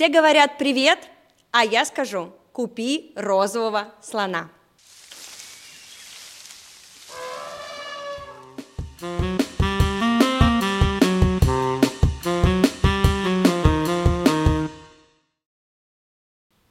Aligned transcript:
Все 0.00 0.08
говорят 0.08 0.56
привет, 0.56 0.98
а 1.50 1.62
я 1.62 1.84
скажу 1.84 2.32
купи 2.54 3.12
розового 3.16 3.92
слона. 4.00 4.48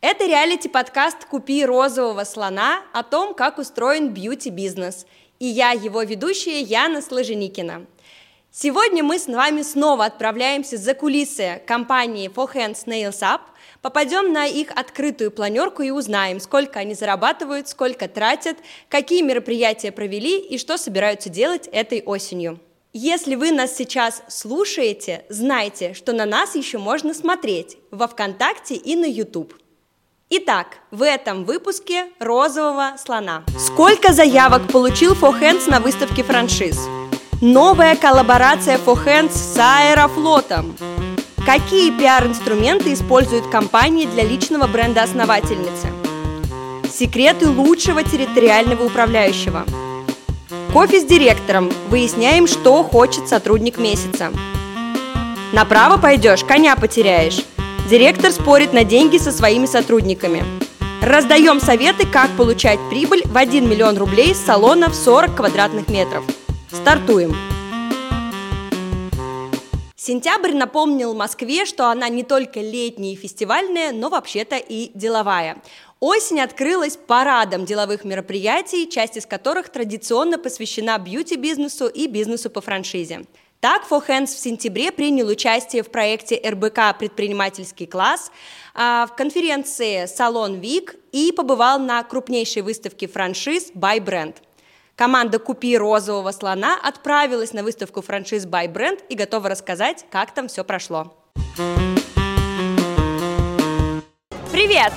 Это 0.02 0.25
реалити-подкаст 0.25 1.25
«Купи 1.25 1.64
розового 1.64 2.23
слона» 2.23 2.82
о 2.93 3.04
том, 3.04 3.36
как 3.36 3.59
устроен 3.59 4.09
бьюти-бизнес. 4.11 5.05
И 5.38 5.46
я 5.46 5.70
его 5.70 6.02
ведущая 6.02 6.61
Яна 6.61 7.04
Сложеникина. 7.04 7.86
Сегодня 8.52 9.04
мы 9.04 9.20
с 9.20 9.27
вами 9.27 9.61
снова 9.61 10.05
отправляемся 10.05 10.77
за 10.77 10.95
кулисы 10.95 11.61
компании 11.68 12.31
For 12.34 12.52
Hands 12.52 12.84
Nails 12.88 13.20
Up, 13.21 13.41
попадем 13.84 14.34
на 14.34 14.48
их 14.48 14.71
открытую 14.71 15.30
планерку 15.30 15.84
и 15.84 15.91
узнаем, 15.91 16.40
сколько 16.40 16.80
они 16.80 16.95
зарабатывают, 16.95 17.67
сколько 17.67 18.07
тратят, 18.07 18.57
какие 18.90 19.21
мероприятия 19.21 19.91
провели 19.91 20.40
и 20.40 20.57
что 20.57 20.80
собираются 20.80 21.30
делать 21.30 21.67
этой 21.71 22.02
осенью. 22.02 22.59
Если 22.91 23.35
вы 23.35 23.52
нас 23.52 23.77
сейчас 23.77 24.23
слушаете, 24.30 25.26
знайте, 25.29 25.93
что 25.93 26.12
на 26.12 26.26
нас 26.26 26.55
еще 26.55 26.79
можно 26.79 27.13
смотреть 27.13 27.77
во 27.91 28.07
ВКонтакте 28.07 28.73
и 28.73 28.95
на 28.95 29.05
YouTube. 29.05 29.54
Итак, 30.31 30.79
в 30.90 31.04
этом 31.04 31.45
выпуске 31.45 32.07
«Розового 32.18 32.95
слона». 32.98 33.43
Сколько 33.59 34.12
заявок 34.12 34.71
получил 34.71 35.13
For 35.13 35.40
Hands 35.40 35.70
на 35.70 35.79
выставке 35.79 36.23
франшиз? 36.23 36.79
Новая 37.41 37.95
коллаборация 37.95 38.77
For 38.77 39.02
Hands 39.05 39.31
с 39.31 39.57
Аэрофлотом. 39.57 40.75
Какие 41.45 41.98
пиар-инструменты 41.98 42.91
использует 42.91 43.48
компания 43.48 44.05
для 44.07 44.23
личного 44.23 44.67
бренда 44.67 45.03
основательницы? 45.03 45.88
Секреты 46.91 47.48
лучшего 47.48 48.04
территориального 48.04 48.84
управляющего. 48.84 49.63
Кофе 50.73 50.99
с 50.99 51.05
директором. 51.05 51.71
Выясняем, 51.87 52.46
что 52.46 52.84
хочет 52.84 53.29
сотрудник 53.29 53.77
месяца. 53.77 54.34
Направо 55.53 55.98
пойдешь, 55.98 56.43
коня 56.43 56.76
потеряешь. 56.76 57.40
Директор 57.90 58.34
спорит 58.34 58.74
на 58.74 58.84
деньги 58.84 59.18
со 59.18 59.31
своими 59.31 59.65
сотрудниками. 59.65 60.43
Раздаем 61.01 61.62
советы, 61.62 62.05
как 62.05 62.31
получать 62.31 62.79
прибыль 62.90 63.21
в 63.24 63.37
1 63.37 63.70
миллион 63.70 63.98
рублей 63.98 64.35
с 64.35 64.46
салона 64.46 64.90
в 64.90 64.94
40 64.94 65.38
квадратных 65.38 65.88
метров. 65.88 66.25
Стартуем! 66.72 67.35
Сентябрь 69.95 70.53
напомнил 70.53 71.16
Москве, 71.16 71.66
что 71.66 71.89
она 71.89 72.09
не 72.09 72.23
только 72.23 72.59
летняя 72.59 73.13
и 73.13 73.16
фестивальная, 73.16 73.91
но 73.91 74.09
вообще-то 74.09 74.57
и 74.57 74.91
деловая. 74.94 75.57
Осень 76.00 76.40
открылась 76.40 76.95
парадом 76.95 77.66
деловых 77.66 78.06
мероприятий, 78.06 78.88
часть 78.88 79.17
из 79.17 79.25
которых 79.25 79.69
традиционно 79.69 80.38
посвящена 80.38 81.00
бьюти-бизнесу 81.00 81.88
и 81.88 82.06
бизнесу 82.06 82.51
по 82.51 82.62
франшизе. 82.62 83.25
Так, 83.59 83.84
For 83.90 84.06
Hands 84.07 84.28
в 84.28 84.40
сентябре 84.40 84.91
принял 84.91 85.28
участие 85.28 85.81
в 85.81 85.90
проекте 85.90 86.40
РБК 86.47 86.97
«Предпринимательский 87.00 87.88
класс», 87.88 88.31
а, 88.73 89.07
в 89.07 89.16
конференции 89.16 90.06
«Салон 90.06 90.59
Вик» 90.59 90.95
и 91.12 91.31
побывал 91.31 91.79
на 91.79 92.01
крупнейшей 92.03 92.62
выставке 92.62 93.07
франшиз 93.07 93.72
«Buy 93.73 94.00
Brand». 94.00 94.35
Команда 95.00 95.40
«Купи 95.40 95.78
розового 95.78 96.34
слона» 96.34 96.78
отправилась 96.84 97.53
на 97.53 97.64
выставку 97.64 98.02
франшиз 98.02 98.46
«Buy 98.46 98.68
Brand» 98.68 99.00
и 99.08 99.16
готова 99.16 99.47
рассказать, 99.47 100.06
как 100.12 100.34
там 100.34 100.50
все 100.50 100.66
прошло. 100.66 101.14
Привет! 104.52 104.92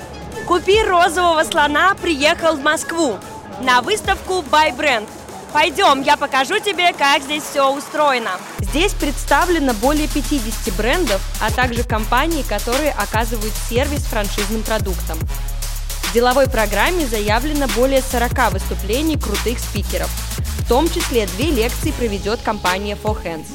«Купи 0.49 0.83
розового 0.83 1.45
слона» 1.45 1.95
приехал 1.95 2.57
в 2.57 2.65
Москву 2.65 3.17
на 3.61 3.81
выставку 3.81 4.43
«Buy 4.51 4.77
Brand», 4.77 5.07
Пойдем, 5.53 6.01
я 6.03 6.17
покажу 6.17 6.59
тебе, 6.59 6.95
как 6.95 7.23
здесь 7.23 7.43
все 7.43 7.71
устроено. 7.71 8.31
Здесь 8.59 8.95
представлено 8.95 9.75
более 9.75 10.09
50 10.09 10.75
брендов, 10.77 11.21
а 11.43 11.53
также 11.53 11.85
компаний, 11.85 12.43
которые 12.49 12.93
оказывают 12.93 13.53
сервис 13.69 14.03
франшизным 14.07 14.63
продуктам. 14.63 15.19
Деловой 16.15 16.49
программе 16.49 17.07
заявлено 17.07 17.67
более 17.75 18.03
40 18.03 18.53
выступлений 18.53 19.17
крутых 19.17 19.59
спикеров. 19.59 20.11
В 20.61 20.69
том 20.69 20.89
числе 20.89 21.27
две 21.27 21.51
лекции 21.51 21.91
проведет 21.93 22.41
компания 22.43 22.97
For 23.03 23.23
Hands. 23.23 23.47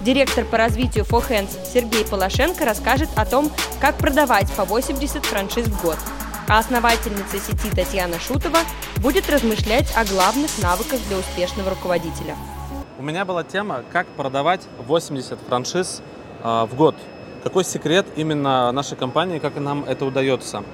Директор 0.00 0.44
по 0.44 0.56
развитию 0.56 1.04
For 1.04 1.26
Hands 1.28 1.50
Сергей 1.72 2.04
Полошенко 2.04 2.64
расскажет 2.64 3.08
о 3.16 3.24
том, 3.26 3.52
как 3.80 3.98
продавать 3.98 4.50
по 4.52 4.64
80 4.64 5.24
франшиз 5.26 5.66
в 5.66 5.82
год– 5.82 5.98
а 6.48 6.60
основательница 6.60 7.38
сети 7.38 7.70
Татьяна 7.70 8.18
Шутова 8.18 8.60
будет 8.96 9.28
размышлять 9.28 9.92
о 9.94 10.04
главных 10.06 10.50
навыках 10.62 10.98
для 11.06 11.18
успешного 11.18 11.70
руководителя. 11.70 12.36
У 12.98 13.02
меня 13.02 13.26
была 13.26 13.44
тема, 13.44 13.84
как 13.92 14.06
продавать 14.06 14.62
80 14.86 15.38
франшиз 15.46 16.02
э, 16.42 16.66
в 16.70 16.74
год. 16.74 16.96
Какой 17.44 17.64
секрет 17.64 18.06
именно 18.16 18.72
нашей 18.72 18.96
компании, 18.96 19.38
как 19.38 19.56
нам 19.56 19.84
это 19.84 20.06
удается. 20.06 20.64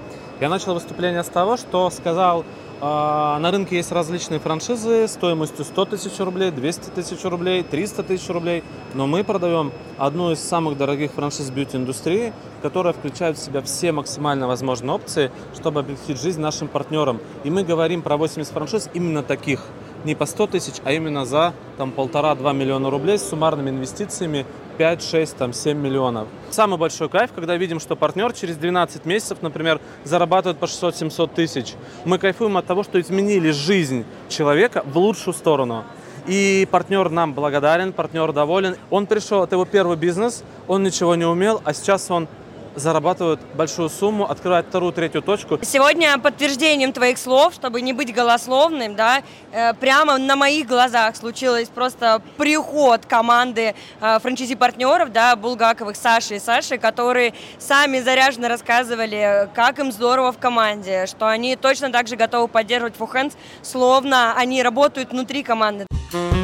Я 0.40 0.48
начал 0.48 0.74
выступление 0.74 1.22
с 1.22 1.28
того, 1.28 1.56
что 1.56 1.88
сказал, 1.90 2.44
а, 2.80 3.38
на 3.38 3.52
рынке 3.52 3.76
есть 3.76 3.92
различные 3.92 4.40
франшизы 4.40 5.06
стоимостью 5.06 5.64
100 5.64 5.84
тысяч 5.84 6.18
рублей, 6.18 6.50
200 6.50 6.90
тысяч 6.90 7.24
рублей, 7.24 7.62
300 7.62 8.02
тысяч 8.02 8.28
рублей. 8.28 8.64
Но 8.94 9.06
мы 9.06 9.22
продаем 9.22 9.70
одну 9.96 10.32
из 10.32 10.40
самых 10.40 10.76
дорогих 10.76 11.12
франшиз 11.12 11.50
бьюти-индустрии, 11.50 12.32
которая 12.62 12.92
включает 12.92 13.38
в 13.38 13.40
себя 13.44 13.62
все 13.62 13.92
максимально 13.92 14.48
возможные 14.48 14.92
опции, 14.92 15.30
чтобы 15.54 15.80
облегчить 15.80 16.20
жизнь 16.20 16.40
нашим 16.40 16.66
партнерам. 16.66 17.20
И 17.44 17.50
мы 17.50 17.62
говорим 17.62 18.02
про 18.02 18.16
80 18.16 18.52
франшиз 18.52 18.90
именно 18.92 19.22
таких– 19.22 19.64
не 20.04 20.14
по 20.14 20.26
100 20.26 20.46
тысяч, 20.48 20.74
а 20.84 20.92
именно 20.92 21.24
за 21.24 21.54
там 21.76 21.90
полтора-два 21.90 22.52
миллиона 22.52 22.90
рублей 22.90 23.18
с 23.18 23.28
суммарными 23.28 23.70
инвестициями 23.70 24.46
5, 24.76 25.02
6, 25.02 25.36
там, 25.36 25.52
7 25.52 25.78
миллионов. 25.78 26.28
Самый 26.50 26.78
большой 26.78 27.08
кайф, 27.08 27.30
когда 27.34 27.56
видим, 27.56 27.80
что 27.80 27.96
партнер 27.96 28.32
через 28.32 28.56
12 28.56 29.04
месяцев, 29.04 29.38
например, 29.42 29.80
зарабатывает 30.04 30.58
по 30.58 30.64
600-700 30.64 31.30
тысяч. 31.34 31.74
Мы 32.04 32.18
кайфуем 32.18 32.56
от 32.56 32.66
того, 32.66 32.82
что 32.82 33.00
изменили 33.00 33.50
жизнь 33.50 34.04
человека 34.28 34.82
в 34.86 34.98
лучшую 34.98 35.34
сторону. 35.34 35.84
И 36.26 36.66
партнер 36.70 37.10
нам 37.10 37.34
благодарен, 37.34 37.92
партнер 37.92 38.32
доволен. 38.32 38.76
Он 38.90 39.06
пришел, 39.06 39.44
это 39.44 39.56
его 39.56 39.64
первый 39.64 39.96
бизнес, 39.96 40.42
он 40.68 40.82
ничего 40.82 41.14
не 41.14 41.26
умел, 41.26 41.60
а 41.64 41.74
сейчас 41.74 42.10
он 42.10 42.28
зарабатывают 42.74 43.40
большую 43.54 43.88
сумму, 43.88 44.30
открывают 44.30 44.66
вторую, 44.68 44.92
третью 44.92 45.22
точку. 45.22 45.58
Сегодня 45.62 46.18
подтверждением 46.18 46.92
твоих 46.92 47.18
слов, 47.18 47.54
чтобы 47.54 47.80
не 47.80 47.92
быть 47.92 48.12
голословным, 48.14 48.94
да, 48.94 49.22
э, 49.52 49.74
прямо 49.74 50.18
на 50.18 50.36
моих 50.36 50.66
глазах 50.66 51.16
случилось 51.16 51.68
просто 51.68 52.22
приход 52.36 53.06
команды 53.06 53.74
э, 54.00 54.18
франчайзи-партнеров, 54.20 55.12
да, 55.12 55.36
Булгаковых, 55.36 55.96
Саши 55.96 56.36
и 56.36 56.38
Саши, 56.38 56.78
которые 56.78 57.34
сами 57.58 58.00
заряженно 58.00 58.48
рассказывали, 58.48 59.48
как 59.54 59.78
им 59.78 59.92
здорово 59.92 60.32
в 60.32 60.38
команде, 60.38 61.06
что 61.06 61.28
они 61.28 61.56
точно 61.56 61.90
так 61.90 62.08
же 62.08 62.16
готовы 62.16 62.48
поддерживать 62.48 62.96
Фухенс, 62.96 63.34
словно 63.62 64.34
они 64.36 64.62
работают 64.62 65.10
внутри 65.12 65.42
команды. 65.42 65.86
А 66.12 66.43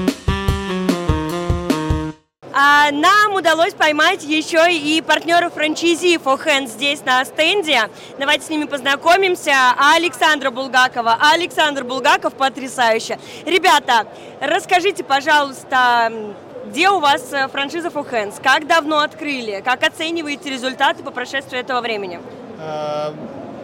нам 2.93 3.35
удалось 3.35 3.75
поймать 3.75 4.23
еще 4.25 4.71
и 4.71 5.01
партнеров 5.01 5.55
франчайзи 5.55 6.17
For 6.17 6.67
здесь 6.67 7.05
на 7.05 7.25
стенде. 7.25 7.89
Давайте 8.19 8.45
с 8.45 8.49
ними 8.49 8.65
познакомимся. 8.65 9.53
Александра 9.95 10.51
Булгакова. 10.51 11.19
Александр 11.33 11.85
Булгаков 11.85 12.35
потрясающе. 12.35 13.19
Ребята, 13.47 14.07
расскажите, 14.41 15.05
пожалуйста, 15.05 16.13
где 16.67 16.89
у 16.91 17.01
вас 17.01 17.33
э, 17.33 17.49
франшиза 17.49 17.89
For 17.89 18.09
Hands? 18.09 18.35
Как 18.43 18.67
давно 18.67 19.01
открыли? 19.01 19.63
Как 19.65 19.83
оцениваете 19.83 20.51
результаты 20.51 21.03
по 21.03 21.11
прошествии 21.11 21.59
этого 21.59 21.81
времени? 21.81 22.21
Э, 22.59 23.13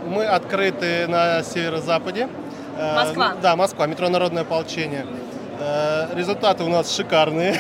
мы 0.06 0.24
открыты 0.24 1.06
на 1.06 1.42
северо-западе. 1.42 2.28
Э, 2.78 2.94
Москва? 2.94 3.34
Да, 3.42 3.56
Москва, 3.56 3.86
метро 3.86 4.08
Народное 4.08 4.42
ополчение. 4.42 5.06
Э, 5.58 6.08
результаты 6.14 6.64
у 6.64 6.68
нас 6.68 6.94
шикарные. 6.94 7.58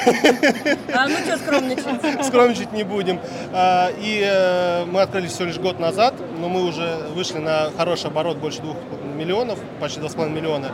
А 0.94 1.08
ну 1.08 1.16
что 1.18 1.36
скромничать? 1.38 2.26
Скромничать 2.26 2.72
не 2.72 2.84
будем. 2.84 3.20
Э, 3.52 3.90
и 3.98 4.22
э, 4.24 4.84
мы 4.84 5.00
открылись 5.00 5.32
всего 5.32 5.46
лишь 5.46 5.58
год 5.58 5.78
назад, 5.78 6.14
но 6.38 6.48
мы 6.48 6.64
уже 6.64 6.98
вышли 7.14 7.38
на 7.38 7.70
хороший 7.76 8.08
оборот, 8.08 8.36
больше 8.36 8.60
двух 8.60 8.76
миллионов, 9.16 9.58
почти 9.80 10.00
2,5 10.00 10.30
миллиона. 10.30 10.72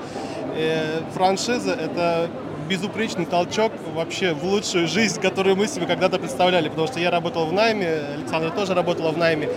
Франшиза– 1.15 1.73
это 1.81 2.29
безупречный 2.69 3.27
толчок 3.27 3.73
вообще 3.95 4.35
в 4.35 4.45
лучшую 4.45 4.87
жизнь, 4.87 5.21
которую 5.21 5.57
мы 5.57 5.67
себе 5.67 5.87
когда-то 5.87 6.19
представляли, 6.19 6.69
потому 6.69 6.89
что 6.89 7.01
я 7.01 7.11
работал 7.11 7.47
в 7.47 7.53
найме, 7.53 8.01
Александра 8.17 8.51
тоже 8.51 8.75
работала 8.75 9.11
в 9.13 9.19
найме, 9.19 9.49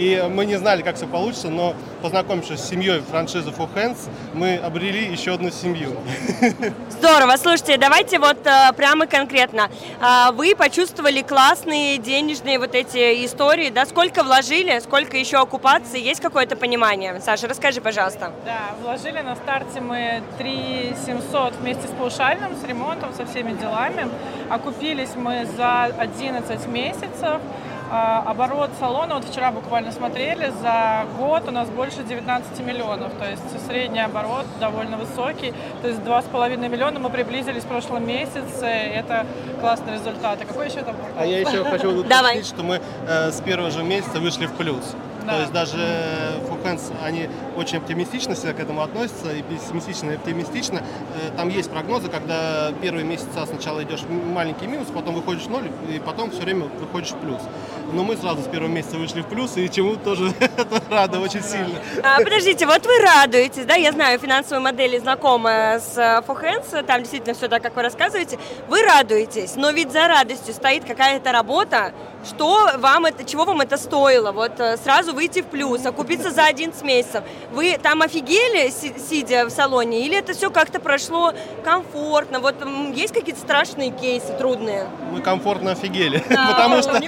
И 0.00 0.26
мы 0.30 0.46
не 0.46 0.56
знали, 0.56 0.80
как 0.80 0.96
все 0.96 1.06
получится, 1.06 1.50
но 1.50 1.74
познакомившись 2.00 2.60
с 2.60 2.70
семьей 2.70 3.02
франшизы 3.02 3.50
For 3.50 3.68
Hands, 3.74 3.98
мы 4.32 4.56
обрели 4.56 5.04
еще 5.04 5.34
одну 5.34 5.50
семью. 5.50 5.94
Здорово. 6.88 7.36
Слушайте, 7.36 7.76
давайте 7.76 8.18
вот 8.18 8.38
э, 8.46 8.72
прямо 8.74 9.06
конкретно. 9.06 9.68
А, 10.00 10.32
вы 10.32 10.56
почувствовали 10.56 11.20
классные 11.20 11.98
денежные 11.98 12.58
вот 12.58 12.74
эти 12.74 13.26
истории, 13.26 13.68
да? 13.68 13.84
Сколько 13.84 14.22
вложили, 14.22 14.78
сколько 14.78 15.18
еще 15.18 15.36
оккупации? 15.36 16.00
Есть 16.00 16.22
какое-то 16.22 16.56
понимание? 16.56 17.20
Саша, 17.20 17.46
расскажи, 17.46 17.82
пожалуйста. 17.82 18.32
Да, 18.46 18.70
вложили 18.82 19.20
на 19.20 19.36
старте 19.36 19.82
мы 19.82 20.22
3 20.38 20.94
700 21.04 21.56
вместе 21.56 21.86
с 21.86 21.90
паушальным, 21.90 22.56
с 22.56 22.64
ремонтом, 22.66 23.12
со 23.12 23.26
всеми 23.26 23.52
делами. 23.52 24.08
Окупились 24.48 25.14
мы 25.14 25.46
за 25.58 25.84
11 25.98 26.66
месяцев. 26.68 27.42
А, 27.92 28.22
оборот 28.24 28.70
салона, 28.78 29.16
вот 29.16 29.24
вчера 29.24 29.50
буквально 29.50 29.90
смотрели, 29.90 30.52
за 30.62 31.06
год 31.18 31.48
у 31.48 31.50
нас 31.50 31.68
больше 31.70 32.04
19 32.04 32.60
миллионов, 32.60 33.12
то 33.18 33.28
есть 33.28 33.42
средний 33.66 33.98
оборот 33.98 34.46
довольно 34.60 34.96
высокий, 34.96 35.52
то 35.82 35.88
есть 35.88 36.00
2,5 36.00 36.68
миллиона 36.68 37.00
мы 37.00 37.10
приблизились 37.10 37.64
в 37.64 37.66
прошлом 37.66 38.06
месяце, 38.06 38.66
это 38.66 39.26
классный 39.60 39.94
результат. 39.94 40.38
А 40.40 40.44
какой 40.44 40.68
еще 40.68 40.82
там? 40.82 40.94
А 41.18 41.26
я 41.26 41.40
еще 41.40 41.64
хочу 41.64 41.90
уточнить, 42.00 42.46
что 42.46 42.62
мы 42.62 42.80
э, 43.08 43.32
с 43.32 43.40
первого 43.40 43.72
же 43.72 43.82
месяца 43.82 44.20
вышли 44.20 44.46
в 44.46 44.52
плюс. 44.52 44.94
Да. 45.26 45.34
То 45.34 45.40
есть 45.40 45.52
даже 45.52 46.40
Фухенс, 46.48 46.92
они 47.04 47.28
очень 47.56 47.78
оптимистично 47.78 48.34
себя 48.34 48.52
к 48.52 48.60
этому 48.60 48.82
относятся, 48.82 49.32
и 49.32 49.42
пессимистично, 49.42 50.12
и 50.12 50.14
оптимистично. 50.14 50.78
Э, 50.78 51.36
там 51.36 51.48
есть 51.48 51.70
прогнозы, 51.70 52.08
когда 52.08 52.72
первые 52.80 53.04
месяца 53.04 53.44
сначала 53.46 53.82
идешь 53.82 54.02
маленький 54.08 54.66
минус, 54.66 54.88
потом 54.94 55.14
выходишь 55.14 55.42
в 55.42 55.50
ноль, 55.50 55.70
и 55.92 55.98
потом 55.98 56.30
все 56.30 56.42
время 56.42 56.66
выходишь 56.80 57.10
в 57.10 57.16
плюс. 57.16 57.40
Но 57.92 58.04
мы 58.04 58.16
сразу 58.16 58.42
с 58.42 58.46
первого 58.46 58.68
месяца 58.70 58.96
вышли 58.96 59.22
в 59.22 59.26
плюс, 59.26 59.56
и 59.56 59.68
чему 59.70 59.96
тоже 59.96 60.32
это 60.40 60.82
рада 60.90 61.20
очень 61.20 61.42
сильно. 61.42 61.78
А, 62.02 62.18
подождите, 62.18 62.66
вот 62.66 62.84
вы 62.86 62.98
радуетесь, 62.98 63.64
да? 63.64 63.74
Я 63.74 63.92
знаю 63.92 64.18
финансовые 64.18 64.60
модели 64.60 64.98
знакомы 64.98 65.80
с 65.80 66.22
Фухенс, 66.26 66.66
там 66.86 67.00
действительно 67.00 67.34
все 67.34 67.48
так, 67.48 67.62
как 67.62 67.76
вы 67.76 67.82
рассказываете. 67.82 68.38
Вы 68.68 68.82
радуетесь, 68.82 69.56
но 69.56 69.70
ведь 69.70 69.92
за 69.92 70.06
радостью 70.08 70.54
стоит 70.54 70.84
какая-то 70.84 71.32
работа, 71.32 71.92
что 72.24 72.70
вам 72.78 73.06
это, 73.06 73.24
чего 73.24 73.44
вам 73.44 73.62
это 73.62 73.78
стоило? 73.78 74.32
Вот 74.32 74.60
э, 74.60 74.76
сразу 74.76 75.14
выйти 75.14 75.40
в 75.40 75.46
плюс, 75.46 75.86
окупиться 75.86 76.30
за 76.30 76.44
11 76.44 76.82
месяцев. 76.82 77.24
Вы 77.50 77.78
там 77.82 78.02
офигели, 78.02 78.70
сидя 78.70 79.46
в 79.46 79.50
салоне, 79.50 80.04
или 80.04 80.18
это 80.18 80.34
все 80.34 80.50
как-то 80.50 80.80
прошло 80.80 81.32
комфортно? 81.64 82.40
Вот 82.40 82.56
есть 82.94 83.14
какие-то 83.14 83.40
страшные 83.40 83.90
кейсы, 83.90 84.34
трудные? 84.36 84.86
Мы 85.10 85.22
комфортно 85.22 85.72
офигели, 85.72 86.22
да, 86.28 86.48
потому, 86.48 86.82
что, 86.82 87.00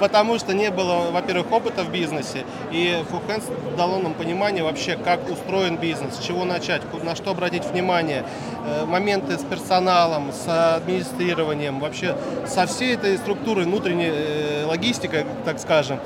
потому 0.00 0.25
что 0.38 0.52
не 0.52 0.70
было, 0.70 1.10
во-первых, 1.10 1.50
опыта 1.52 1.82
в 1.84 1.90
бизнесе, 1.90 2.44
и 2.72 3.02
Фухенс 3.10 3.44
дало 3.76 3.98
нам 3.98 4.14
понимание 4.14 4.62
вообще, 4.64 4.96
как 4.96 5.30
устроен 5.30 5.76
бизнес, 5.76 6.16
с 6.16 6.18
чего 6.18 6.44
начать, 6.44 6.82
на 7.02 7.14
что 7.14 7.30
обратить 7.30 7.64
внимание, 7.64 8.24
э, 8.66 8.84
моменты 8.84 9.38
с 9.38 9.42
персоналом, 9.42 10.32
с 10.32 10.76
администрированием, 10.76 11.80
вообще 11.80 12.16
со 12.46 12.66
всей 12.66 12.94
этой 12.94 13.16
структурой 13.16 13.64
внутренней 13.64 14.10
э, 14.10 14.64
логистика, 14.66 15.24
так 15.44 15.58
скажем, 15.58 16.00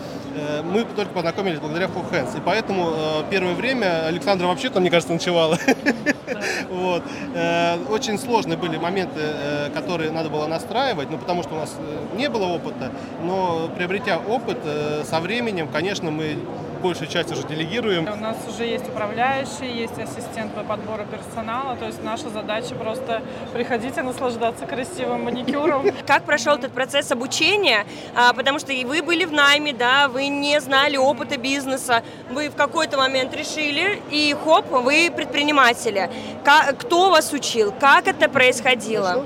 мы 0.64 0.84
только 0.84 1.12
познакомились 1.12 1.58
благодаря 1.58 1.86
Full 1.86 2.10
Hands. 2.10 2.36
И 2.36 2.40
поэтому 2.44 2.90
э, 2.94 3.22
первое 3.30 3.54
время 3.54 4.06
Александра 4.06 4.46
вообще 4.46 4.70
там, 4.70 4.82
мне 4.82 4.90
кажется, 4.90 5.12
ночевала. 5.12 5.58
Вот. 6.70 7.02
Э, 7.34 7.76
очень 7.90 8.18
сложные 8.18 8.56
были 8.56 8.78
моменты, 8.78 9.20
которые 9.74 10.10
надо 10.10 10.30
было 10.30 10.46
настраивать, 10.46 11.10
ну, 11.10 11.18
потому 11.18 11.42
что 11.42 11.54
у 11.54 11.58
нас 11.58 11.76
не 12.16 12.28
было 12.28 12.46
опыта. 12.46 12.90
Но 13.22 13.68
приобретя 13.76 14.18
опыт, 14.18 14.58
со 15.04 15.20
временем, 15.20 15.68
конечно, 15.68 16.10
мы 16.10 16.36
большую 16.80 17.08
часть 17.08 17.30
уже 17.32 17.46
делегируем. 17.46 18.08
У 18.10 18.16
нас 18.16 18.36
уже 18.48 18.64
есть 18.64 18.88
управляющий, 18.88 19.70
есть 19.70 19.98
ассистент 19.98 20.54
по 20.54 20.62
подбору 20.62 21.04
персонала, 21.04 21.76
то 21.76 21.86
есть 21.86 22.02
наша 22.02 22.28
задача 22.30 22.74
просто 22.74 23.22
приходить 23.52 23.96
и 23.96 24.00
наслаждаться 24.00 24.66
красивым 24.66 25.24
маникюром. 25.24 25.86
Как 26.06 26.24
прошел 26.24 26.54
этот 26.54 26.72
процесс 26.72 27.10
обучения? 27.12 27.86
А, 28.14 28.32
потому 28.32 28.58
что 28.58 28.72
вы 28.72 29.02
были 29.02 29.24
в 29.24 29.32
найме, 29.32 29.72
да, 29.72 30.08
вы 30.08 30.28
не 30.28 30.60
знали 30.60 30.96
опыта 30.96 31.36
бизнеса, 31.36 32.02
вы 32.30 32.48
в 32.48 32.56
какой-то 32.56 32.96
момент 32.96 33.34
решили, 33.34 34.02
и 34.10 34.34
хоп, 34.44 34.70
вы 34.70 35.12
предприниматели. 35.14 36.10
Кто 36.78 37.10
вас 37.10 37.32
учил? 37.32 37.72
Как 37.78 38.08
это 38.08 38.28
происходило? 38.28 39.24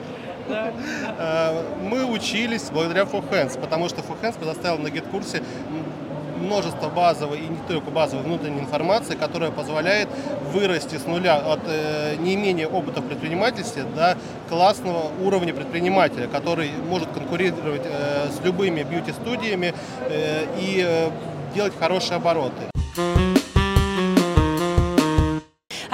А, 0.49 1.65
мы 1.83 2.05
учились 2.05 2.69
благодаря 2.71 3.03
For 3.03 3.25
Hands, 3.31 3.59
потому 3.59 3.89
что 3.89 4.01
For 4.01 4.21
Hands 4.21 4.39
предоставил 4.39 4.79
на 4.79 4.91
гид-курсе 4.91 5.43
множество 6.45 6.89
базовой 6.89 7.41
и 7.41 7.49
не 7.49 7.59
только 7.69 7.91
базовой 7.91 8.25
внутренней 8.25 8.61
информации, 8.61 9.15
которая 9.15 9.51
позволяет 9.51 10.09
вырасти 10.53 10.97
с 10.97 11.07
нуля 11.07 11.37
от 11.37 11.61
э, 11.67 12.17
неимения 12.17 12.69
опыта 12.69 13.01
в 13.01 13.07
предпринимательстве 13.07 13.85
до 13.85 14.17
классного 14.49 15.11
уровня 15.23 15.53
предпринимателя, 15.55 16.29
который 16.29 16.71
может 16.89 17.09
конкурировать 17.11 17.83
э, 17.85 18.29
с 18.31 18.45
любыми 18.45 18.83
бьюти-студиями 18.83 19.75
э, 20.09 20.45
и 20.61 20.85
э, 20.87 21.11
делать 21.55 21.73
хорошие 21.79 22.17
обороты. 22.17 23.34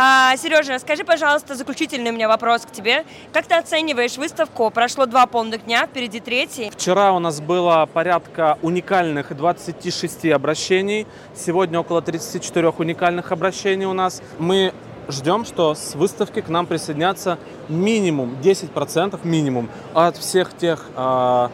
А, 0.02 0.34
Сережа, 0.38 0.78
скажи, 0.78 1.04
пожалуйста, 1.04 1.54
заключительный 1.54 2.10
у 2.10 2.14
меня 2.14 2.26
вопрос 2.26 2.62
к 2.62 2.70
тебе. 2.72 3.04
Как 3.34 3.44
ты 3.44 3.54
оцениваешь 3.54 4.16
выставку? 4.16 4.70
Прошло 4.70 5.04
два 5.04 5.26
полных 5.26 5.66
дня, 5.66 5.86
впереди 5.86 6.20
третий. 6.20 6.70
Вчера 6.70 7.12
у 7.12 7.18
нас 7.18 7.42
было 7.42 7.86
порядка 7.92 8.56
уникальных 8.62 9.36
26 9.36 10.30
обращений. 10.32 11.06
Сегодня 11.36 11.78
около 11.78 12.00
34 12.00 12.70
уникальных 12.70 13.30
обращений 13.30 13.84
у 13.84 13.92
нас. 13.92 14.22
Мы 14.38 14.72
ждем, 15.10 15.44
что 15.44 15.74
с 15.74 15.94
выставки 15.94 16.40
к 16.40 16.48
нам 16.48 16.64
присоединятся 16.64 17.38
минимум 17.68 18.38
10% 18.42 19.20
минимум 19.24 19.68
от 19.92 20.16
всех 20.16 20.56
тех 20.56 20.86
э, 20.96 21.48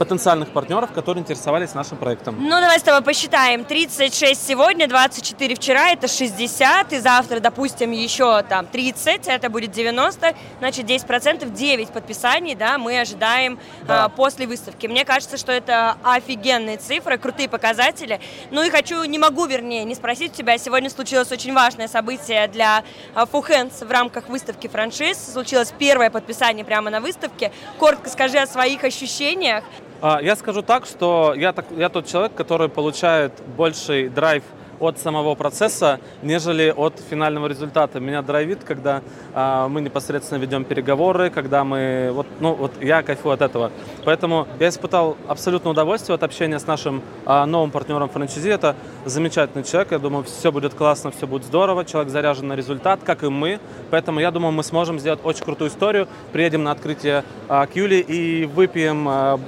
потенциальных 0.00 0.48
партнеров, 0.48 0.92
которые 0.92 1.20
интересовались 1.20 1.74
нашим 1.74 1.98
проектом. 1.98 2.34
Ну, 2.40 2.48
давай 2.48 2.80
с 2.80 2.82
тобой 2.82 3.02
посчитаем. 3.02 3.66
36 3.66 4.46
сегодня, 4.46 4.88
24 4.88 5.54
вчера, 5.54 5.90
это 5.90 6.08
60, 6.08 6.94
и 6.94 6.98
завтра, 7.00 7.38
допустим, 7.38 7.90
еще 7.90 8.42
там 8.44 8.66
30, 8.66 9.28
это 9.28 9.50
будет 9.50 9.72
90, 9.72 10.34
значит, 10.58 10.86
10%, 10.86 11.50
9 11.50 11.88
подписаний, 11.90 12.54
да, 12.54 12.78
мы 12.78 12.98
ожидаем 12.98 13.58
да. 13.82 14.06
а, 14.06 14.08
после 14.08 14.46
выставки. 14.46 14.86
Мне 14.86 15.04
кажется, 15.04 15.36
что 15.36 15.52
это 15.52 15.96
офигенные 16.02 16.78
цифры, 16.78 17.18
крутые 17.18 17.50
показатели. 17.50 18.22
Ну 18.50 18.62
и 18.62 18.70
хочу, 18.70 19.04
не 19.04 19.18
могу, 19.18 19.44
вернее, 19.44 19.84
не 19.84 19.94
спросить 19.94 20.32
у 20.32 20.34
тебя, 20.36 20.56
сегодня 20.56 20.88
случилось 20.88 21.30
очень 21.30 21.52
важное 21.52 21.88
событие 21.88 22.48
для 22.48 22.84
Фухенс 23.30 23.82
в 23.82 23.90
рамках 23.90 24.30
выставки 24.30 24.66
франшиз. 24.66 25.32
Случилось 25.34 25.74
первое 25.78 26.08
подписание 26.08 26.64
прямо 26.64 26.88
на 26.88 27.00
выставке. 27.02 27.52
Коротко 27.78 28.08
скажи 28.08 28.38
о 28.38 28.46
своих 28.46 28.82
ощущениях. 28.82 29.62
А, 30.02 30.20
я 30.22 30.34
скажу 30.34 30.62
так, 30.62 30.86
что 30.86 31.34
я, 31.36 31.52
так, 31.52 31.66
я 31.76 31.90
тот 31.90 32.06
человек, 32.06 32.34
который 32.34 32.70
получает 32.70 33.32
больший 33.56 34.08
драйв 34.08 34.42
от 34.78 34.98
самого 34.98 35.34
процесса, 35.34 36.00
нежели 36.22 36.72
от 36.74 36.98
финального 37.10 37.46
результата. 37.48 38.00
Меня 38.00 38.22
драйвит, 38.22 38.64
когда 38.64 39.02
а, 39.34 39.68
мы 39.68 39.82
непосредственно 39.82 40.38
ведем 40.38 40.64
переговоры, 40.64 41.28
когда 41.28 41.64
мы, 41.64 42.12
вот, 42.14 42.26
ну, 42.40 42.54
вот 42.54 42.72
я 42.80 43.02
кайфую 43.02 43.34
от 43.34 43.42
этого. 43.42 43.70
Поэтому 44.06 44.48
я 44.58 44.70
испытал 44.70 45.18
абсолютное 45.28 45.72
удовольствие 45.72 46.14
от 46.14 46.22
общения 46.22 46.58
с 46.58 46.66
нашим 46.66 47.02
а, 47.26 47.44
новым 47.44 47.70
партнером 47.70 48.08
франчайзи. 48.08 48.48
Это 48.48 48.76
замечательный 49.04 49.64
человек, 49.64 49.92
я 49.92 49.98
думаю, 49.98 50.24
все 50.24 50.50
будет 50.50 50.72
классно, 50.72 51.10
все 51.10 51.26
будет 51.26 51.44
здорово, 51.44 51.84
человек 51.84 52.10
заряжен 52.10 52.48
на 52.48 52.54
результат, 52.54 53.00
как 53.04 53.22
и 53.22 53.28
мы. 53.28 53.60
Поэтому 53.90 54.18
я 54.18 54.30
думаю, 54.30 54.52
мы 54.52 54.64
сможем 54.64 54.98
сделать 54.98 55.20
очень 55.22 55.44
крутую 55.44 55.68
историю. 55.68 56.08
Приедем 56.32 56.64
на 56.64 56.70
открытие 56.70 57.22
а, 57.48 57.66
к 57.66 57.76
Юле 57.76 58.00
и 58.00 58.46
выпьем 58.46 59.06
а, 59.06 59.38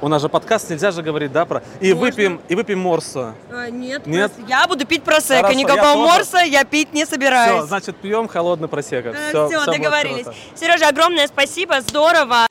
у 0.00 0.08
нас 0.08 0.22
же 0.22 0.28
подкаст, 0.28 0.70
нельзя 0.70 0.90
же 0.90 1.02
говорить, 1.02 1.32
да, 1.32 1.44
про... 1.44 1.62
И 1.80 1.92
Можно? 1.92 2.00
выпьем, 2.00 2.40
и 2.48 2.54
выпьем 2.54 2.78
морса. 2.80 3.34
А, 3.50 3.68
нет, 3.70 4.06
нет? 4.06 4.32
Прос... 4.32 4.48
я 4.48 4.66
буду 4.66 4.86
пить 4.86 5.02
просека. 5.02 5.54
Никакого 5.54 5.88
я 5.88 5.96
морса 5.96 6.38
я 6.38 6.64
пить 6.64 6.92
не 6.92 7.04
собираюсь. 7.04 7.58
Все, 7.58 7.66
значит, 7.66 7.96
пьем 7.96 8.28
холодный 8.28 8.68
просека. 8.68 9.10
А, 9.10 9.28
все, 9.28 9.48
все, 9.48 9.60
все 9.60 9.72
договорились. 9.72 10.26
Сережа, 10.54 10.88
огромное 10.88 11.26
спасибо, 11.26 11.80
здорово. 11.80 12.46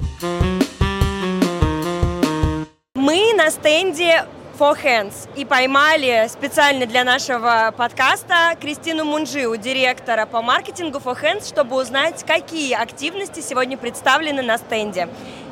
Мы 2.96 3.34
на 3.36 3.50
стенде 3.50 4.26
For 4.60 4.78
Hands 4.84 5.14
и 5.38 5.46
поймали 5.46 6.28
специально 6.30 6.86
для 6.86 7.06
нашего 7.06 7.74
подкаста 7.76 8.58
Кристину 8.60 9.06
Мунжиу, 9.06 9.56
директора 9.56 10.26
по 10.26 10.42
маркетингу 10.42 11.00
For 11.00 11.18
Hands, 11.20 11.48
чтобы 11.48 11.78
узнать, 11.78 12.26
какие 12.28 12.74
активности 12.74 13.40
сегодня 13.40 13.78
представлены 13.78 14.42
на 14.42 14.58
стенде. 14.58 15.08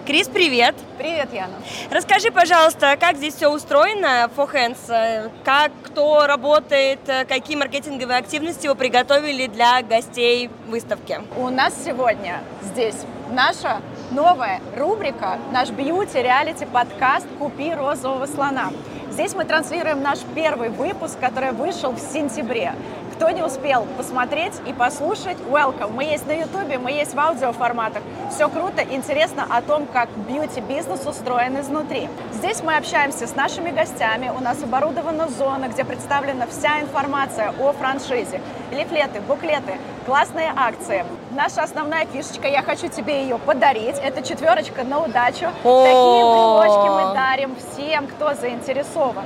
Крис, 0.07 0.29
привет! 0.29 0.73
Привет, 0.97 1.33
Яна! 1.33 1.55
Расскажи, 1.91 2.31
пожалуйста, 2.31 2.95
как 2.97 3.17
здесь 3.17 3.35
все 3.35 3.49
устроено, 3.49 4.31
For 4.37 4.49
Hands, 4.49 5.29
как, 5.43 5.73
кто 5.83 6.25
работает, 6.25 6.99
какие 7.27 7.57
маркетинговые 7.57 8.17
активности 8.17 8.67
вы 8.67 8.75
приготовили 8.75 9.47
для 9.47 9.81
гостей 9.81 10.49
выставки? 10.69 11.19
У 11.35 11.49
нас 11.49 11.73
сегодня 11.83 12.39
здесь 12.61 12.95
наша 13.31 13.81
новая 14.11 14.61
рубрика, 14.77 15.39
наш 15.51 15.71
бьюти-реалити 15.71 16.65
подкаст 16.71 17.27
«Купи 17.37 17.73
розового 17.73 18.27
слона». 18.27 18.71
Здесь 19.11 19.33
мы 19.33 19.43
транслируем 19.43 20.01
наш 20.01 20.19
первый 20.35 20.69
выпуск, 20.69 21.19
который 21.19 21.51
вышел 21.51 21.91
в 21.91 21.99
сентябре. 21.99 22.75
Кто 23.17 23.31
не 23.31 23.41
успел 23.41 23.87
посмотреть 23.97 24.53
и 24.67 24.73
послушать, 24.73 25.37
welcome. 25.49 25.91
Мы 25.91 26.03
есть 26.03 26.27
на 26.27 26.33
ютубе, 26.33 26.77
мы 26.77 26.91
есть 26.91 27.15
в 27.15 27.19
аудиоформатах. 27.19 28.03
Все 28.29 28.47
круто, 28.47 28.83
интересно 28.83 29.47
о 29.49 29.63
том, 29.63 29.87
как 29.87 30.07
бьюти-бизнес 30.29 31.03
устроен 31.03 31.59
изнутри. 31.59 32.09
Здесь 32.31 32.61
мы 32.61 32.75
общаемся 32.75 33.25
с 33.25 33.35
нашими 33.35 33.71
гостями, 33.71 34.29
у 34.29 34.39
нас 34.39 34.61
оборудована 34.61 35.29
зона, 35.29 35.67
где 35.67 35.83
представлена 35.83 36.45
вся 36.45 36.79
информация 36.79 37.55
о 37.59 37.73
франшизе. 37.73 38.39
Лифлеты, 38.71 39.19
буклеты, 39.21 39.79
классные 40.05 40.53
акции. 40.55 41.03
Наша 41.31 41.63
основная 41.63 42.05
фишечка, 42.05 42.47
я 42.47 42.61
хочу 42.61 42.87
тебе 42.87 43.23
ее 43.23 43.39
подарить, 43.39 43.95
это 43.97 44.21
четверочка 44.21 44.83
на 44.83 44.99
удачу. 44.99 45.47
Такие 45.63 46.23
брелочки 46.23 46.89
мы 46.89 47.15
дарим 47.15 47.55
всем, 47.55 48.05
кто 48.05 48.35
заинтересован 48.35 49.25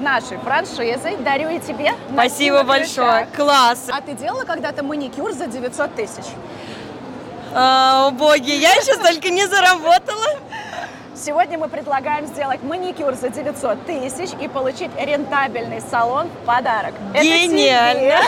нашей 0.00 0.38
франшизой. 0.38 1.16
Дарю 1.18 1.48
и 1.48 1.58
тебе. 1.58 1.92
Спасибо 2.12 2.62
большое. 2.62 3.26
Класс. 3.34 3.88
А 3.90 4.00
ты 4.00 4.12
делала 4.12 4.44
когда-то 4.44 4.82
маникюр 4.82 5.32
за 5.32 5.46
900 5.46 5.94
тысяч? 5.94 6.24
А, 7.54 8.08
о, 8.08 8.10
боги, 8.10 8.50
я 8.50 8.74
еще 8.74 8.94
столько 8.94 9.30
не 9.30 9.46
заработала. 9.46 10.26
Сегодня 11.14 11.56
мы 11.56 11.68
предлагаем 11.68 12.26
сделать 12.26 12.62
маникюр 12.62 13.14
за 13.14 13.30
900 13.30 13.86
тысяч 13.86 14.30
и 14.38 14.48
получить 14.48 14.90
рентабельный 14.98 15.80
салон 15.80 16.28
в 16.28 16.46
подарок. 16.46 16.92
Гениально! 17.14 18.20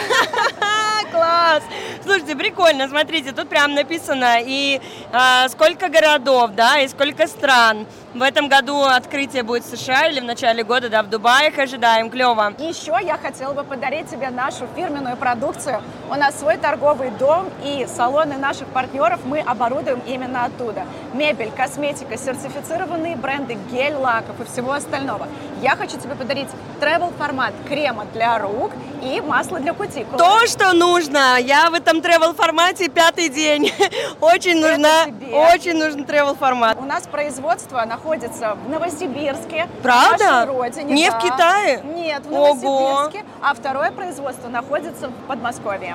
Класс! 1.13 1.63
Слушайте, 2.03 2.35
прикольно, 2.35 2.89
смотрите, 2.89 3.33
тут 3.33 3.51
прям 3.51 3.75
написано 3.75 4.39
и 4.41 4.81
а, 5.13 5.49
сколько 5.51 5.89
городов, 5.89 6.53
да, 6.53 6.81
и 6.81 6.89
сколько 6.89 7.27
стран. 7.27 7.87
В 8.19 8.23
этом 8.23 8.49
году 8.49 8.83
открытие 8.83 9.45
будет 9.45 9.63
в 9.65 9.77
США 9.77 10.09
или 10.09 10.19
в 10.19 10.25
начале 10.25 10.65
года, 10.65 10.89
да, 10.89 11.05
в 11.05 11.09
Дубае 11.09 11.51
их 11.51 11.59
ожидаем, 11.61 12.11
клево. 12.11 12.53
Еще 12.59 12.99
я 13.01 13.17
хотела 13.17 13.53
бы 13.53 13.63
подарить 13.63 14.11
тебе 14.11 14.31
нашу 14.31 14.67
фирменную 14.75 15.17
продукцию. 15.17 15.81
У 16.11 16.15
нас 16.17 16.37
свой 16.37 16.57
торговый 16.57 17.11
дом 17.11 17.49
и 17.63 17.87
салоны 17.87 18.37
наших 18.37 18.67
партнеров 18.69 19.21
мы 19.25 19.39
оборудуем 19.39 20.03
именно 20.05 20.47
оттуда. 20.47 20.83
Мебель, 21.15 21.53
косметика, 21.57 22.19
сертифицированные 22.19 23.15
бренды, 23.15 23.57
гель, 23.71 23.95
лаков 23.95 24.41
и 24.41 24.45
всего 24.47 24.73
остального. 24.73 25.29
Я 25.63 25.77
хочу 25.77 25.97
тебе 25.97 26.17
подарить 26.17 26.49
travel 26.81 27.17
формат 27.17 27.53
крема 27.69 28.05
для 28.13 28.37
рук 28.39 28.73
и 29.01 29.21
масло 29.21 29.61
для 29.61 29.75
кутикул. 29.75 30.19
То, 30.19 30.45
что 30.49 30.73
нужно. 30.73 31.39
Я 31.39 31.71
в 31.71 31.75
этом 31.75 31.99
travel 31.99 32.35
формате 32.35 32.89
пятый 32.89 33.29
день. 33.29 33.73
Очень 34.21 34.61
нужна, 34.61 35.07
очень 35.31 35.75
нужен 35.75 36.03
travel 36.03 36.37
формат. 36.37 36.79
У 36.81 36.85
нас 36.85 37.07
производство 37.07 37.85
находится 37.85 38.08
в 38.09 38.69
Новосибирске. 38.69 39.69
Правда? 39.83 40.17
В 40.17 40.21
нашей 40.21 40.47
родине. 40.47 40.95
Не 40.95 41.11
да. 41.11 41.19
в 41.19 41.23
Китае? 41.23 41.83
Нет, 41.85 42.25
в 42.25 42.33
Ого. 42.33 42.81
Новосибирске. 42.81 43.25
А 43.43 43.55
второе 43.55 43.91
производство 43.91 44.49
находится 44.49 45.09
в 45.09 45.13
Подмосковье. 45.27 45.95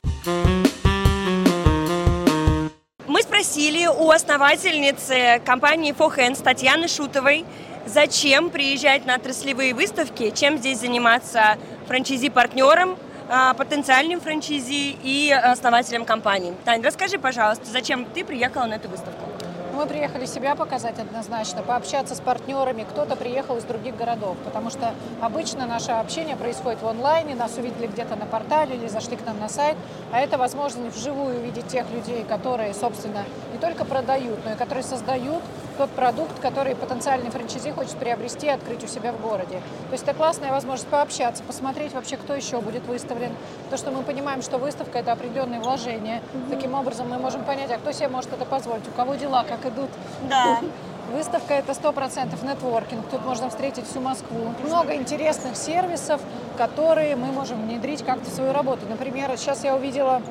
Мы 3.08 3.22
спросили 3.22 3.88
у 3.88 4.12
основательницы 4.12 5.42
компании 5.46 5.94
For 5.94 6.16
Hands 6.16 6.42
Татьяны 6.42 6.88
Шутовой, 6.88 7.46
зачем 7.86 8.50
приезжать 8.50 9.06
на 9.06 9.16
отраслевые 9.16 9.74
выставки, 9.74 10.30
чем 10.32 10.58
здесь 10.58 10.80
заниматься 10.80 11.58
франчизи-партнером, 11.88 12.96
а, 13.30 13.54
потенциальным 13.56 14.22
франчизи 14.22 14.98
и 15.04 15.32
основателем 15.32 16.06
компании. 16.06 16.54
Тань, 16.64 16.82
расскажи, 16.84 17.18
пожалуйста, 17.18 17.66
зачем 17.66 18.06
ты 18.06 18.24
приехала 18.24 18.66
на 18.66 18.76
эту 18.76 18.90
выставку? 18.90 19.33
Мы 19.74 19.88
приехали 19.88 20.28
себя 20.28 20.54
показать 20.56 21.00
однозначно, 21.00 21.64
пообщаться 21.64 22.14
с 22.14 22.20
партнерами. 22.20 22.86
Кто-то 22.88 23.16
приехал 23.16 23.58
из 23.58 23.64
других 23.64 23.98
городов, 23.98 24.38
потому 24.46 24.70
что 24.70 24.94
обычно 25.20 25.66
наше 25.66 25.92
общение 25.94 26.36
происходит 26.36 26.84
в 26.84 26.88
онлайне, 26.88 27.34
нас 27.34 27.58
увидели 27.58 27.88
где-то 27.88 28.16
на 28.16 28.28
портале 28.28 28.76
или 28.76 28.88
зашли 28.88 29.18
к 29.18 29.26
нам 29.26 29.40
на 29.40 29.50
сайт, 29.50 29.76
а 30.12 30.20
это 30.20 30.38
возможность 30.38 30.96
вживую 30.96 31.40
увидеть 31.40 31.68
тех 31.70 31.90
людей, 31.90 32.24
которые, 32.24 32.76
собственно, 32.76 33.24
не 33.52 33.58
только 33.58 33.84
продают, 33.84 34.46
но 34.46 34.52
и 34.52 34.56
которые 34.56 34.84
создают 34.84 35.42
тот 35.74 35.90
продукт, 35.92 36.40
который 36.40 36.76
потенциальный 36.76 37.30
франчайзи 37.30 37.72
хочет 37.72 37.96
приобрести 37.98 38.48
и 38.48 38.50
открыть 38.50 38.84
у 38.84 38.88
себя 38.88 39.12
в 39.12 39.22
городе. 39.22 39.62
То 39.88 39.94
есть 39.94 40.04
это 40.04 40.14
классная 40.14 40.52
возможность 40.52 40.88
пообщаться, 40.88 41.44
посмотреть 41.44 41.94
вообще, 41.94 42.18
кто 42.18 42.34
еще 42.34 42.62
будет 42.62 42.86
выставлен. 42.86 43.32
То, 43.70 43.78
что 43.78 43.92
мы 43.92 44.04
понимаем, 44.04 44.42
что 44.42 44.58
выставка– 44.58 45.00
это 45.00 45.12
определенные 45.12 45.60
вложения. 45.60 46.22
Таким 46.50 46.74
образом 46.74 47.10
мы 47.10 47.18
можем 47.18 47.44
понять, 47.44 47.72
а 47.72 47.78
кто 47.78 47.92
себе 47.92 48.08
может 48.08 48.32
это 48.34 48.46
позволить, 48.46 48.88
у 48.88 48.92
кого 48.92 49.16
дела 49.16 49.44
как 49.44 49.66
идут. 49.66 49.90
Да. 50.30 50.60
Выставка– 51.14 51.54
это 51.56 51.74
100% 51.74 52.44
нетворкинг. 52.44 53.06
Тут 53.12 53.26
можно 53.26 53.50
встретить 53.50 53.88
всю 53.88 54.00
Москву. 54.00 54.54
Много 54.64 54.96
интересных 54.96 55.56
сервисов, 55.56 56.22
которые 56.58 57.16
мы 57.16 57.28
можем 57.28 57.62
внедрить 57.68 58.04
как-то 58.04 58.30
в 58.32 58.34
свою 58.34 58.54
работу. 58.54 58.86
Например, 58.90 59.32
сейчас 59.38 59.64
я 59.64 59.76
увидела 59.76 60.22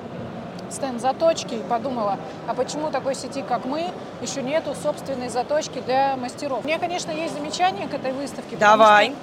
стенд 0.73 1.01
заточки 1.01 1.55
и 1.55 1.63
подумала, 1.63 2.19
а 2.47 2.55
почему 2.55 2.91
такой 2.91 3.15
сети, 3.15 3.43
как 3.47 3.65
мы, 3.65 3.87
еще 4.21 4.43
нету 4.43 4.75
собственной 4.75 5.29
заточки 5.29 5.81
для 5.85 6.17
мастеров. 6.17 6.65
У 6.65 6.67
меня, 6.67 6.79
конечно, 6.79 7.11
есть 7.11 7.35
замечания 7.35 7.87
к 7.87 7.95
этой 7.95 8.13
выставке. 8.13 8.57
Давай. 8.57 9.07
что, 9.07 9.17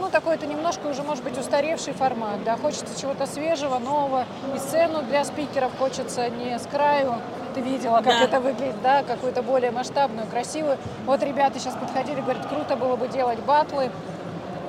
ну, 0.00 0.08
такой 0.10 0.36
это 0.36 0.46
немножко 0.46 0.86
уже, 0.86 1.02
может 1.02 1.24
быть, 1.24 1.36
устаревший 1.38 1.92
формат, 1.92 2.42
да, 2.44 2.56
хочется 2.56 2.98
чего-то 3.00 3.26
свежего, 3.26 3.78
нового, 3.78 4.26
и 4.54 4.58
сцену 4.58 5.02
для 5.02 5.24
спикеров 5.24 5.72
хочется 5.78 6.28
не 6.30 6.58
с 6.58 6.66
краю, 6.66 7.14
ты 7.54 7.60
видела, 7.60 7.96
как 7.96 8.06
Да. 8.06 8.24
это 8.24 8.40
выглядит, 8.40 8.80
да, 8.82 9.02
какую-то 9.02 9.42
более 9.42 9.70
масштабную, 9.70 10.26
красивую. 10.28 10.78
Вот 11.06 11.22
ребята 11.22 11.58
сейчас 11.58 11.74
подходили, 11.74 12.20
говорят, 12.20 12.46
круто 12.46 12.76
было 12.76 12.96
бы 12.96 13.08
делать 13.08 13.40
батлы 13.40 13.90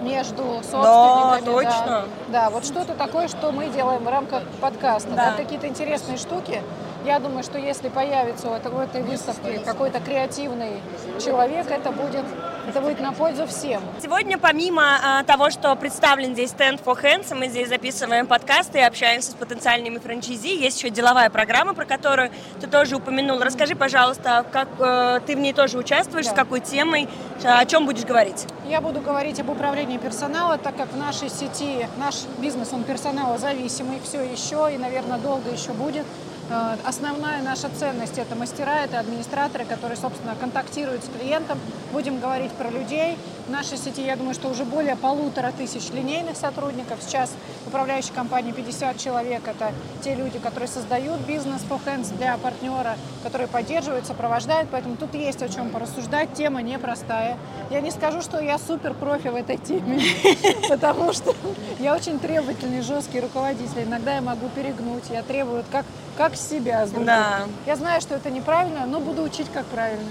между 0.01 0.44
собственниками. 0.63 1.46
точно. 1.46 2.06
Да, 2.29 2.50
вот 2.50 2.65
что-то 2.65 2.94
такое, 2.94 3.27
что 3.27 3.51
мы 3.51 3.68
делаем 3.70 4.03
в 4.03 4.08
рамках 4.08 4.44
подкаста. 4.62 5.10
Да. 5.12 5.32
Да, 5.32 5.34
какие-то 5.38 5.68
интересные 5.68 6.18
штуки. 6.18 6.62
Я 7.06 7.20
думаю, 7.20 7.44
что 7.44 7.58
если 7.58 7.89
появится 7.89 8.50
у 8.50 8.53
этой, 8.53 8.72
у 8.72 8.77
этой 8.79 9.01
выставки 9.03 9.60
какой-то 9.63 10.00
креативный 10.00 10.82
человек, 11.24 11.72
это 11.72 11.91
будет, 11.91 12.25
это 12.70 12.82
будет 12.82 13.00
на 13.00 13.12
пользу 13.12 13.48
всем. 13.48 13.82
Сегодня, 14.02 14.38
помимо 14.38 14.84
а, 15.04 15.24
того, 15.24 15.50
что 15.50 15.76
представлен 15.76 16.34
здесь 16.34 16.52
стенд 16.52 16.80
for 16.86 17.00
Hands, 17.02 17.36
мы 17.36 17.48
здесь 17.50 17.68
записываем 17.68 18.28
подкасты 18.28 18.80
и 18.80 18.82
общаемся 18.82 19.32
с 19.32 19.34
потенциальными 19.34 19.98
франчайзи, 19.98 20.56
есть 20.56 20.78
еще 20.78 20.90
деловая 20.90 21.30
программа, 21.30 21.74
про 21.74 21.86
которую 21.86 22.32
ты 22.62 22.68
тоже 22.68 22.96
упомянул. 22.96 23.40
Расскажи, 23.40 23.76
пожалуйста, 23.76 24.46
как 24.52 24.68
э, 24.80 25.20
ты 25.26 25.36
в 25.36 25.40
ней 25.40 25.54
тоже 25.54 25.78
участвуешь, 25.78 26.26
Да. 26.26 26.32
с 26.32 26.36
какой 26.36 26.60
темой, 26.60 27.08
о 27.44 27.66
чем 27.66 27.86
будешь 27.86 28.06
говорить? 28.06 28.46
Я 28.68 28.82
буду 28.82 29.02
говорить 29.02 29.40
об 29.40 29.50
управлении 29.50 29.98
персонала, 29.98 30.58
так 30.58 30.76
как 30.76 30.92
в 30.94 30.98
нашей 30.98 31.30
сети 31.30 31.88
наш 31.98 32.26
бизнес, 32.38 32.70
он 32.72 32.84
персоналозависимый, 32.84 34.00
все 34.04 34.22
еще 34.22 34.70
и, 34.74 34.78
наверное, 34.78 35.18
долго 35.18 35.50
еще 35.50 35.72
будет. 35.72 36.06
Э, 36.50 36.77
Основная 36.84 37.41
наша 37.44 37.70
ценность– 37.70 38.18
это 38.18 38.36
мастера, 38.36 38.84
это 38.84 39.00
администраторы, 39.00 39.65
которые, 39.65 39.98
собственно, 39.98 40.36
контактируют 40.36 41.03
с 41.03 41.08
клиентом. 41.10 41.60
Будем 41.94 42.20
говорить 42.20 42.51
про 42.53 42.70
людей. 42.70 43.18
В 43.48 43.51
нашей 43.51 43.77
сети, 43.77 44.01
я 44.06 44.15
думаю, 44.15 44.34
что 44.34 44.48
уже 44.48 44.63
более 44.63 44.96
полутора 44.96 45.51
тысяч 45.51 45.89
линейных 45.91 46.38
сотрудников. 46.38 47.00
Сейчас 47.01 47.34
управляющей 47.68 48.13
компании 48.13 48.51
50 48.51 48.98
человек. 48.98 49.48
Это 49.48 49.74
те 50.03 50.15
люди, 50.15 50.39
которые 50.39 50.68
создают 50.68 51.20
бизнес 51.22 51.62
по 51.62 51.75
hands 51.75 52.15
для 52.18 52.38
партнера, 52.38 52.96
которые 53.24 53.48
поддерживают, 53.48 54.06
сопровождают. 54.06 54.70
Поэтому 54.72 54.98
тут 54.98 55.13
есть 55.15 55.41
о 55.41 55.50
чем 55.50 55.70
порассуждать. 55.70 56.34
Тема 56.34 56.62
непростая. 56.62 57.38
Я 57.70 57.82
не 57.82 57.91
скажу, 57.91 58.22
что 58.22 58.39
я 58.39 58.58
супер 58.60 58.94
профи 58.94 59.27
в 59.27 59.36
этой 59.36 59.58
теме, 59.58 60.01
потому 60.70 61.13
что 61.13 61.36
я 61.79 61.96
очень 61.96 62.20
требовательный, 62.20 62.82
жесткий 62.82 63.20
руководитель. 63.20 63.84
Иногда 63.84 64.15
я 64.15 64.22
могу 64.22 64.48
перегнуть. 64.50 65.03
Я 65.10 65.24
требую 65.24 65.63
как, 65.72 65.86
как 66.20 66.36
себя. 66.36 66.86
с. 66.86 66.92
Да. 66.92 67.48
Я 67.66 67.78
знаю, 67.78 68.02
что 68.02 68.16
это 68.16 68.30
неправильно, 68.30 68.86
но 68.86 69.00
буду 69.00 69.24
учить, 69.24 69.48
как 69.54 69.66
правильно. 69.68 70.10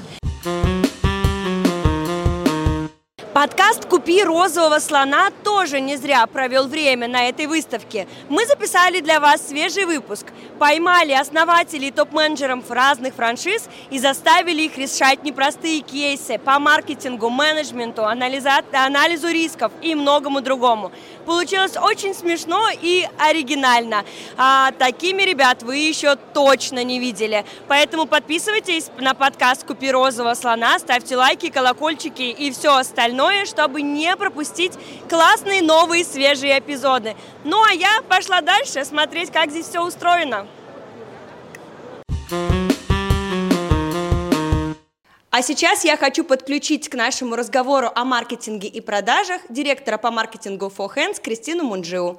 Подкаст 3.34 3.84
«Купи 3.84 4.24
розового 4.24 4.80
слона» 4.80 5.30
тоже 5.44 5.80
не 5.80 5.96
зря 5.96 6.26
провел 6.26 6.66
время 6.66 7.06
на 7.06 7.28
этой 7.28 7.46
выставке. 7.46 8.08
Мы 8.28 8.46
записали 8.46 9.00
для 9.00 9.20
вас 9.20 9.46
свежий 9.46 9.84
выпуск, 9.84 10.26
поймали 10.58 11.12
основателей 11.12 11.92
топ-менеджеров 11.92 12.68
разных 12.70 13.14
франшиз 13.14 13.68
и 13.90 14.00
заставили 14.00 14.62
их 14.62 14.76
решать 14.76 15.22
непростые 15.22 15.82
кейсы 15.82 16.38
по 16.38 16.58
маркетингу, 16.58 17.30
менеджменту, 17.30 18.04
анализу 18.04 19.28
рисков 19.28 19.70
и 19.82 19.94
многому 19.94 20.40
другому. 20.40 20.90
Получилось 21.28 21.76
очень 21.76 22.14
смешно 22.14 22.68
и 22.72 23.06
оригинально. 23.18 24.02
А 24.38 24.72
такими 24.72 25.24
ребят 25.24 25.62
вы 25.62 25.76
еще 25.76 26.16
точно 26.16 26.82
не 26.82 26.98
видели. 26.98 27.44
Поэтому 27.66 28.06
подписывайтесь 28.06 28.86
на 28.98 29.12
подкаст 29.12 29.66
«Купи 29.66 29.90
розового 29.90 30.32
слона», 30.32 30.78
ставьте 30.78 31.18
лайки, 31.18 31.50
колокольчики 31.50 32.22
и 32.22 32.50
все 32.50 32.74
остальное, 32.74 33.44
чтобы 33.44 33.82
не 33.82 34.16
пропустить 34.16 34.72
классные 35.06 35.60
новые 35.60 36.02
свежие 36.02 36.60
эпизоды. 36.60 37.14
Ну 37.44 37.62
а 37.62 37.74
я 37.74 38.00
пошла 38.08 38.40
дальше 38.40 38.86
смотреть, 38.86 39.30
как 39.30 39.50
здесь 39.50 39.68
все 39.68 39.84
устроено. 39.84 40.46
А 45.30 45.42
сейчас 45.42 45.84
я 45.84 45.98
хочу 45.98 46.24
подключить 46.24 46.88
к 46.88 46.94
нашему 46.94 47.36
разговору 47.36 47.90
о 47.94 48.04
маркетинге 48.04 48.66
и 48.66 48.80
продажах 48.80 49.42
директора 49.50 49.98
по 49.98 50.10
маркетингу 50.10 50.72
For 50.74 50.88
Hands 50.96 51.20
Кристину 51.20 51.64
Мунджиу. 51.64 52.18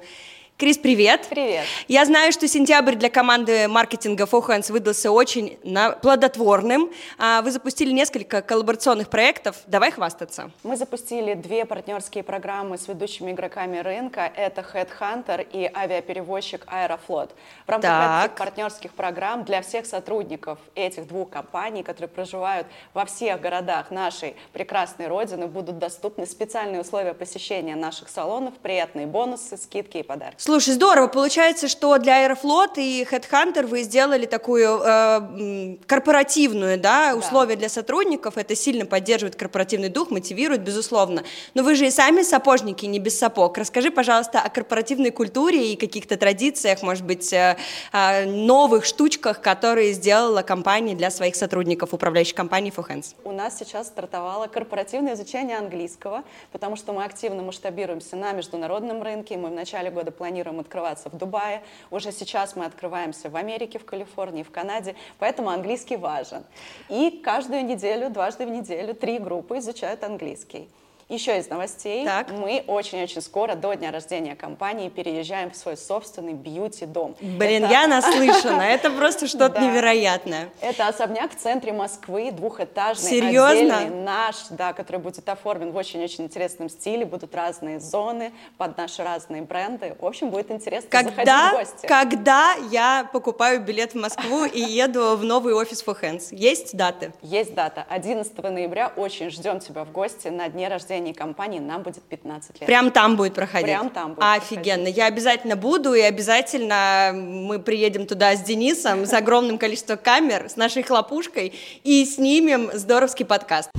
Крис, 0.60 0.76
привет. 0.76 1.26
Привет. 1.30 1.64
Я 1.88 2.04
знаю, 2.04 2.32
что 2.32 2.46
сентябрь 2.46 2.94
для 2.94 3.08
команды 3.08 3.66
маркетинга 3.66 4.24
Fohands 4.24 4.70
выдался 4.70 5.10
очень 5.10 5.56
плодотворным. 6.02 6.90
А, 7.16 7.40
вы 7.40 7.50
запустили 7.50 7.92
несколько 7.92 8.42
коллаборационных 8.42 9.08
проектов. 9.08 9.56
Давай 9.66 9.90
хвастаться. 9.90 10.50
Мы 10.62 10.76
запустили 10.76 11.32
две 11.32 11.64
партнерские 11.64 12.24
программы 12.24 12.76
с 12.76 12.88
ведущими 12.88 13.30
игроками 13.30 13.78
рынка. 13.78 14.30
Это 14.36 14.60
Headhunter 14.60 15.48
и 15.50 15.64
авиаперевозчик 15.74 16.66
Аэрофлот. 16.66 17.34
В 17.66 17.70
рамках 17.70 17.90
так. 17.90 18.26
этих 18.26 18.36
партнерских 18.36 18.92
программ 18.92 19.44
для 19.44 19.62
всех 19.62 19.86
сотрудников 19.86 20.58
этих 20.74 21.08
двух 21.08 21.30
компаний, 21.30 21.82
которые 21.82 22.10
проживают 22.10 22.66
во 22.92 23.06
всех 23.06 23.40
городах 23.40 23.90
нашей 23.90 24.36
прекрасной 24.52 25.06
родины, 25.08 25.46
будут 25.46 25.78
доступны 25.78 26.26
специальные 26.26 26.82
условия 26.82 27.14
посещения 27.14 27.76
наших 27.76 28.10
салонов, 28.10 28.52
приятные 28.58 29.06
бонусы, 29.06 29.56
скидки 29.56 29.96
и 29.96 30.02
подарки. 30.02 30.49
Слушай, 30.50 30.74
здорово. 30.74 31.06
Получается, 31.06 31.68
что 31.68 31.96
для 31.98 32.24
Аэрофлот 32.24 32.76
и 32.76 33.06
Headhunter 33.08 33.68
вы 33.68 33.84
сделали 33.84 34.26
такую 34.26 34.80
э, 34.82 35.76
корпоративную, 35.86 36.76
да, 36.76 37.14
да. 37.14 37.54
для 37.54 37.68
сотрудников. 37.68 38.36
Это 38.36 38.56
сильно 38.56 38.84
поддерживает 38.84 39.36
корпоративный 39.36 39.90
дух, 39.90 40.10
мотивирует, 40.10 40.62
безусловно. 40.62 41.22
Но 41.54 41.62
вы 41.62 41.76
же 41.76 41.86
и 41.86 41.90
сами 41.92 42.22
сапожники, 42.22 42.84
не 42.84 42.98
без 42.98 43.16
сапог. 43.16 43.56
Расскажи, 43.58 43.92
пожалуйста, 43.92 44.40
о 44.40 44.48
корпоративной 44.48 45.12
культуре 45.12 45.72
и 45.72 45.76
каких-то 45.76 46.16
традициях, 46.16 46.82
может 46.82 47.04
быть, 47.04 47.32
э, 47.32 47.56
э, 47.92 48.24
новых 48.26 48.86
штучках, 48.86 49.40
которые 49.40 49.92
сделала 49.92 50.42
компания 50.42 50.96
для 50.96 51.12
своих 51.12 51.36
сотрудников, 51.36 51.94
управляющей 51.94 52.34
компании 52.34 52.72
For 52.76 52.84
Hands. 52.88 53.06
У 53.22 53.30
нас 53.30 53.56
сейчас 53.56 53.86
стартовало 53.86 54.48
корпоративное 54.48 55.14
изучение 55.14 55.58
английского, 55.58 56.24
потому 56.50 56.74
что 56.74 56.92
мы 56.92 57.04
активно 57.04 57.40
масштабируемся 57.44 58.16
на 58.16 58.32
международном 58.32 59.00
рынке. 59.04 59.36
Мы 59.36 59.50
в 59.50 59.54
начале 59.54 59.92
года 59.92 60.10
планируем 60.10 60.39
планируем 60.40 60.60
открываться 60.60 61.10
в 61.10 61.16
Дубае. 61.16 61.62
Уже 61.90 62.12
сейчас 62.12 62.56
мы 62.56 62.64
открываемся 62.64 63.28
в 63.28 63.36
Америке, 63.36 63.78
в 63.78 63.84
Калифорнии, 63.84 64.42
в 64.42 64.50
Канаде. 64.50 64.94
Поэтому 65.18 65.50
английский 65.50 65.96
важен. 65.96 66.44
И 66.88 67.20
каждую 67.22 67.64
неделю, 67.64 68.10
дважды 68.10 68.46
в 68.46 68.50
неделю, 68.50 68.94
три 68.94 69.18
группы 69.18 69.58
изучают 69.58 70.02
английский. 70.02 70.68
Еще 71.10 71.38
из 71.38 71.48
новостей. 71.48 72.04
Так. 72.04 72.30
Мы 72.30 72.62
очень-очень 72.68 73.20
скоро, 73.20 73.56
до 73.56 73.74
дня 73.74 73.90
рождения 73.90 74.36
компании, 74.36 74.88
переезжаем 74.88 75.50
в 75.50 75.56
свой 75.56 75.76
собственный 75.76 76.34
бьюти-дом. 76.34 77.16
Блин, 77.20 77.64
это... 77.64 77.72
я 77.72 77.88
наслышана. 77.88 78.62
Это 78.62 78.92
просто 78.92 79.26
что-то 79.26 79.60
невероятное. 79.60 80.50
Это 80.60 80.86
особняк 80.86 81.32
в 81.32 81.36
центре 81.36 81.72
Москвы, 81.72 82.30
двухэтажный, 82.30 83.10
Серьезно? 83.10 83.78
отдельный, 83.78 84.04
наш, 84.04 84.36
да, 84.50 84.72
который 84.72 85.00
будет 85.00 85.28
оформлен 85.28 85.72
в 85.72 85.76
очень-очень 85.76 86.24
интересном 86.24 86.68
стиле. 86.68 87.04
Будут 87.04 87.34
разные 87.34 87.80
зоны 87.80 88.32
под 88.56 88.78
наши 88.78 89.02
разные 89.02 89.42
бренды. 89.42 89.96
В 89.98 90.06
общем, 90.06 90.30
будет 90.30 90.52
интересно 90.52 90.88
когда, 90.90 91.50
в 91.50 91.56
гости. 91.56 91.86
Когда 91.88 92.54
я 92.70 93.10
покупаю 93.12 93.60
билет 93.60 93.94
в 93.94 93.96
Москву 93.96 94.44
и 94.44 94.60
еду 94.60 95.16
в 95.16 95.24
новый 95.24 95.54
офис 95.54 95.82
for 95.84 96.00
Hands? 96.00 96.22
Есть 96.30 96.76
даты? 96.76 97.12
Есть 97.20 97.54
дата. 97.54 97.84
11 97.88 98.32
ноября. 98.44 98.92
Очень 98.94 99.30
ждем 99.30 99.58
тебя 99.58 99.84
в 99.84 99.90
гости 99.90 100.28
на 100.28 100.48
дне 100.48 100.68
рождения 100.68 100.99
состоянии 101.00 101.12
компании 101.12 101.58
нам 101.58 101.82
будет 101.82 102.02
15 102.02 102.60
лет. 102.60 102.66
Прям 102.66 102.90
там 102.90 103.16
будет 103.16 103.34
проходить? 103.34 103.68
Прям 103.68 103.90
там 103.90 104.14
будет 104.14 104.24
Офигенно. 104.24 104.76
Проходить. 104.76 104.96
Я 104.96 105.06
обязательно 105.06 105.56
буду, 105.56 105.94
и 105.94 106.00
обязательно 106.00 107.12
мы 107.14 107.58
приедем 107.58 108.06
туда 108.06 108.34
с 108.34 108.42
Денисом, 108.42 109.06
с 109.06 109.12
огромным 109.12 109.58
количеством 109.58 109.98
камер, 109.98 110.48
с 110.48 110.56
нашей 110.56 110.82
хлопушкой, 110.82 111.54
и 111.84 112.04
снимем 112.04 112.70
здоровский 112.74 113.24
подкаст. 113.24 113.70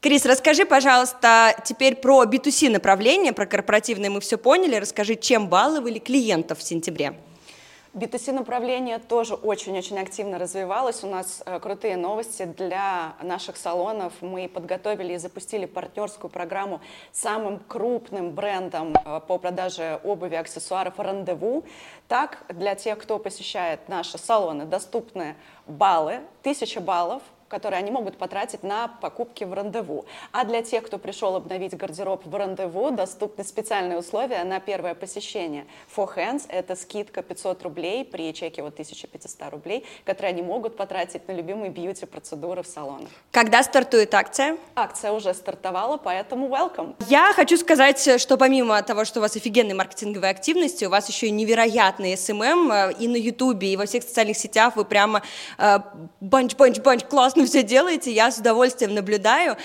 Крис, 0.00 0.24
расскажи, 0.24 0.64
пожалуйста, 0.64 1.54
теперь 1.64 1.94
про 1.94 2.24
B2C 2.24 2.70
направление, 2.70 3.32
про 3.32 3.46
корпоративное 3.46 4.10
мы 4.10 4.20
все 4.20 4.38
поняли. 4.38 4.76
Расскажи, 4.76 5.14
чем 5.14 5.48
баловали 5.48 5.98
клиентов 5.98 6.58
в 6.58 6.62
сентябре? 6.62 7.14
B2C 7.92 8.30
направление 8.30 9.00
тоже 9.00 9.34
очень-очень 9.34 9.98
активно 9.98 10.38
развивалось. 10.38 11.02
У 11.02 11.08
нас 11.08 11.42
э, 11.44 11.58
крутые 11.58 11.96
новости 11.96 12.44
для 12.44 13.14
наших 13.20 13.56
салонов. 13.56 14.12
Мы 14.20 14.48
подготовили 14.48 15.14
и 15.14 15.16
запустили 15.16 15.66
партнерскую 15.66 16.30
программу 16.30 16.80
с 17.10 17.20
самым 17.20 17.58
крупным 17.58 18.30
брендом 18.30 18.94
э, 18.94 19.20
по 19.26 19.38
продаже 19.38 19.98
обуви 20.04 20.36
аксессуаров 20.36 21.00
«Рандеву». 21.00 21.64
Так, 22.06 22.44
для 22.48 22.76
тех, 22.76 22.96
кто 22.96 23.18
посещает 23.18 23.88
наши 23.88 24.18
салоны, 24.18 24.66
доступны 24.66 25.34
баллы, 25.66 26.20
тысяча 26.42 26.80
баллов– 26.80 27.22
которые 27.50 27.78
они 27.80 27.90
могут 27.90 28.16
потратить 28.16 28.62
на 28.62 28.88
покупки 28.88 29.44
в 29.44 29.52
рандеву. 29.52 30.06
А 30.32 30.44
для 30.44 30.62
тех, 30.62 30.86
кто 30.86 30.98
пришел 30.98 31.34
обновить 31.34 31.76
гардероб 31.76 32.24
в 32.24 32.34
рандеву, 32.34 32.92
доступны 32.92 33.44
специальные 33.44 33.98
условия 33.98 34.44
на 34.44 34.60
первое 34.60 34.94
посещение. 34.94 35.66
For 35.94 36.08
Hands– 36.16 36.42
это 36.48 36.76
скидка 36.76 37.22
500 37.22 37.62
рублей 37.64 38.04
при 38.04 38.32
чеке 38.32 38.62
вот 38.62 38.74
1500 38.74 39.50
рублей, 39.50 39.84
которые 40.04 40.30
они 40.30 40.42
могут 40.42 40.76
потратить 40.76 41.26
на 41.26 41.32
любимые 41.32 41.70
бьюти-процедуры 41.70 42.62
в 42.62 42.66
салонах. 42.66 43.08
Когда 43.32 43.62
стартует 43.64 44.14
акция? 44.14 44.56
Акция 44.76 45.10
уже 45.10 45.34
стартовала, 45.34 45.96
поэтому 45.96 46.48
welcome. 46.48 46.94
Я 47.08 47.32
хочу 47.34 47.56
сказать, 47.56 48.20
что 48.20 48.36
помимо 48.36 48.80
того, 48.82 49.04
что 49.04 49.18
у 49.18 49.22
вас 49.22 49.34
офигенные 49.34 49.74
маркетинговые 49.74 50.30
активности, 50.30 50.84
у 50.84 50.90
вас 50.90 51.08
еще 51.08 51.26
и 51.26 51.30
невероятный 51.32 52.14
SMM 52.14 52.72
э, 52.72 52.92
и 53.00 53.08
на 53.08 53.16
Ютубе, 53.16 53.72
и 53.72 53.76
во 53.76 53.86
всех 53.86 54.04
социальных 54.04 54.36
сетях 54.36 54.76
вы 54.76 54.84
прямо 54.84 55.22
банч-банч-банч 56.20 57.02
э, 57.02 57.06
классно 57.06 57.39
классно 57.40 57.46
все 57.46 57.62
делаете, 57.62 58.12
я 58.12 58.30
с 58.30 58.38
удовольствием 58.38 58.94
наблюдаю. 58.94 59.56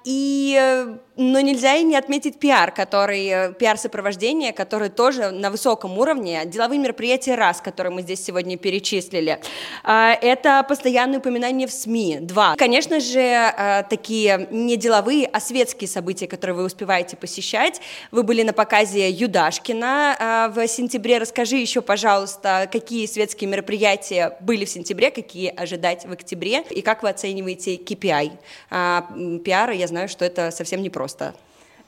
А, 0.00 0.04
и, 0.04 0.56
э, 0.58 0.96
но 1.16 1.40
нельзя 1.40 1.74
и 1.74 1.82
не 1.82 1.96
отметить 1.96 2.38
пиар, 2.38 2.72
который, 2.72 3.26
э, 3.26 3.52
пиар-сопровождение, 3.52 4.52
который 4.52 4.88
тоже 4.88 5.30
на 5.30 5.50
высоком 5.50 5.98
уровне. 5.98 6.42
Деловые 6.46 6.78
мероприятия 6.78 7.34
раз, 7.34 7.60
которые 7.60 7.92
мы 7.92 8.02
здесь 8.02 8.24
сегодня 8.24 8.56
перечислили. 8.56 9.40
А, 9.84 10.14
это 10.14 10.64
постоянное 10.68 11.18
упоминание 11.18 11.66
в 11.66 11.72
СМИ. 11.72 12.18
Два. 12.20 12.54
Конечно 12.56 13.00
же, 13.00 13.20
э, 13.20 13.82
такие 13.90 14.48
не 14.50 14.76
деловые, 14.76 15.26
а 15.26 15.40
светские 15.40 15.88
события, 15.88 16.26
которые 16.26 16.56
вы 16.56 16.64
успеваете 16.64 17.16
посещать. 17.16 17.80
Вы 18.10 18.22
были 18.22 18.42
на 18.42 18.52
показе 18.52 19.10
Юдашкина 19.10 20.50
в 20.54 20.66
сентябре. 20.66 21.18
Расскажи 21.18 21.56
еще, 21.56 21.82
пожалуйста, 21.82 22.68
какие 22.72 23.06
светские 23.06 23.50
мероприятия 23.50 24.36
были 24.40 24.64
в 24.64 24.70
сентябре, 24.70 25.10
какие 25.10 25.48
ожидать 25.50 26.06
в 26.06 26.12
октябре, 26.12 26.62
и 26.70 26.82
как 26.82 27.02
вы 27.02 27.10
оцениваете 27.10 27.76
KPI 27.76 28.32
а, 28.70 29.06
пиара. 29.44 29.72
Я 29.72 29.86
знаю, 29.90 29.99
что 30.08 30.24
это 30.24 30.50
совсем 30.50 30.82
непросто. 30.82 31.34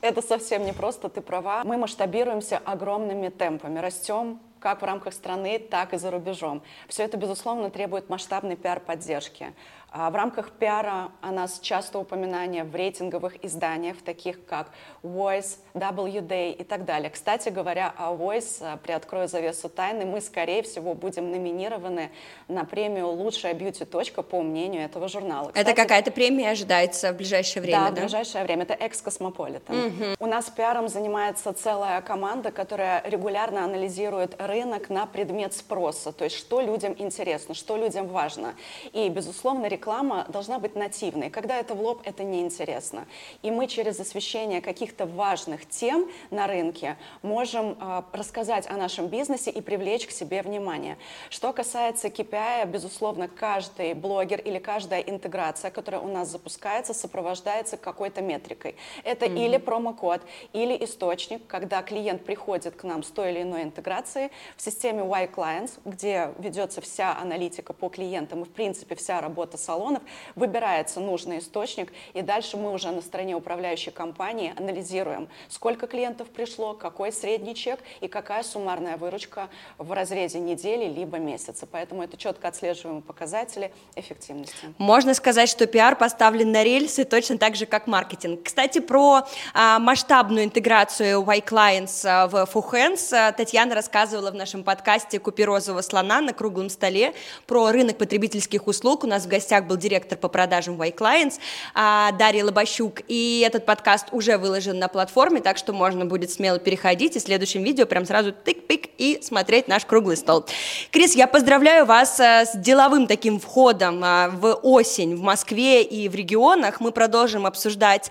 Это 0.01 0.21
совсем 0.21 0.65
непросто, 0.65 1.09
ты 1.09 1.21
права. 1.21 1.63
Мы 1.65 1.77
масштабируемся 1.77 2.59
огромными 2.59 3.29
темпами, 3.29 3.79
растем 3.79 4.41
как 4.63 4.81
в 4.81 4.85
рамках 4.85 5.13
страны, 5.13 5.59
так 5.59 5.93
и 5.93 5.99
за 5.99 6.11
рубежом. 6.11 6.63
Все 6.89 7.03
это, 7.03 7.17
безусловно, 7.17 7.69
требует 7.69 8.09
масштабной 8.09 8.57
пиар-поддержки. 8.57 9.53
А 9.95 10.11
в 10.11 10.15
рамках 10.15 10.53
пиара 10.53 11.11
о 11.21 11.33
нас 11.33 11.61
часто 11.61 11.99
упоминания 11.99 12.65
в 12.65 12.75
рейтинговых 12.75 13.45
изданиях, 13.45 13.99
таких 14.03 14.43
как 14.47 14.71
Voice, 15.03 15.59
WD 15.75 16.53
и 16.53 16.65
так 16.65 16.87
далее. 16.87 17.11
Кстати 17.11 17.51
говоря, 17.51 17.93
о 17.99 18.15
Voice, 18.15 18.57
э, 18.61 18.79
приоткрою 18.79 19.29
завесу 19.29 19.69
тайны, 19.69 20.07
мы, 20.07 20.23
скорее 20.23 20.63
всего, 20.63 20.95
будем 20.95 21.31
номинированы 21.31 22.11
на 22.49 22.65
премию 22.65 23.09
«Лучшая 23.09 23.53
бьюти-точка» 23.53 24.23
по 24.23 24.41
мнению 24.41 24.83
этого 24.83 25.09
журнала. 25.09 25.49
Кстати, 25.49 25.67
Это 25.67 25.75
какая-то 25.75 26.11
премия 26.11 26.53
ожидается 26.53 27.13
в 27.13 27.17
ближайшее 27.17 27.63
время, 27.63 27.81
да? 27.81 27.91
Да, 27.91 27.97
в 27.97 28.05
ближайшее 28.05 28.45
время. 28.45 28.63
Это 28.63 28.73
«Экс-Cosmopolitan». 28.73 29.75
Угу. 29.75 30.05
У 30.21 30.27
нас 30.27 30.49
пиаром 30.49 30.89
занимается 30.89 31.53
целая 31.53 32.01
команда, 32.01 32.51
которая 32.51 33.03
регулярно 33.05 33.63
анализирует 33.63 34.41
рынок 34.41 34.89
на 34.89 35.05
предмет 35.05 35.53
спроса, 35.53 36.13
то 36.13 36.25
есть 36.25 36.37
что 36.37 36.63
людям 36.63 36.95
интересно, 36.97 37.55
что 37.55 37.77
людям 37.77 38.09
важно. 38.09 38.55
И, 38.95 39.07
безусловно, 39.11 39.67
реклама 39.83 40.27
должна 40.29 40.61
быть 40.61 40.77
нативной. 40.77 41.29
Когда 41.29 41.59
это 41.59 41.75
в 41.75 41.83
лоб, 41.83 42.03
это 42.05 42.23
неинтересно. 42.23 43.07
И 43.43 43.51
мы 43.51 43.67
через 43.67 43.99
освещение 43.99 44.61
каких-то 44.61 45.07
важных 45.07 45.69
тем 45.69 46.09
на 46.31 46.47
рынке 46.47 46.97
можем 47.23 47.77
э, 47.81 48.03
рассказать 48.13 48.71
о 48.71 48.77
нашем 48.77 49.09
бизнесе 49.09 49.51
и 49.51 49.61
привлечь 49.61 50.07
к 50.07 50.13
себе 50.13 50.43
внимание. 50.43 50.99
Что 51.31 51.53
касается 51.53 52.09
KPI, 52.09 52.67
безусловно, 52.67 53.27
каждый 53.27 53.95
блогер 53.95 54.41
или 54.41 54.61
каждая 54.61 55.01
интеграция, 55.01 55.73
которая 55.73 56.01
у 56.01 56.09
нас 56.09 56.29
запускается, 56.29 56.95
сопровождается 56.95 57.77
какой-то 57.77 58.23
метрикой. 58.23 58.77
Это 59.03 59.27
mm-hmm. 59.27 59.45
или 59.45 59.57
промокод, 59.57 60.21
или 60.53 60.85
источник, 60.85 61.45
когда 61.49 61.83
клиент 61.83 62.25
приходит 62.25 62.77
к 62.77 62.85
нам 62.85 63.03
с 63.03 63.09
той 63.09 63.33
или 63.33 63.43
иной 63.43 63.65
интеграцией 63.65 64.31
в 64.57 64.63
системе 64.63 65.03
Y 65.03 65.27
Clients, 65.35 65.73
где 65.85 66.33
ведется 66.39 66.81
вся 66.81 67.19
аналитика 67.19 67.73
по 67.73 67.89
клиентам 67.89 68.43
и, 68.43 68.45
в 68.45 68.51
принципе, 68.51 68.95
вся 68.95 69.21
работа 69.21 69.59
с 69.59 69.72
салонов, 69.73 70.03
выбирается 70.35 71.01
нужный 71.01 71.39
источник, 71.39 71.93
и 72.13 72.21
дальше 72.21 72.59
мы 72.59 72.73
уже 72.73 72.91
на 72.91 73.01
стороне 73.01 73.35
управляющей 73.35 73.91
компании 73.91 74.53
анализируем, 74.59 75.29
сколько 75.49 75.87
клиентов 75.87 76.29
пришло, 76.29 76.75
какой 76.75 77.11
средний 77.11 77.55
чек 77.55 77.81
и 78.03 78.09
какая 78.09 78.43
суммарная 78.43 78.99
выручка 78.99 79.49
в 79.79 79.93
разрезе 79.93 80.41
недели 80.41 80.93
либо 80.93 81.17
месяца. 81.17 81.67
Поэтому 81.67 82.03
это 82.03 82.19
четко 82.19 82.49
отслеживаемые 82.49 83.03
показатели 83.03 83.73
эффективности. 83.97 84.75
Можно 84.77 85.15
сказать, 85.15 85.49
что 85.49 85.67
пиар 85.67 85.97
поставлен 85.97 86.53
на 86.53 86.63
рельсы 86.63 87.05
точно 87.05 87.39
так 87.39 87.57
же, 87.57 87.65
как 87.65 87.87
маркетинг. 87.87 88.41
Кстати, 88.45 88.81
про 88.81 89.23
а, 89.55 89.79
масштабную 89.79 90.45
интеграцию 90.45 91.23
Y-Clients 91.23 92.05
а, 92.05 92.27
в 92.29 92.35
Fuhands 92.53 93.15
а, 93.15 93.33
Татьяна 93.33 93.75
рассказывала 93.75 94.31
в 94.31 94.35
нашем 94.35 94.65
подкасте 94.65 95.19
«Купи 95.19 95.45
розового 95.45 95.81
слона» 95.81 96.21
на 96.21 96.35
круглом 96.35 96.69
столе 96.69 97.15
про 97.47 97.73
рынок 97.73 97.97
потребительских 97.97 98.67
услуг. 98.67 99.05
У 99.05 99.07
нас 99.07 99.25
в 99.25 99.29
гостях 99.29 99.62
был 99.63 99.77
директор 99.77 100.19
по 100.19 100.29
продажам 100.29 100.81
Y-Clients 100.81 101.35
а, 101.75 102.13
Дарья 102.13 102.45
Лобощук, 102.45 103.01
и 103.09 103.45
этот 103.47 103.67
подкаст 103.67 104.09
уже 104.13 104.39
выложен 104.39 104.79
на 104.79 104.89
платформе, 104.89 105.41
так 105.41 105.59
что 105.59 105.73
можно 105.73 106.05
будет 106.05 106.31
смело 106.31 106.59
переходить 106.59 107.17
и 107.17 107.19
в 107.19 107.23
следующем 107.23 107.63
видео 107.63 107.87
прям 107.87 108.05
сразу 108.05 108.31
тык-пик 108.33 108.91
и 108.99 109.21
смотреть 109.23 109.69
наш 109.69 109.85
круглый 109.85 110.17
стол. 110.17 110.45
Крис, 110.91 111.15
я 111.15 111.27
поздравляю 111.27 111.87
вас 111.87 112.21
а, 112.21 112.45
с 112.45 112.57
деловым 112.57 113.07
таким 113.07 113.41
входом 113.41 114.01
а, 114.05 114.29
в 114.29 114.55
осень 114.63 115.17
в 115.17 115.23
Москве 115.23 115.83
и 115.83 116.09
в 116.09 116.15
регионах. 116.15 116.81
Мы 116.81 116.93
продолжим 116.93 117.47
обсуждать 117.47 118.11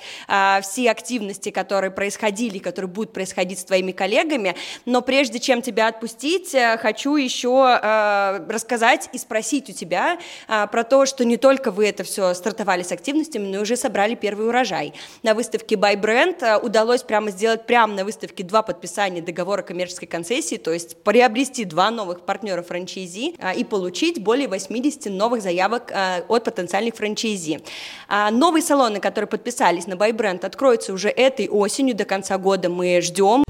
все 0.62 0.90
активности, 0.90 1.52
которые 1.52 1.92
происходили, 1.92 2.58
которые 2.58 2.90
будут 2.90 3.14
происходить 3.14 3.60
с 3.60 3.64
твоими 3.64 3.92
коллегами. 3.92 4.56
Но 4.86 5.02
прежде 5.02 5.40
чем 5.40 5.62
тебя 5.62 5.88
отпустить, 5.88 6.54
э, 6.54 6.78
хочу 6.78 7.16
еще 7.16 7.80
э, 7.82 8.46
рассказать 8.50 9.10
и 9.14 9.18
спросить 9.18 9.70
у 9.70 9.74
тебя 9.74 10.18
э, 10.48 10.68
про 10.72 10.84
то, 10.84 11.06
что 11.06 11.26
не 11.32 11.38
только 11.38 11.72
вы 11.72 11.88
это 11.88 12.04
все 12.04 12.34
стартовали 12.34 12.84
с 12.84 12.92
активностями, 12.92 13.48
но 13.48 13.60
и 13.60 13.62
уже 13.62 13.78
собрали 13.78 14.16
первый 14.16 14.50
урожай. 14.50 14.94
На 15.24 15.34
выставке 15.34 15.76
Buy 15.76 15.96
Brand 15.96 16.62
удалось 16.62 17.04
прямо 17.04 17.32
сделать 17.32 17.66
прямо 17.66 17.94
на 17.94 18.04
выставке 18.04 18.44
два 18.44 18.64
подписания 18.64 19.22
договора 19.22 19.62
коммерческой 19.62 20.08
концессии, 20.08 20.58
то 20.58 20.74
есть 20.74 20.98
приобрести 21.04 21.64
два 21.64 21.90
новых 21.90 22.26
партнера 22.26 22.62
франчайзи 22.64 23.36
и 23.56 23.64
получить 23.64 24.22
более 24.22 24.50
80 24.50 25.06
новых 25.06 25.42
заявок 25.42 25.94
от 26.28 26.44
потенциальных 26.44 26.96
франчайзи. 26.96 27.62
А 28.10 28.30
новые 28.30 28.62
салоны, 28.62 29.00
которые 29.00 29.30
подписались 29.30 29.88
на 29.88 29.94
Buy 29.94 30.12
Brand, 30.12 30.46
откроются 30.46 30.92
уже 30.92 31.08
этой 31.08 31.48
осенью, 31.48 31.96
до 31.96 32.04
конца 32.04 32.38
года 32.38 32.68
мы 32.68 33.00
ждем. 33.00 33.46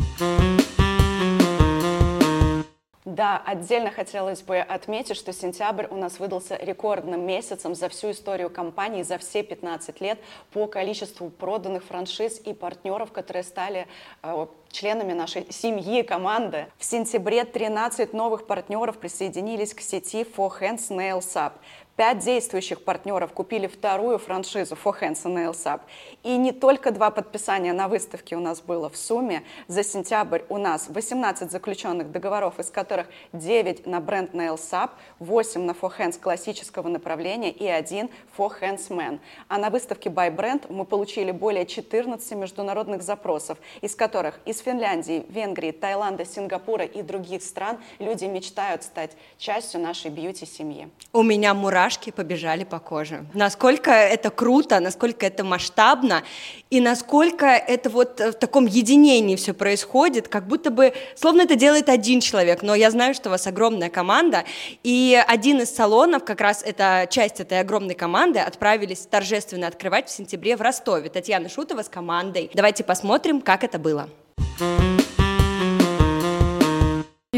Да, 3.12 3.42
отдельно 3.46 3.92
хотелось 3.92 4.42
бы 4.42 4.60
отметить, 4.60 5.18
что 5.18 5.34
сентябрь 5.34 5.86
у 5.90 5.98
нас 5.98 6.18
выдался 6.18 6.56
рекордным 6.56 7.26
месяцем 7.26 7.76
за 7.76 7.90
всю 7.90 8.12
историю 8.12 8.50
компании, 8.50 9.04
за 9.04 9.18
все 9.18 9.44
15 9.44 10.00
лет 10.00 10.18
по 10.54 10.66
количеству 10.66 11.30
проданных 11.30 11.84
франшиз 11.84 12.40
и 12.40 12.54
партнеров, 12.54 13.12
которые 13.12 13.44
стали 13.44 13.88
э, 14.24 14.48
членами 14.72 15.12
нашей 15.12 15.46
семьи, 15.52 16.04
команды. 16.04 16.68
В 16.78 16.86
сентябре 16.86 17.44
13 17.44 18.14
новых 18.14 18.48
партнеров 18.48 18.98
присоединились 18.98 19.74
к 19.74 19.82
сети 19.82 20.24
For 20.24 20.50
Hands 20.62 20.90
Nails 20.90 21.36
Up. 21.36 21.56
Пять 22.02 22.18
действующих 22.18 22.84
партнеров 22.84 23.32
купили 23.32 23.68
вторую 23.68 24.18
франшизу 24.18 24.74
For 24.74 25.00
Hands 25.00 25.24
and 25.24 25.36
Nails 25.36 25.66
Up. 25.66 25.82
И 26.24 26.36
не 26.36 26.52
только 26.52 26.90
два 26.90 27.12
подписания 27.12 27.74
на 27.74 27.88
выставке 27.88 28.36
у 28.36 28.40
нас 28.40 28.60
было 28.60 28.90
в 28.90 28.98
сумме. 28.98 29.44
За 29.68 29.84
сентябрь 29.84 30.42
у 30.50 30.58
нас 30.58 30.88
18 30.90 31.52
заключенных 31.52 32.12
договоров, 32.12 32.58
из 32.58 32.72
которых 32.72 33.06
9 33.34 33.86
на 33.86 34.00
бренд 34.00 34.34
Nails 34.34 34.72
Up, 34.72 34.90
8 35.20 35.62
на 35.62 35.74
For 35.74 35.96
Hands 35.96 36.20
классического 36.20 36.88
направления 36.88 37.52
и 37.52 37.68
один 37.68 38.10
For 38.36 38.52
Hands 38.60 38.90
Men. 38.90 39.20
А 39.48 39.60
на 39.60 39.70
выставке 39.70 40.10
By 40.10 40.36
Brand 40.36 40.74
мы 40.74 40.86
получили 40.86 41.30
более 41.30 41.68
14 41.68 42.32
международных 42.32 43.04
запросов, 43.04 43.60
из 43.82 43.94
которых 43.96 44.40
из 44.46 44.58
Финляндии, 44.62 45.24
Венгрии, 45.30 45.70
Таиланда, 45.70 46.26
Сингапура 46.26 46.84
и 46.84 47.04
других 47.04 47.44
стран 47.44 47.78
люди 48.00 48.26
мечтают 48.26 48.82
стать 48.82 49.12
частью 49.38 49.82
нашей 49.82 50.10
бьюти-семьи. 50.10 50.90
У 51.14 51.22
меня 51.22 51.54
мурашки 51.54 51.91
мурашки 51.92 52.12
побежали 52.12 52.64
по 52.64 52.80
коже. 52.80 53.26
Насколько 53.34 53.92
это 53.92 54.30
круто, 54.30 54.80
насколько 54.80 55.26
это 55.26 55.44
масштабно, 55.44 56.24
и 56.70 56.80
насколько 56.80 57.46
это 57.46 57.90
вот 57.90 58.20
в 58.20 58.34
таком 58.34 58.66
единении 58.66 59.36
все 59.36 59.54
происходит, 59.54 60.28
как 60.28 60.48
будто 60.48 60.72
бы, 60.72 60.94
словно 61.16 61.42
это 61.42 61.56
делает 61.56 61.90
один 61.90 62.22
человек, 62.22 62.62
но 62.62 62.76
я 62.76 62.92
знаю, 62.92 63.14
что 63.14 63.30
у 63.30 63.32
вас 63.32 63.48
огромная 63.48 63.90
команда, 63.90 64.44
и 64.84 65.22
один 65.28 65.60
из 65.60 65.76
салонов, 65.76 66.24
как 66.24 66.42
раз 66.42 66.64
это 66.66 67.08
часть 67.10 67.40
этой 67.40 67.60
огромной 67.60 67.96
команды, 67.96 68.40
отправились 68.40 69.00
торжественно 69.00 69.68
открывать 69.68 70.08
в 70.08 70.12
сентябре 70.12 70.56
в 70.56 70.62
Ростове. 70.62 71.10
Татьяна 71.10 71.50
Шутова 71.50 71.84
с 71.84 71.90
командой. 71.90 72.50
Давайте 72.54 72.84
посмотрим, 72.84 73.42
как 73.42 73.64
это 73.64 73.80
было. 73.80 74.08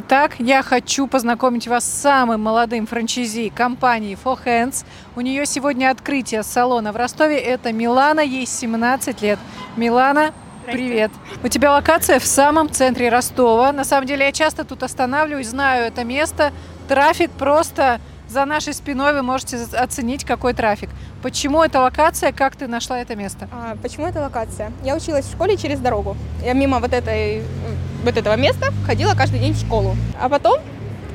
Итак, 0.06 0.36
я 0.38 0.64
хочу 0.64 1.08
познакомить 1.08 1.68
вас 1.68 1.86
с 1.86 2.02
самым 2.02 2.42
молодым 2.42 2.86
франчайзи 2.86 3.50
компании 3.50 4.18
For 4.22 4.38
Hands. 4.44 4.86
У 5.16 5.22
нее 5.22 5.46
сегодня 5.46 5.90
открытие 5.90 6.44
салона 6.44 6.92
в 6.92 6.98
Ростове. 6.98 7.38
Это 7.38 7.72
Милана, 7.72 8.20
ей 8.20 8.46
17 8.46 9.22
лет. 9.22 9.40
Милана, 9.78 10.34
привет. 10.66 11.10
У 11.42 11.48
тебя 11.48 11.72
локация 11.72 12.20
в 12.20 12.26
самом 12.26 12.70
центре 12.70 13.08
Ростова. 13.08 13.72
На 13.72 13.86
самом 13.86 14.06
деле 14.06 14.26
я 14.26 14.34
часто 14.34 14.66
тут 14.66 14.84
останавливаюсь, 14.84 15.48
знаю 15.48 15.86
это 15.86 16.04
место. 16.04 16.52
Трафик 16.90 17.32
просто 17.32 18.02
за 18.28 18.46
нашей 18.46 18.74
спиной, 18.74 19.14
вы 19.14 19.22
можете 19.22 19.58
оценить, 19.74 20.26
какой 20.26 20.54
трафик. 20.54 20.90
Почему 21.22 21.64
эта 21.64 21.80
локация, 21.80 22.32
как 22.34 22.56
ты 22.56 22.68
нашла 22.68 23.00
это 23.00 23.16
место? 23.16 23.48
А, 23.52 23.78
почему 23.82 24.08
эта 24.08 24.22
локация? 24.22 24.72
Я 24.84 24.96
училась 24.96 25.26
в 25.26 25.32
школе 25.32 25.56
через 25.56 25.80
дорогу. 25.80 26.18
Я 26.44 26.54
мимо 26.54 26.80
вот 26.80 26.92
этой 26.92 27.44
вот 28.04 28.18
этого 28.18 28.36
места 28.36 28.72
ходила 28.86 29.14
каждый 29.16 29.40
день 29.40 29.54
в 29.54 29.60
школу. 29.60 29.96
А 30.20 30.30
потом 30.30 30.60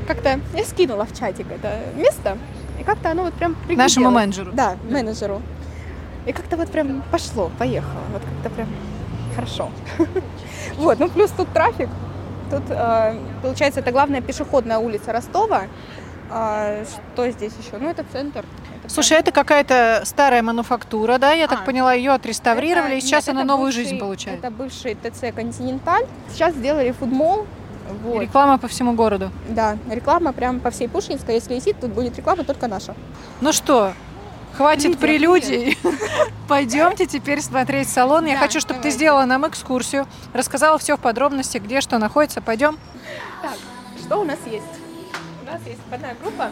как-то 0.07 0.40
я 0.55 0.64
скинула 0.64 1.05
в 1.05 1.16
чатик 1.16 1.46
это 1.51 1.79
место, 1.94 2.38
и 2.81 2.83
как-то 2.83 3.11
оно 3.11 3.24
вот 3.24 3.35
прям. 3.35 3.57
Нашему 3.68 4.11
менеджеру? 4.11 4.53
Да, 4.53 4.77
менеджеру. 4.88 5.42
И 6.27 6.33
как-то 6.33 6.57
вот 6.57 6.70
прям 6.70 7.03
пошло, 7.11 7.51
поехало. 7.59 8.01
Вот 8.12 8.22
как-то 8.22 8.51
прям 8.51 8.68
хорошо. 9.35 9.70
Вот, 10.77 10.98
ну 10.98 11.09
плюс 11.09 11.31
тут 11.31 11.48
трафик. 11.53 11.88
Тут, 12.51 12.62
э, 12.68 13.18
получается, 13.42 13.81
это 13.81 13.90
главная 13.90 14.20
пешеходная 14.20 14.79
улица 14.79 15.12
Ростова. 15.12 15.62
А, 16.31 16.85
что 16.85 17.31
здесь 17.31 17.53
еще? 17.62 17.79
Ну, 17.79 17.88
это 17.88 18.05
центр. 18.12 18.44
Слушай, 18.88 19.18
а 19.18 19.20
это 19.20 19.33
какая-то 19.33 20.03
старая 20.05 20.42
мануфактура, 20.42 21.18
да? 21.18 21.33
Я 21.33 21.44
а, 21.44 21.48
так 21.48 21.64
поняла, 21.64 21.92
ее 21.92 22.12
отреставрировали, 22.12 22.96
это, 22.96 22.98
и 22.98 23.01
сейчас 23.01 23.27
нет, 23.27 23.37
она 23.37 23.44
новую 23.44 23.66
бывший, 23.66 23.85
жизнь 23.85 23.98
получает. 23.98 24.38
Это 24.38 24.51
бывший 24.51 24.94
ТЦ 24.94 25.35
«Континенталь». 25.35 26.07
Сейчас 26.33 26.55
сделали 26.55 26.90
фудмол. 26.92 27.46
Вот. 28.03 28.22
Реклама 28.22 28.59
по 28.59 28.68
всему 28.68 28.94
городу. 28.94 29.31
Да, 29.48 29.77
реклама 29.90 30.33
прям 30.33 30.61
по 30.61 30.70
всей 30.70 30.88
Пушкинской. 30.88 31.35
Если 31.37 31.55
висит, 31.55 31.81
тут 31.81 31.90
будет 31.90 32.16
реклама 32.16 32.44
только 32.44 32.66
наша. 32.66 32.94
Ну 33.40 33.53
что, 33.53 33.92
хватит 34.57 34.87
Видео, 34.87 35.01
прелюдий. 35.01 35.79
Пойдемте 36.48 37.07
теперь 37.07 37.40
смотреть 37.40 37.88
салон. 37.88 38.27
Я 38.27 38.37
хочу, 38.37 38.61
чтобы 38.61 38.81
ты 38.81 38.90
сделала 38.90 39.24
нам 39.24 39.46
экскурсию, 39.46 40.07
рассказала 40.33 40.79
все 40.79 40.96
в 40.96 41.01
подробностях, 41.01 41.62
где 41.62 41.81
что 41.81 41.98
находится. 41.98 42.40
Пойдем? 42.40 42.79
Так, 43.42 43.53
что 44.01 44.20
у 44.20 44.24
нас 44.24 44.38
есть? 44.46 44.64
У 45.42 45.46
нас 45.46 45.61
есть 45.66 45.81
входная 45.87 46.16
группа 46.22 46.51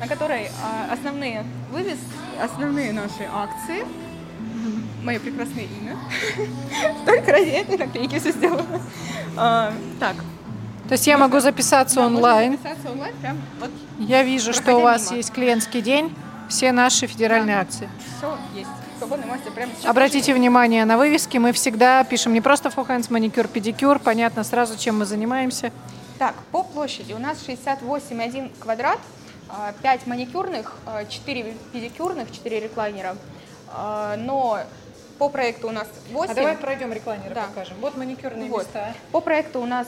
на 0.00 0.08
которой 0.08 0.50
а, 0.64 0.92
основные 0.92 1.44
вывес, 1.70 1.98
основные 2.42 2.92
наши 2.92 3.28
акции, 3.32 3.84
мое 5.02 5.20
прекрасное 5.20 5.64
имя. 5.64 5.96
Только 7.06 7.32
ради 7.32 7.50
этой 7.50 7.78
наклейки 7.78 8.18
все 8.18 8.32
сделано. 8.32 8.80
А, 9.36 9.72
так. 10.00 10.16
То 10.88 10.92
есть 10.92 11.06
я 11.06 11.18
могу 11.18 11.38
записаться 11.38 12.00
онлайн. 12.00 12.52
записаться 12.52 12.90
онлайн 12.90 13.14
прям 13.20 13.38
вот. 13.60 13.70
Я 13.98 14.22
вижу, 14.22 14.52
что 14.52 14.76
у 14.76 14.80
вас 14.80 15.12
есть 15.12 15.32
клиентский 15.32 15.82
день, 15.82 16.12
все 16.48 16.72
наши 16.72 17.06
федеральные 17.06 17.58
акции. 17.58 17.88
Все 18.18 18.36
есть. 18.54 18.70
Обратите 19.84 20.34
внимание 20.34 20.84
на 20.84 20.98
вывески. 20.98 21.38
Мы 21.38 21.52
всегда 21.52 22.04
пишем 22.04 22.34
не 22.34 22.42
просто 22.42 22.68
фохэнс, 22.70 23.08
маникюр, 23.08 23.48
педикюр. 23.48 23.98
Понятно 23.98 24.44
сразу, 24.44 24.76
чем 24.76 24.98
мы 24.98 25.06
занимаемся. 25.06 25.72
Так, 26.18 26.34
по 26.52 26.62
площади 26.62 27.14
у 27.14 27.18
нас 27.18 27.38
68,1 27.46 28.50
квадрат. 28.60 28.98
5 29.82 30.00
а, 30.06 30.08
маникюрных, 30.08 30.76
4 31.08 31.42
а, 31.42 31.72
педикюрных, 31.72 32.30
4 32.32 32.60
реклайнера. 32.60 33.16
А, 33.68 34.16
но 34.16 34.60
по 35.18 35.28
проекту 35.28 35.68
у 35.68 35.70
нас 35.70 35.86
8. 36.12 36.32
А 36.32 36.34
давай 36.34 36.56
пройдем 36.56 36.92
реклайнеры 36.92 37.34
да. 37.34 37.46
покажем. 37.46 37.76
Вот 37.80 37.96
маникюрные 37.96 38.48
вот. 38.48 38.62
места. 38.62 38.94
По 39.12 39.20
проекту 39.20 39.60
у 39.60 39.66
нас 39.66 39.86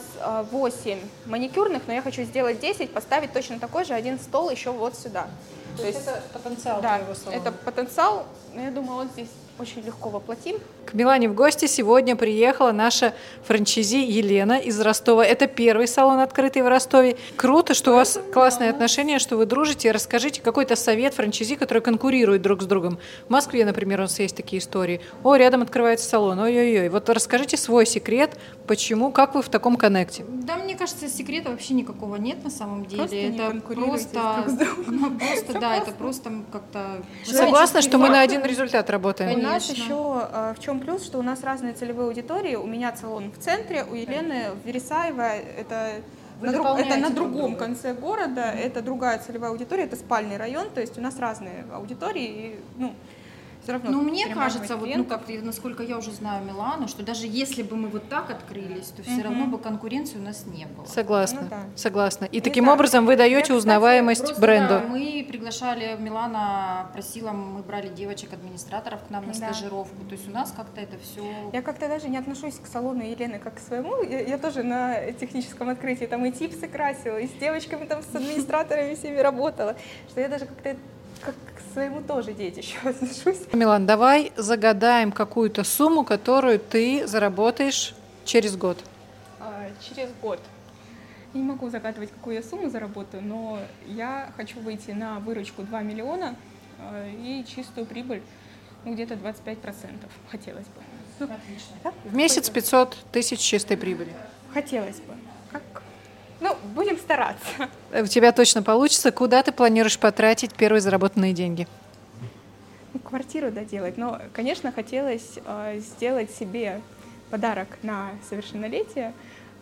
8 0.51 0.99
маникюрных, 1.25 1.83
но 1.87 1.93
я 1.93 2.01
хочу 2.01 2.23
сделать 2.23 2.59
10, 2.59 2.91
поставить 2.91 3.33
точно 3.33 3.59
такой 3.59 3.83
же 3.85 3.93
один 3.93 4.19
стол 4.19 4.49
еще 4.49 4.71
вот 4.71 4.95
сюда. 4.95 5.27
То, 5.75 5.81
То 5.81 5.87
есть 5.87 6.01
это 6.01 6.21
потенциал 6.33 6.81
да, 6.81 6.97
твоего 6.97 7.15
салона? 7.15 7.39
это 7.39 7.51
потенциал, 7.51 8.25
я 8.53 8.69
думаю, 8.69 8.99
он 8.99 9.09
здесь 9.09 9.29
очень 9.59 9.81
легко 9.85 10.09
воплотим. 10.09 10.57
К 10.85 10.93
Милане 10.93 11.29
в 11.29 11.35
гости 11.35 11.65
сегодня 11.65 12.15
приехала 12.15 12.71
наша 12.71 13.13
франчизи 13.43 13.97
Елена 13.97 14.53
из 14.53 14.79
Ростова. 14.81 15.25
Это 15.25 15.47
первый 15.47 15.87
салон, 15.87 16.19
открытый 16.19 16.61
в 16.61 16.67
Ростове. 16.67 17.17
Круто, 17.35 17.73
что 17.73 17.91
у 17.91 17.95
вас 17.95 18.19
классные 18.33 18.69
отношения, 18.69 19.19
что 19.19 19.37
вы 19.37 19.45
дружите. 19.45 19.91
Расскажите 19.91 20.41
какой-то 20.41 20.75
совет 20.75 21.13
франчизи, 21.13 21.55
которые 21.55 21.81
конкурируют 21.81 22.41
друг 22.41 22.63
с 22.63 22.65
другом. 22.65 22.99
В 23.27 23.29
Москве, 23.29 23.63
например, 23.65 23.99
у 23.99 24.03
нас 24.03 24.19
есть 24.19 24.35
такие 24.35 24.59
истории. 24.59 25.01
О, 25.23 25.35
рядом 25.35 25.61
открывается 25.61 26.09
салон, 26.09 26.39
ой-ой-ой. 26.39 26.89
Вот 26.89 27.09
расскажите 27.09 27.57
свой 27.57 27.85
секрет, 27.85 28.31
почему, 28.67 29.11
как 29.11 29.35
вы 29.35 29.41
в 29.41 29.49
таком 29.49 29.75
коннекте? 29.75 30.25
Да, 30.29 30.57
мне 30.57 30.75
кажется, 30.75 31.07
секрета 31.07 31.49
вообще 31.49 31.73
никакого 31.73 32.15
нет 32.15 32.43
на 32.43 32.49
самом 32.49 32.85
деле. 32.85 33.03
Просто 33.03 33.15
это 33.15 33.61
просто, 33.61 34.57
друг 34.65 34.87
ну, 34.87 35.17
просто, 35.17 35.53
да, 35.59 35.75
это 35.77 35.91
просто 35.91 36.31
как-то. 36.51 37.01
Согласна, 37.25 37.81
что 37.81 37.97
мы 37.97 38.09
на 38.09 38.21
один 38.21 38.43
результат 38.43 38.89
У 38.89 38.91
работаем? 38.91 39.41
нас 39.41 39.67
Конечно. 39.67 39.83
еще 39.83 40.27
э, 40.31 40.53
в 40.57 40.59
чем 40.61 40.79
плюс, 40.79 41.03
что 41.05 41.19
у 41.19 41.23
нас 41.23 41.43
разные 41.43 41.73
целевые 41.73 42.07
аудитории. 42.07 42.55
У 42.55 42.65
меня 42.67 42.95
салон 42.95 43.31
в 43.31 43.37
центре, 43.43 43.83
у 43.83 43.95
Елены 43.95 44.51
в 44.63 44.67
Вересаево. 44.67 45.21
Это 45.57 46.01
Вы 46.39 46.47
на, 46.47 46.53
друг- 46.53 46.79
это 46.79 46.97
на 46.97 47.09
друг 47.09 47.31
другом 47.31 47.51
друга. 47.51 47.55
конце 47.65 47.93
города, 47.93 48.41
это 48.51 48.81
другая 48.81 49.19
целевая 49.19 49.51
аудитория, 49.51 49.83
это 49.83 49.95
спальный 49.95 50.37
район, 50.37 50.67
то 50.73 50.81
есть 50.81 50.97
у 50.97 51.01
нас 51.01 51.17
разные 51.19 51.65
аудитории, 51.73 52.25
и, 52.25 52.59
ну, 52.77 52.93
все 53.63 53.71
равно. 53.73 53.91
Ну, 53.91 54.01
мне 54.01 54.27
кажется, 54.33 54.75
вот, 54.75 54.89
ну, 54.95 55.05
как, 55.05 55.29
и 55.29 55.39
насколько 55.39 55.83
я 55.83 55.97
уже 55.97 56.11
знаю 56.11 56.43
Милану, 56.45 56.87
что 56.87 57.01
даже 57.03 57.25
если 57.27 57.63
бы 57.63 57.75
мы 57.75 57.87
вот 57.89 58.07
так 58.09 58.29
открылись, 58.29 58.87
то 58.87 59.01
все 59.03 59.21
равно 59.21 59.47
бы 59.47 59.57
конкуренции 59.57 60.17
у 60.17 60.21
нас 60.21 60.45
не 60.45 60.65
было. 60.65 60.85
Согласна, 60.85 61.41
Ну 61.43 61.47
да. 61.49 61.63
согласна. 61.75 62.25
И 62.25 62.35
Не 62.35 62.41
таким 62.41 62.65
знаю. 62.65 62.75
образом 62.77 63.05
вы 63.05 63.13
Я, 63.13 63.17
даете 63.19 63.41
кстати, 63.43 63.57
узнаваемость 63.57 64.21
Просто, 64.23 64.41
бренду. 64.41 64.67
да, 64.69 64.83
мы 64.87 65.25
приглашали, 65.27 65.95
Милана 65.99 66.89
просила, 66.93 67.31
мы 67.31 67.61
брали 67.63 67.87
девочек-администраторов 67.87 68.99
к 69.07 69.09
нам 69.09 69.25
на 69.27 69.33
Да. 69.33 69.51
стажировку. 69.53 69.95
То 70.05 70.13
есть 70.13 70.27
у 70.27 70.31
нас 70.31 70.53
как-то 70.55 70.81
это 70.81 70.97
все... 70.99 71.21
Я 71.53 71.61
как-то 71.61 71.87
даже 71.87 72.09
не 72.09 72.17
отношусь 72.17 72.55
к 72.55 72.67
салону 72.67 73.03
Елены 73.03 73.39
как 73.39 73.55
к 73.55 73.59
своему. 73.59 74.01
Я, 74.03 74.21
я 74.21 74.37
тоже 74.37 74.63
на 74.63 75.11
техническом 75.13 75.69
открытии 75.69 76.05
там 76.05 76.25
и 76.25 76.31
типсы 76.31 76.67
красила, 76.67 77.17
и 77.17 77.27
с 77.27 77.31
девочками 77.31 77.85
там, 77.85 78.01
с 78.03 78.13
администраторами 78.15 78.95
всеми 78.95 79.17
работала, 79.19 79.75
что 80.09 80.21
я 80.21 80.27
даже 80.27 80.45
как-то 80.45 80.75
как 81.25 81.35
к 81.55 81.73
своему 81.73 82.01
тоже 82.01 82.33
детищу 82.33 82.77
отношусь. 82.83 83.41
Милан, 83.53 83.85
давай 83.85 84.31
загадаем 84.35 85.11
какую-то 85.11 85.63
сумму, 85.63 86.03
которую 86.03 86.59
ты 86.59 87.07
заработаешь 87.07 87.95
через 88.25 88.55
год. 88.55 88.77
А, 89.39 89.69
через 89.81 90.09
год. 90.21 90.39
Не 91.33 91.41
могу 91.41 91.69
загадывать, 91.69 92.11
какую 92.11 92.35
я 92.35 92.43
сумму 92.43 92.69
заработаю, 92.69 93.23
но 93.23 93.59
я 93.87 94.31
хочу 94.37 94.59
выйти 94.59 94.91
на 94.91 95.19
выручку 95.19 95.63
2 95.63 95.81
миллиона 95.81 96.35
а, 96.79 97.07
и 97.09 97.43
чистую 97.45 97.85
прибыль 97.85 98.21
ну, 98.85 98.93
где-то 98.93 99.15
25% 99.15 100.09
хотелось 100.29 100.65
бы. 100.65 101.27
Да? 101.83 101.93
В 102.03 102.15
месяц 102.15 102.49
500 102.49 102.97
тысяч 103.11 103.39
чистой 103.39 103.77
прибыли. 103.77 104.13
Хотелось 104.53 104.99
бы. 104.99 105.13
Как? 105.51 105.61
Ну, 106.43 106.57
будем 106.75 106.97
стараться. 106.97 107.69
У 107.93 108.05
тебя 108.05 108.33
точно 108.33 108.63
получится. 108.63 109.13
Куда 109.13 109.41
ты 109.43 109.53
планируешь 109.53 109.97
потратить 109.97 110.53
первые 110.53 110.81
заработанные 110.81 111.31
деньги? 111.31 111.69
Ну, 112.93 112.99
квартиру 112.99 113.49
доделать. 113.49 113.97
Но, 113.97 114.19
конечно, 114.33 114.73
хотелось 114.73 115.39
э, 115.45 115.79
сделать 115.79 116.31
себе 116.31 116.81
подарок 117.29 117.69
на 117.81 118.09
совершеннолетие, 118.27 119.13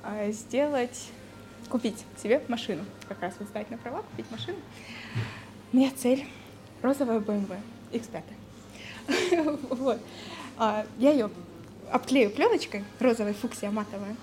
э, 0.04 0.32
сделать, 0.32 1.10
купить 1.70 2.04
себе 2.20 2.42
машину. 2.48 2.84
Как 3.08 3.22
раз 3.22 3.36
вот 3.38 3.48
сдать 3.50 3.70
на 3.70 3.78
права, 3.78 4.02
купить 4.02 4.32
машину. 4.32 4.58
У 5.72 5.78
меня 5.78 5.92
цель 5.96 6.26
розовая 6.82 7.20
BMW 7.20 7.58
X5. 7.92 8.24
Вот. 9.70 10.00
А, 10.58 10.84
Я 10.98 11.12
ее 11.12 11.30
обклею 11.92 12.32
пленочкой 12.32 12.84
розовой 13.00 13.34
фуксия 13.34 13.70
матовая. 13.70 14.16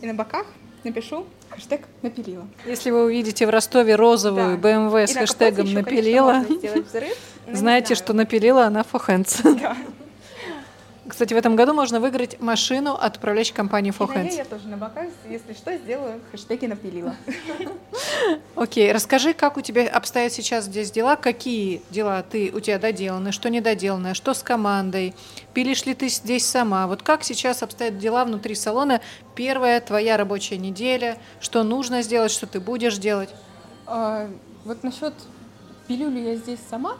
И 0.00 0.06
на 0.06 0.14
боках 0.14 0.46
напишу 0.84 1.26
хэштег 1.50 1.82
«напилила». 2.02 2.46
Если 2.66 2.90
вы 2.90 3.04
увидите 3.04 3.46
в 3.46 3.50
Ростове 3.50 3.94
розовую 3.96 4.58
Да. 4.58 4.68
BMW 4.68 5.06
с 5.06 5.12
И 5.12 5.18
хэштегом 5.18 5.56
конечно, 5.66 5.80
«напилила», 5.80 6.44
взрыв, 6.88 7.16
знаете, 7.52 7.94
знаю. 7.94 7.96
что 7.96 8.12
напилила 8.12 8.64
она 8.66 8.80
for 8.82 9.00
hands. 9.06 9.40
Да. 9.60 9.76
Кстати, 11.08 11.34
в 11.34 11.36
этом 11.36 11.54
году 11.56 11.72
можно 11.72 12.00
выиграть 12.00 12.40
машину 12.40 12.94
от 12.94 13.16
управляющей 13.18 13.54
компании 13.54 13.90
И 13.90 13.94
for 13.94 14.08
на 14.12 14.22
ней 14.22 14.30
hands. 14.30 14.36
я 14.36 14.44
тоже 14.44 14.66
на 14.68 14.76
боках, 14.76 15.06
если 15.28 15.52
что, 15.52 15.76
сделаю 15.76 16.20
хэштеги 16.32 16.66
«напилила». 16.66 17.14
Окей, 18.56 18.90
расскажи, 18.92 19.32
как 19.32 19.56
у 19.56 19.60
тебя 19.60 19.88
обстоят 19.88 20.32
сейчас 20.32 20.64
здесь 20.64 20.90
дела, 20.90 21.16
какие 21.16 21.82
дела 21.90 22.22
ты 22.28 22.50
у 22.52 22.60
тебя 22.60 22.78
доделаны, 22.78 23.30
что 23.32 23.48
недоделанное, 23.50 24.14
что 24.14 24.34
с 24.34 24.42
командой, 24.42 25.14
пилишь 25.54 25.84
ли 25.86 25.94
ты 25.94 26.08
здесь 26.08 26.44
сама, 26.44 26.86
вот 26.86 27.02
как 27.02 27.22
сейчас 27.22 27.62
обстоят 27.62 27.98
дела 27.98 28.24
внутри 28.24 28.54
салона, 28.54 29.00
первая 29.34 29.80
твоя 29.80 30.16
рабочая 30.16 30.58
неделя, 30.58 31.18
что 31.40 31.62
нужно 31.62 32.02
сделать, 32.02 32.32
что 32.32 32.46
ты 32.46 32.60
будешь 32.60 32.96
делать. 32.98 33.30
А, 33.86 34.28
Вот 34.64 34.82
насчет 34.82 35.14
пилю 35.86 36.10
ли 36.10 36.24
я 36.24 36.36
здесь 36.36 36.58
сама, 36.68 36.96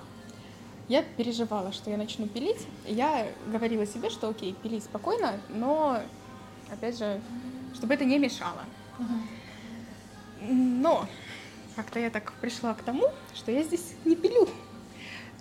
я 0.89 1.03
переживала, 1.03 1.73
что 1.73 1.91
я 1.91 1.97
начну 1.97 2.29
пилить. 2.29 2.67
Я 2.87 3.27
говорила 3.47 3.87
себе, 3.87 4.11
что 4.11 4.29
окей, 4.29 4.55
пили 4.63 4.79
спокойно, 4.79 5.41
но, 5.49 6.01
опять 6.71 6.99
же, 6.99 7.21
чтобы 7.75 7.95
это 7.95 8.05
не 8.05 8.19
мешало. 8.19 8.65
Но 10.41 11.07
как-то 11.75 11.99
я 11.99 12.11
так 12.11 12.33
пришла 12.35 12.75
к 12.75 12.83
тому, 12.83 13.11
что 13.35 13.51
я 13.51 13.63
здесь 13.63 13.95
не 14.05 14.17
пилю. 14.17 14.49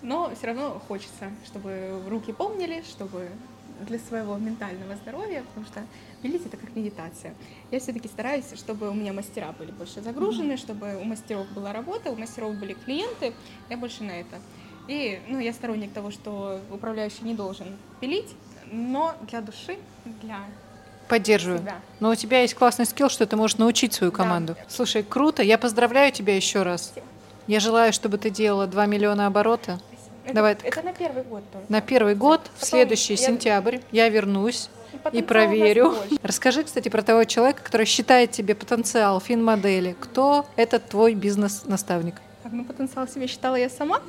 Но 0.02 0.30
все 0.34 0.48
равно 0.48 0.82
хочется, 0.86 1.30
чтобы 1.46 2.02
руки 2.08 2.32
помнили, 2.32 2.82
чтобы 2.82 3.30
для 3.80 3.98
своего 3.98 4.36
ментального 4.36 4.96
здоровья, 4.96 5.42
потому 5.48 5.66
что 5.66 5.82
пилить 6.22 6.44
это 6.46 6.56
как 6.56 6.74
медитация. 6.74 7.34
Я 7.70 7.78
все-таки 7.78 8.08
стараюсь, 8.08 8.52
чтобы 8.56 8.88
у 8.88 8.94
меня 8.94 9.12
мастера 9.12 9.52
были 9.52 9.70
больше 9.70 10.00
загружены, 10.00 10.56
чтобы 10.56 10.96
у 10.96 11.04
мастеров 11.04 11.48
была 11.52 11.72
работа, 11.72 12.10
у 12.10 12.16
мастеров 12.16 12.56
были 12.56 12.74
клиенты, 12.74 13.34
я 13.68 13.76
больше 13.76 14.02
на 14.02 14.12
это. 14.12 14.38
И 14.88 15.20
ну, 15.28 15.38
я 15.40 15.52
сторонник 15.52 15.92
того, 15.92 16.10
что 16.10 16.60
управляющий 16.70 17.22
не 17.24 17.34
должен 17.34 17.66
пилить, 18.00 18.28
но 18.70 19.14
для 19.28 19.40
души, 19.40 19.76
для 20.22 20.38
Поддерживаю. 21.08 21.58
себя. 21.60 21.76
Но 22.00 22.10
у 22.10 22.14
тебя 22.14 22.42
есть 22.42 22.54
классный 22.54 22.86
скилл, 22.86 23.08
что 23.08 23.26
ты 23.26 23.36
можешь 23.36 23.58
научить 23.58 23.92
свою 23.94 24.10
Да. 24.12 24.16
команду. 24.18 24.56
Слушай, 24.68 25.02
круто, 25.02 25.42
я 25.42 25.58
поздравляю 25.58 26.12
тебя 26.12 26.34
еще 26.36 26.62
раз. 26.62 26.94
Я 27.46 27.60
желаю, 27.60 27.92
чтобы 27.92 28.18
ты 28.18 28.30
делала 28.30 28.66
2 28.66 28.86
миллиона 28.86 29.26
оборота. 29.26 29.78
Это, 30.24 30.34
Давай 30.34 30.56
это 30.60 30.82
на 30.82 30.92
первый 30.92 31.22
год 31.22 31.44
только. 31.52 31.72
На 31.72 31.80
первый 31.80 32.16
год, 32.16 32.40
в 32.40 32.60
Потом 32.60 32.68
следующий 32.68 33.14
я- 33.14 33.16
сентябрь, 33.18 33.78
я 33.92 34.08
вернусь 34.08 34.68
И 35.12 35.18
и 35.18 35.22
проверю. 35.22 35.94
Расскажи, 36.24 36.64
кстати, 36.64 36.88
про 36.88 37.02
того 37.02 37.22
человека, 37.22 37.62
который 37.62 37.86
считает 37.86 38.32
тебе 38.32 38.56
потенциал 38.56 39.20
финмодели. 39.20 39.94
Кто 40.00 40.44
этот 40.56 40.88
твой 40.88 41.14
бизнес-наставник? 41.14 42.16
Так, 42.46 42.52
ну, 42.52 42.64
потенциал 42.64 43.08
себе 43.08 43.26
считала 43.26 43.56
я 43.56 43.68
сама, 43.68 44.00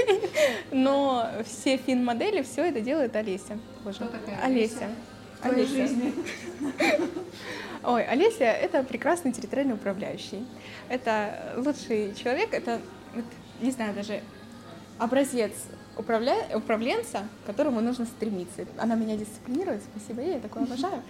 но 0.72 1.28
все 1.44 1.76
фин-модели, 1.76 2.40
все 2.40 2.64
это 2.64 2.80
делает 2.80 3.14
Олеся. 3.14 3.58
Боже, 3.84 4.08
Олеся. 4.42 4.88
Олеся. 5.42 5.86
Ой, 7.84 8.04
Олеся— 8.06 8.44
это 8.44 8.82
прекрасный 8.84 9.32
территориальный 9.32 9.74
управляющий. 9.74 10.46
Это 10.88 11.52
лучший 11.58 12.14
человек, 12.14 12.54
это, 12.54 12.80
не 13.60 13.70
знаю, 13.70 13.92
даже 13.92 14.22
образец 14.96 15.52
управля- 15.98 16.56
управленца, 16.56 17.28
к 17.42 17.48
которому 17.48 17.82
нужно 17.82 18.06
стремиться. 18.06 18.64
Она 18.78 18.94
меня 18.94 19.14
дисциплинирует, 19.14 19.82
спасибо 19.82 20.22
ей, 20.22 20.36
я 20.36 20.40
такое 20.40 20.62
обожаю. 20.62 21.02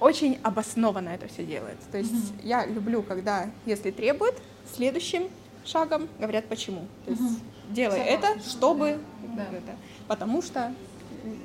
Очень 0.00 0.40
обоснованно 0.42 1.10
это 1.10 1.28
все 1.28 1.44
делает. 1.44 1.78
То 1.92 1.98
есть 1.98 2.32
я 2.42 2.66
люблю, 2.66 3.04
когда, 3.04 3.48
если 3.66 3.92
требует, 3.92 4.34
следующим 4.74 5.28
шагом 5.64 6.08
говорят 6.18 6.46
почему. 6.46 6.86
То 7.06 7.12
есть 7.12 7.22
делай 7.70 7.98
это, 8.00 8.38
чтобы, 8.40 8.98
это, 9.36 9.76
потому 10.08 10.42
что 10.42 10.72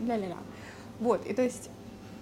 ля-ля-ля. 0.05 0.37
Вот, 0.99 1.25
и 1.25 1.33
то 1.33 1.41
есть 1.41 1.69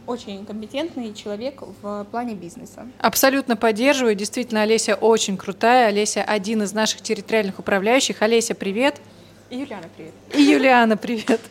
очень 0.05 0.45
компетентный 0.45 1.13
человек 1.13 1.61
в 1.81 2.05
плане 2.11 2.33
бизнеса. 2.33 2.87
Абсолютно 2.99 3.57
поддерживаю. 3.57 4.15
Действительно, 4.15 4.61
Олеся 4.61 4.95
очень 4.95 5.35
крутая. 5.35 5.87
Олеся 5.87 6.23
один 6.23 6.63
из 6.63 6.71
наших 6.71 7.01
территориальных 7.01 7.59
управляющих. 7.59 8.21
Олеся, 8.21 8.55
привет. 8.55 9.01
И 9.49 9.57
Юлиана, 9.57 9.89
привет. 9.95 10.13
И 10.33 10.41
Юлиана, 10.41 10.97
привет. 10.97 11.41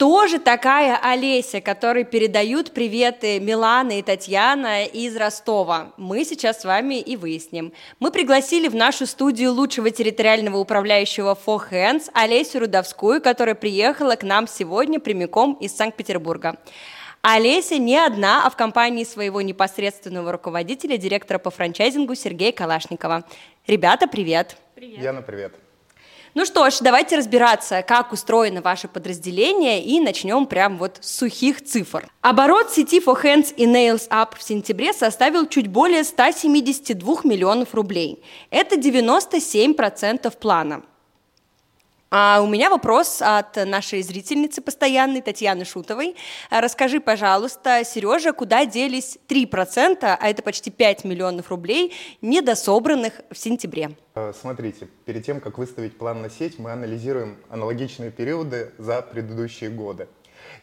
Кто 0.00 0.26
же 0.28 0.38
такая 0.38 0.96
Олеся, 0.96 1.60
которой 1.60 2.04
передают 2.04 2.72
приветы 2.72 3.38
Милана 3.38 3.98
и 3.98 4.02
Татьяна 4.02 4.86
из 4.86 5.14
Ростова? 5.14 5.92
Мы 5.98 6.24
сейчас 6.24 6.62
с 6.62 6.64
вами 6.64 6.98
и 6.98 7.18
выясним. 7.18 7.74
Мы 7.98 8.10
пригласили 8.10 8.68
в 8.68 8.74
нашу 8.74 9.04
студию 9.04 9.52
лучшего 9.52 9.90
территориального 9.90 10.56
управляющего 10.56 11.36
For 11.46 11.60
Hands 11.70 12.08
Олесю 12.14 12.60
Рудовскую, 12.60 13.20
которая 13.20 13.54
приехала 13.54 14.16
к 14.16 14.22
нам 14.22 14.48
сегодня 14.48 15.00
прямиком 15.00 15.52
из 15.60 15.76
Санкт-Петербурга. 15.76 16.56
Олеся 17.20 17.76
не 17.76 17.98
одна, 17.98 18.46
а 18.46 18.48
в 18.48 18.56
компании 18.56 19.04
своего 19.04 19.42
непосредственного 19.42 20.32
руководителя, 20.32 20.96
директора 20.96 21.38
по 21.38 21.50
франчайзингу 21.50 22.14
Сергея 22.14 22.52
Калашникова. 22.52 23.24
Ребята, 23.66 24.08
привет! 24.08 24.56
Привет. 24.74 25.02
Яна, 25.02 25.20
привет. 25.20 25.52
Ну 26.34 26.44
что 26.44 26.70
ж, 26.70 26.78
давайте 26.80 27.16
разбираться, 27.16 27.82
как 27.82 28.12
устроено 28.12 28.62
ваше 28.62 28.86
подразделение, 28.86 29.82
и 29.82 30.00
начнем 30.00 30.46
прям 30.46 30.78
вот 30.78 30.98
с 31.00 31.18
сухих 31.18 31.64
цифр. 31.64 32.08
Оборот 32.20 32.70
сети 32.70 33.00
For 33.00 33.20
Hands 33.20 33.52
и 33.56 33.66
Nails 33.66 34.08
Up 34.10 34.36
в 34.38 34.42
сентябре 34.42 34.92
составил 34.92 35.46
чуть 35.46 35.66
более 35.66 36.04
172 36.04 37.22
миллионов 37.24 37.74
рублей. 37.74 38.22
Это 38.50 38.76
97% 38.76 40.36
плана. 40.38 40.82
А 42.12 42.40
у 42.42 42.48
меня 42.48 42.70
вопрос 42.70 43.22
от 43.22 43.54
нашей 43.54 44.02
зрительницы 44.02 44.60
постоянной 44.60 45.22
Татьяны 45.22 45.64
Шутовой. 45.64 46.16
Расскажи, 46.50 46.98
пожалуйста, 46.98 47.84
Сережа, 47.84 48.32
куда 48.32 48.66
делись 48.66 49.16
3%, 49.28 49.98
а 50.02 50.28
это 50.28 50.42
почти 50.42 50.72
5 50.72 51.04
миллионов 51.04 51.50
рублей, 51.50 51.94
недособранных 52.20 53.20
в 53.30 53.38
сентябре? 53.38 53.92
Э, 54.16 54.32
смотрите, 54.38 54.88
перед 55.04 55.24
тем, 55.24 55.40
как 55.40 55.58
выставить 55.58 55.96
план 55.96 56.20
на 56.20 56.30
сеть, 56.30 56.58
мы 56.58 56.72
анализируем 56.72 57.36
аналогичные 57.48 58.10
периоды 58.10 58.72
за 58.76 59.02
предыдущие 59.02 59.70
годы. 59.70 60.08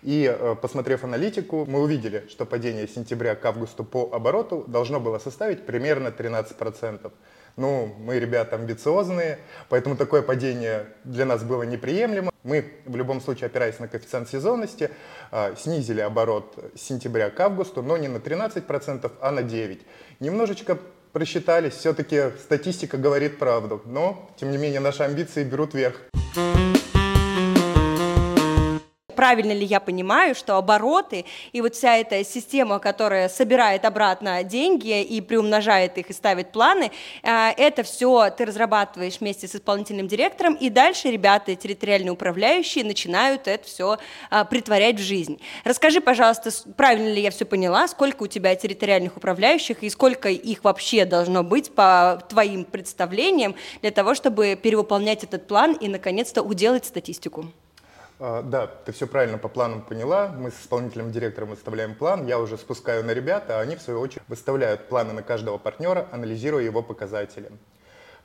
И 0.03 0.25
э, 0.29 0.55
посмотрев 0.61 1.05
аналитику, 1.05 1.65
мы 1.65 1.81
увидели, 1.81 2.27
что 2.29 2.45
падение 2.45 2.89
с 2.89 2.93
сентября 2.93 3.35
к 3.35 3.45
августу 3.45 3.85
по 3.85 4.09
обороту 4.11 4.65
должно 4.67 4.99
было 4.99 5.17
составить 5.17 5.65
примерно 5.65 6.09
13%. 6.09 7.09
Ну, 7.57 7.91
мы 7.99 8.19
ребята 8.19 8.55
амбициозные, 8.55 9.39
поэтому 9.67 9.97
такое 9.97 10.21
падение 10.21 10.85
для 11.03 11.25
нас 11.25 11.43
было 11.43 11.63
неприемлемо. 11.63 12.31
Мы, 12.43 12.71
в 12.85 12.95
любом 12.95 13.19
случае, 13.19 13.47
опираясь 13.47 13.79
на 13.79 13.87
коэффициент 13.87 14.29
сезонности, 14.29 14.91
э, 15.31 15.55
снизили 15.57 15.99
оборот 15.99 16.55
с 16.75 16.81
сентября 16.81 17.31
к 17.31 17.39
августу, 17.39 17.81
но 17.81 17.97
не 17.97 18.07
на 18.07 18.17
13%, 18.17 19.11
а 19.19 19.31
на 19.31 19.39
9%. 19.39 19.79
Немножечко 20.19 20.77
просчитались, 21.13 21.73
все-таки 21.73 22.29
статистика 22.39 22.97
говорит 22.97 23.39
правду, 23.39 23.81
но, 23.85 24.29
тем 24.39 24.51
не 24.51 24.57
менее, 24.57 24.79
наши 24.79 25.01
амбиции 25.01 25.43
берут 25.43 25.73
верх 25.73 25.99
правильно 29.17 29.51
ли 29.51 29.65
я 29.65 29.79
понимаю, 29.79 30.35
что 30.35 30.55
обороты 30.57 31.25
и 31.51 31.59
вот 31.59 31.75
вся 31.75 31.97
эта 31.97 32.23
система, 32.23 32.77
которая 32.77 33.27
собирает 33.29 33.83
обратно 33.83 34.43
деньги 34.43 35.01
и 35.01 35.19
приумножает 35.21 35.97
их 35.97 36.11
и 36.11 36.13
ставит 36.13 36.51
планы, 36.51 36.91
э, 37.23 37.49
это 37.57 37.81
все 37.81 38.29
ты 38.29 38.45
разрабатываешь 38.45 39.19
вместе 39.19 39.47
с 39.47 39.55
исполнительным 39.55 40.07
директором, 40.07 40.53
и 40.53 40.69
дальше 40.69 41.09
ребята, 41.09 41.55
территориальные 41.55 42.11
управляющие, 42.11 42.85
начинают 42.85 43.47
это 43.47 43.65
все 43.65 43.97
э, 44.29 44.45
притворять 44.45 44.99
в 44.99 45.03
жизнь. 45.03 45.41
Расскажи, 45.63 45.99
пожалуйста, 45.99 46.51
правильно 46.75 47.11
ли 47.11 47.21
я 47.21 47.31
все 47.31 47.45
поняла, 47.45 47.87
сколько 47.87 48.23
у 48.23 48.27
тебя 48.27 48.55
территориальных 48.55 49.17
управляющих 49.17 49.81
и 49.81 49.89
сколько 49.89 50.29
их 50.29 50.63
вообще 50.63 51.05
должно 51.05 51.43
быть 51.43 51.73
по 51.73 52.23
твоим 52.29 52.65
представлениям 52.65 53.55
для 53.81 53.89
того, 53.89 54.13
чтобы 54.13 54.55
перевыполнять 54.61 55.23
этот 55.23 55.47
план 55.47 55.73
и, 55.73 55.87
наконец-то, 55.87 56.43
уделать 56.43 56.85
статистику? 56.85 57.47
А, 58.19 58.41
да, 58.41 58.67
ты 58.67 58.91
все 58.91 59.05
правильно 59.05 59.37
по 59.37 59.47
планам 59.47 59.81
поняла. 59.81 60.29
Мы 60.29 60.51
с 60.51 60.59
исполнительным 60.59 61.11
директором 61.11 61.49
выставляем 61.49 61.93
план, 61.93 62.25
я 62.25 62.39
уже 62.39 62.57
спускаю 62.57 63.03
на 63.03 63.11
ребят, 63.11 63.49
а 63.49 63.59
они 63.59 63.75
в 63.75 63.81
свою 63.81 63.99
очередь 63.99 64.23
выставляют 64.27 64.87
планы 64.87 65.13
на 65.13 65.21
каждого 65.21 65.57
партнера, 65.57 66.07
анализируя 66.11 66.63
его 66.63 66.81
показатели. 66.81 67.51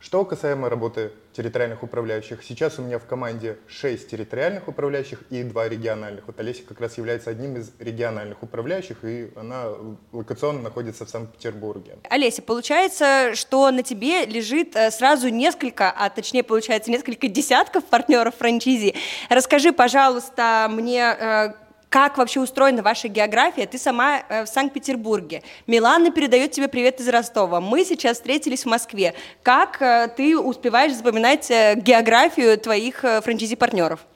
Что 0.03 0.25
касаемо 0.25 0.69
работы 0.69 1.13
территориальных 1.33 1.85
управляющих, 1.85 2.43
сейчас 2.43 2.77
у 2.81 2.83
меня 2.83 2.99
в 2.99 3.07
команде 3.07 3.59
6 3.69 4.11
территориальных 4.11 4.67
управляющих 4.67 5.23
и 5.31 5.45
2 5.45 5.69
региональных. 5.69 6.27
Вот 6.27 6.41
Олеся 6.41 6.65
как 6.65 6.81
раз 6.81 6.99
является 6.99 7.31
одним 7.31 7.57
из 7.57 7.71
региональных 7.79 8.43
управляющих, 8.43 9.05
и 9.05 9.31
она 9.37 9.69
локационно 10.11 10.61
находится 10.61 11.07
в 11.07 11.09
Санкт-Петербурге. 11.09 11.99
Олеся, 12.11 12.43
получается, 12.43 13.37
что 13.37 13.71
на 13.71 13.85
тебе 13.85 14.27
лежит 14.27 14.75
э, 14.75 14.91
сразу 14.91 15.29
несколько, 15.29 15.93
а 15.93 16.11
точнее, 16.11 16.43
получается, 16.43 16.91
несколько 16.91 17.29
десятков 17.29 17.85
партнеров 17.85 18.35
франчизи. 18.37 18.97
Расскажи, 19.31 19.73
пожалуйста, 19.73 20.67
мне, 20.69 21.17
э, 21.17 21.53
как 21.93 22.17
вообще 22.17 22.41
устроена 22.41 22.83
ваша 22.83 23.09
география. 23.09 23.67
Ты 23.67 23.77
сама 23.77 24.23
э, 24.27 24.45
в 24.45 24.49
Санкт-Петербурге. 24.49 25.43
Милана 25.67 26.11
передает 26.11 26.51
тебе 26.53 26.67
привет 26.67 27.01
из 27.01 27.09
Ростова. 27.09 27.61
Мы 27.61 27.85
сейчас 27.85 28.17
встретились 28.17 28.63
в 28.63 28.67
Москве. 28.67 29.13
Как 29.43 29.83
э, 29.83 30.09
ты 30.17 30.39
успеваешь 30.39 30.95
запоминать 30.95 31.51
э, 31.51 31.75
географию 31.77 32.57
твоих 32.57 33.05
франчизи-партнеров? 33.23 34.01
А, 34.01 34.12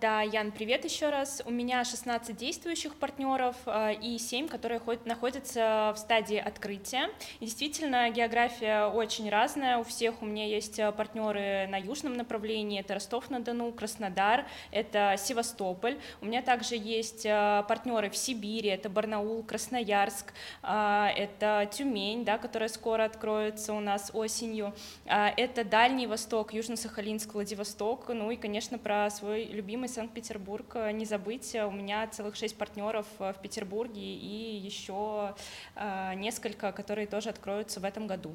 да, 0.00 0.22
Ян, 0.22 0.52
привет 0.52 0.84
еще 0.84 1.10
раз. 1.10 1.42
У 1.44 1.50
меня 1.50 1.84
16 1.84 2.36
действующих 2.36 2.94
партнеров 2.96 3.56
а, 3.66 3.90
и 3.90 4.18
7, 4.18 4.48
которые 4.48 4.80
находятся 5.04 5.92
в 5.94 5.98
стадии 5.98 6.36
открытия. 6.36 7.10
И 7.40 7.44
действительно, 7.44 8.10
география 8.10 8.86
очень 8.86 9.28
разная. 9.30 9.78
У 9.78 9.84
всех 9.84 10.22
у 10.22 10.26
меня 10.26 10.46
есть 10.46 10.78
а, 10.80 10.92
партнеры 10.92 11.66
на 11.68 11.76
южном 11.76 12.14
направлении. 12.14 12.80
Это 12.80 12.94
Ростов-на-Дону, 12.94 13.72
Краснодар, 13.72 14.46
это 14.70 15.16
Севастополь. 15.18 15.98
У 16.20 16.26
меня 16.26 16.42
также 16.42 16.76
есть 16.76 17.24
партнеры 17.24 18.10
в 18.10 18.16
Сибири, 18.16 18.70
это 18.70 18.88
Барнаул, 18.88 19.42
Красноярск, 19.42 20.32
это 20.62 21.68
Тюмень, 21.72 22.24
да, 22.24 22.38
которая 22.38 22.68
скоро 22.68 23.04
откроется 23.04 23.72
у 23.72 23.80
нас 23.80 24.10
осенью. 24.14 24.74
Это 25.06 25.64
Дальний 25.64 26.06
Восток, 26.06 26.52
Южно-Сахалинск, 26.52 27.32
Владивосток. 27.32 28.08
Ну 28.08 28.30
и, 28.30 28.36
конечно, 28.36 28.78
про 28.78 29.10
свой 29.10 29.44
любимый 29.44 29.69
Санкт-Петербург 29.88 30.66
э, 30.74 30.92
не 30.92 31.04
забыть. 31.04 31.54
У 31.54 31.70
меня 31.70 32.06
целых 32.06 32.36
шесть 32.36 32.56
партнеров 32.56 33.06
э, 33.18 33.32
в 33.32 33.40
Петербурге 33.40 34.00
и 34.00 34.56
еще 34.56 35.34
э, 35.76 36.14
несколько, 36.14 36.72
которые 36.72 37.06
тоже 37.06 37.30
откроются 37.30 37.80
в 37.80 37.84
этом 37.84 38.06
году. 38.06 38.34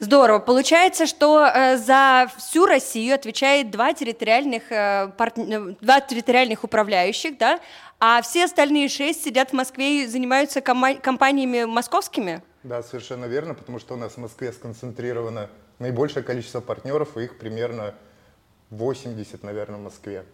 Здорово. 0.00 0.38
Получается, 0.38 1.06
что 1.06 1.44
э, 1.44 1.76
за 1.76 2.30
всю 2.36 2.66
Россию 2.66 3.16
отвечает 3.16 3.70
два 3.70 3.92
территориальных, 3.94 4.70
э, 4.70 5.10
пар... 5.16 5.32
два 5.34 6.00
территориальных 6.00 6.62
управляющих, 6.62 7.36
да, 7.36 7.58
а 7.98 8.22
все 8.22 8.44
остальные 8.44 8.88
шесть 8.88 9.24
сидят 9.24 9.50
в 9.50 9.54
Москве 9.54 10.04
и 10.04 10.06
занимаются 10.06 10.60
кома- 10.60 10.94
компаниями 10.94 11.64
московскими? 11.64 12.42
Да, 12.62 12.82
совершенно 12.84 13.24
верно, 13.24 13.54
потому 13.54 13.80
что 13.80 13.94
у 13.94 13.96
нас 13.96 14.12
в 14.12 14.18
Москве 14.18 14.52
сконцентрировано 14.52 15.50
наибольшее 15.80 16.22
количество 16.22 16.60
партнеров, 16.60 17.16
и 17.16 17.24
их 17.24 17.36
примерно 17.38 17.94
80, 18.70 19.42
наверное, 19.42 19.78
в 19.78 19.82
Москве. 19.82 20.24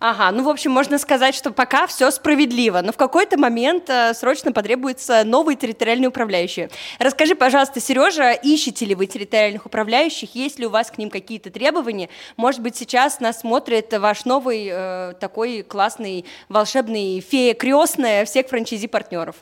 Ага, 0.00 0.30
ну, 0.30 0.44
в 0.44 0.48
общем, 0.48 0.70
можно 0.70 0.96
сказать, 0.96 1.34
что 1.34 1.50
пока 1.50 1.88
все 1.88 2.12
справедливо, 2.12 2.82
но 2.82 2.92
в 2.92 2.96
какой-то 2.96 3.36
момент 3.36 3.90
э, 3.90 4.14
срочно 4.14 4.52
потребуется 4.52 5.24
новый 5.24 5.56
территориальный 5.56 6.06
управляющий. 6.06 6.68
Расскажи, 7.00 7.34
пожалуйста, 7.34 7.80
Сережа, 7.80 8.30
ищете 8.30 8.84
ли 8.84 8.94
вы 8.94 9.06
территориальных 9.06 9.66
управляющих, 9.66 10.36
есть 10.36 10.60
ли 10.60 10.66
у 10.66 10.70
вас 10.70 10.92
к 10.92 10.98
ним 10.98 11.10
какие-то 11.10 11.50
требования? 11.50 12.10
Может 12.36 12.60
быть, 12.60 12.76
сейчас 12.76 13.18
нас 13.18 13.40
смотрит 13.40 13.92
ваш 13.92 14.24
новый 14.24 14.68
э, 14.70 15.14
такой 15.18 15.64
классный 15.64 16.24
волшебный 16.48 17.18
фея 17.18 17.54
крестная 17.54 18.24
всех 18.24 18.46
франчизи-партнеров? 18.46 19.34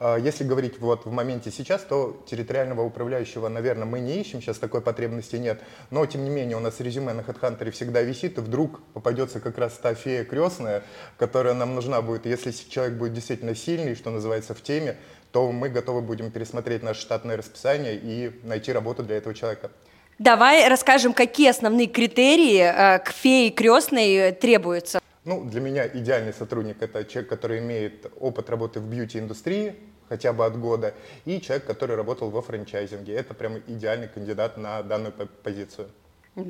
А, 0.00 0.16
если 0.16 0.44
говорить 0.44 0.78
вот 0.78 1.06
в 1.06 1.10
моменте 1.10 1.50
сейчас, 1.50 1.82
то 1.82 2.22
территориального 2.26 2.82
управляющего, 2.82 3.48
наверное, 3.48 3.84
мы 3.84 4.00
не 4.00 4.20
ищем, 4.20 4.40
сейчас 4.40 4.58
такой 4.58 4.80
потребности 4.80 5.36
нет. 5.36 5.60
Но, 5.90 6.04
тем 6.06 6.24
не 6.24 6.30
менее, 6.30 6.56
у 6.56 6.60
нас 6.60 6.80
резюме 6.80 7.12
на 7.12 7.20
HeadHunter 7.20 7.70
всегда 7.70 8.02
висит, 8.02 8.38
и 8.38 8.40
вдруг 8.40 8.80
попадется 8.92 9.40
как 9.40 9.58
раз 9.58 9.74
та 9.74 9.94
фея 9.94 10.24
крестная, 10.24 10.82
которая 11.18 11.54
нам 11.54 11.74
нужна 11.74 12.02
будет. 12.02 12.26
Если 12.26 12.52
человек 12.52 12.94
будет 12.94 13.14
действительно 13.14 13.54
сильный, 13.54 13.94
что 13.94 14.10
называется, 14.10 14.54
в 14.54 14.62
теме, 14.62 14.96
то 15.32 15.50
мы 15.50 15.68
готовы 15.68 16.00
будем 16.00 16.30
пересмотреть 16.30 16.82
наше 16.82 17.00
штатное 17.00 17.36
расписание 17.36 17.98
и 18.00 18.32
найти 18.44 18.72
работу 18.72 19.02
для 19.02 19.16
этого 19.16 19.34
человека. 19.34 19.70
Давай 20.18 20.68
расскажем, 20.68 21.12
какие 21.12 21.48
основные 21.50 21.88
критерии 21.88 22.60
э, 22.60 23.00
к 23.00 23.10
фее 23.10 23.50
крестной 23.50 24.30
требуются. 24.30 25.00
Ну, 25.24 25.42
для 25.42 25.62
меня 25.62 25.86
идеальный 25.86 26.34
сотрудник– 26.34 26.76
это 26.82 27.02
человек, 27.06 27.30
который 27.30 27.58
имеет 27.60 28.12
опыт 28.20 28.50
работы 28.50 28.80
в 28.80 28.84
бьюти-индустрии, 28.84 29.74
хотя 30.10 30.34
бы 30.34 30.44
от 30.44 30.60
года, 30.60 30.92
и 31.24 31.40
человек, 31.40 31.64
который 31.64 31.96
работал 31.96 32.28
во 32.28 32.42
франчайзинге. 32.42 33.14
Это 33.14 33.32
прям 33.32 33.58
идеальный 33.66 34.08
кандидат 34.08 34.58
на 34.58 34.82
данную 34.82 35.14
позицию. 35.42 35.88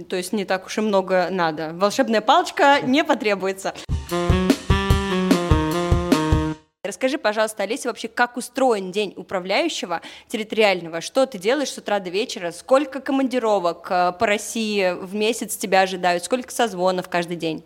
То 0.08 0.16
есть 0.16 0.32
не 0.32 0.44
так 0.44 0.66
уж 0.66 0.78
и 0.78 0.80
много 0.80 1.28
надо. 1.30 1.70
Волшебная 1.74 2.20
палочка 2.20 2.80
не 2.82 3.04
потребуется. 3.04 3.74
Расскажи, 6.82 7.16
пожалуйста, 7.16 7.62
Олеся, 7.62 7.88
вообще, 7.88 8.08
как 8.08 8.36
устроен 8.36 8.90
день 8.90 9.14
управляющего 9.16 10.00
территориального? 10.26 11.00
Что 11.00 11.26
ты 11.26 11.38
делаешь 11.38 11.70
с 11.70 11.78
утра 11.78 12.00
до 12.00 12.10
вечера? 12.10 12.50
Сколько 12.50 13.00
командировок 13.00 13.86
э, 13.88 14.12
по 14.18 14.26
России 14.26 14.92
в 14.92 15.14
месяц 15.14 15.56
тебя 15.56 15.82
ожидают? 15.82 16.24
Сколько 16.24 16.50
созвонов 16.50 17.08
каждый 17.08 17.36
день? 17.36 17.64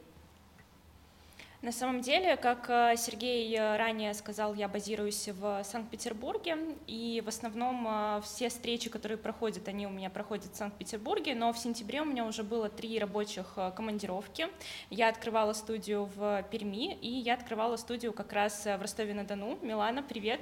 На 1.60 1.72
самом 1.72 2.02
деле, 2.02 2.36
как 2.36 2.70
э, 2.70 2.94
Сергей 2.96 3.52
э, 3.56 3.76
ранее 3.76 4.14
сказал, 4.14 4.54
я 4.54 4.68
базируюсь 4.68 5.28
в 5.28 5.64
Санкт-Петербурге, 5.64 6.56
и 6.86 7.20
в 7.24 7.28
основном 7.28 7.84
э, 7.88 8.20
все 8.22 8.48
встречи, 8.48 8.88
которые 8.88 9.18
проходят, 9.18 9.66
они 9.66 9.84
у 9.84 9.90
меня 9.90 10.08
проходят 10.08 10.52
в 10.52 10.56
Санкт-Петербурге, 10.56 11.34
но 11.34 11.52
в 11.52 11.58
сентябре 11.58 12.00
у 12.00 12.04
меня 12.04 12.26
уже 12.26 12.44
было 12.44 12.68
три 12.68 13.00
рабочих 13.00 13.58
командировки. 13.74 14.46
Я 14.88 15.08
открывала 15.08 15.52
студию 15.52 16.08
в 16.14 16.44
Перми, 16.44 16.94
и 16.94 17.08
я 17.08 17.34
открывала 17.34 17.76
студию 17.76 18.12
как 18.12 18.32
раз 18.32 18.64
в 18.64 18.78
Ростове-на-Дону. 18.80 19.58
Милана, 19.60 20.04
привет! 20.04 20.40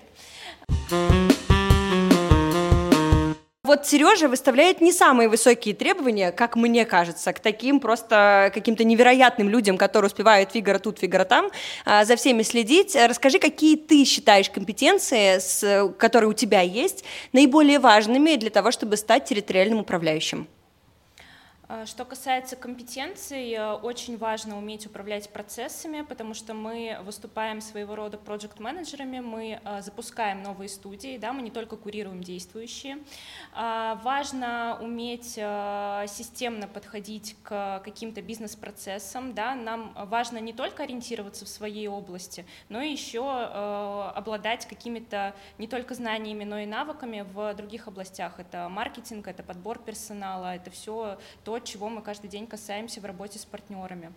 Привет! 0.90 1.45
Вот 3.66 3.84
Сережа 3.84 4.28
выставляет 4.28 4.80
не 4.80 4.92
самые 4.92 5.28
высокие 5.28 5.74
требования, 5.74 6.30
как 6.30 6.54
мне 6.54 6.84
кажется, 6.84 7.32
к 7.32 7.40
таким 7.40 7.80
просто 7.80 8.52
каким-то 8.54 8.84
невероятным 8.84 9.48
людям, 9.48 9.76
которые 9.76 10.06
успевают 10.06 10.52
фигура 10.52 10.78
тут, 10.78 11.00
фигура 11.00 11.24
там, 11.24 11.50
а, 11.84 12.04
за 12.04 12.14
всеми 12.14 12.42
следить. 12.42 12.94
Расскажи, 12.94 13.40
какие 13.40 13.76
ты 13.76 14.04
считаешь 14.04 14.50
компетенции, 14.50 15.90
которые 15.96 16.30
у 16.30 16.32
тебя 16.32 16.60
есть, 16.60 17.02
наиболее 17.32 17.80
важными 17.80 18.36
для 18.36 18.50
того, 18.50 18.70
чтобы 18.70 18.96
стать 18.96 19.24
территориальным 19.24 19.80
управляющим? 19.80 20.46
А, 21.68 21.84
что 21.84 22.04
касается 22.04 22.54
компетенций, 22.54 23.50
э, 23.50 23.72
очень 23.72 24.16
важно 24.16 24.56
уметь 24.56 24.86
управлять 24.86 25.28
процессами, 25.30 26.02
потому 26.02 26.32
что 26.32 26.54
мы 26.54 26.98
выступаем 27.02 27.60
своего 27.60 27.96
рода 27.96 28.18
проект-менеджерами, 28.18 29.18
мы 29.18 29.60
э, 29.62 29.82
запускаем 29.82 30.44
новые 30.44 30.68
студии, 30.68 31.18
да, 31.18 31.32
мы 31.32 31.42
не 31.42 31.50
только 31.50 31.76
курируем 31.76 32.22
действующие. 32.22 32.98
А, 33.52 33.96
важно 34.04 34.78
уметь 34.80 35.34
э, 35.36 36.04
системно 36.08 36.68
подходить 36.68 37.34
к 37.42 37.80
каким-то 37.84 38.22
бизнес-процессам, 38.22 39.34
да, 39.34 39.56
нам 39.56 39.92
важно 40.06 40.38
не 40.38 40.52
только 40.52 40.84
ориентироваться 40.84 41.46
в 41.46 41.48
своей 41.48 41.88
области, 41.88 42.44
но 42.68 42.80
и 42.80 42.92
еще 42.92 43.26
обладать 43.26 44.66
какими-то 44.66 45.34
не 45.58 45.66
только 45.66 45.94
знаниями, 45.94 46.44
но 46.44 46.58
и 46.58 46.66
навыками 46.66 47.26
в 47.32 47.54
других 47.54 47.88
областях. 47.88 48.38
Это 48.38 48.68
маркетинг, 48.68 49.26
это 49.26 49.42
подбор 49.42 49.78
персонала, 49.78 50.54
это 50.54 50.70
все 50.70 51.18
то, 51.44 51.55
чего 51.64 51.88
мы 51.88 52.02
каждый 52.02 52.28
день 52.28 52.46
касаемся 52.46 53.00
в 53.00 53.04
работе 53.04 53.38
с 53.38 53.44
партнерами. 53.44 54.12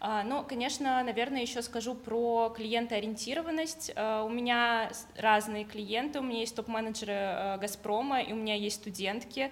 А, 0.00 0.22
ну, 0.24 0.44
конечно, 0.44 1.02
наверное, 1.02 1.42
еще 1.42 1.62
скажу 1.62 1.94
про 1.94 2.52
клиентоориентированность. 2.56 3.92
А, 3.94 4.24
у 4.24 4.28
меня 4.28 4.90
разные 5.16 5.64
клиенты, 5.64 6.20
у 6.20 6.22
меня 6.22 6.40
есть 6.40 6.56
топ-менеджеры 6.56 7.14
а, 7.14 7.58
«Газпрома», 7.58 8.20
и 8.20 8.32
у 8.32 8.36
меня 8.36 8.54
есть 8.54 8.76
студентки, 8.76 9.50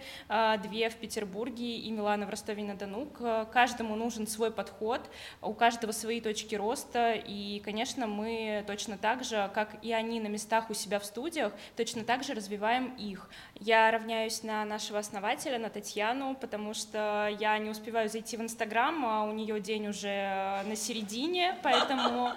две 0.62 0.90
в 0.90 0.96
Петербурге 0.96 1.76
и 1.76 1.90
Милана 1.90 2.26
в 2.26 2.30
Ростове-на-Дону. 2.30 3.08
Каждому 3.52 3.96
нужен 3.96 4.26
свой 4.26 4.50
подход, 4.50 5.00
у 5.42 5.52
каждого 5.52 5.92
свои 5.92 6.20
точки 6.20 6.54
роста, 6.54 7.12
и, 7.12 7.60
конечно, 7.60 8.06
мы 8.06 8.64
точно 8.66 8.98
так 8.98 9.24
же, 9.24 9.50
как 9.54 9.84
и 9.84 9.92
они 9.92 10.20
на 10.20 10.28
местах 10.28 10.70
у 10.70 10.74
себя 10.74 10.98
в 10.98 11.04
студиях, 11.04 11.52
точно 11.76 12.04
так 12.04 12.24
же 12.24 12.34
развиваем 12.34 12.94
их. 12.96 13.30
Я 13.62 13.90
равняюсь 13.90 14.42
на 14.42 14.64
нашего 14.64 15.00
основателя, 15.00 15.58
на 15.58 15.68
Татьяну, 15.68 16.34
потому 16.34 16.72
что 16.72 17.28
я 17.38 17.58
не 17.58 17.68
успеваю 17.68 18.08
зайти 18.08 18.38
в 18.38 18.40
Инстаграм, 18.40 19.04
а 19.04 19.24
у 19.24 19.32
нее 19.32 19.60
день 19.60 19.86
уже 19.88 20.08
э, 20.08 20.62
на 20.62 20.74
середине, 20.76 21.58
поэтому, 21.62 22.30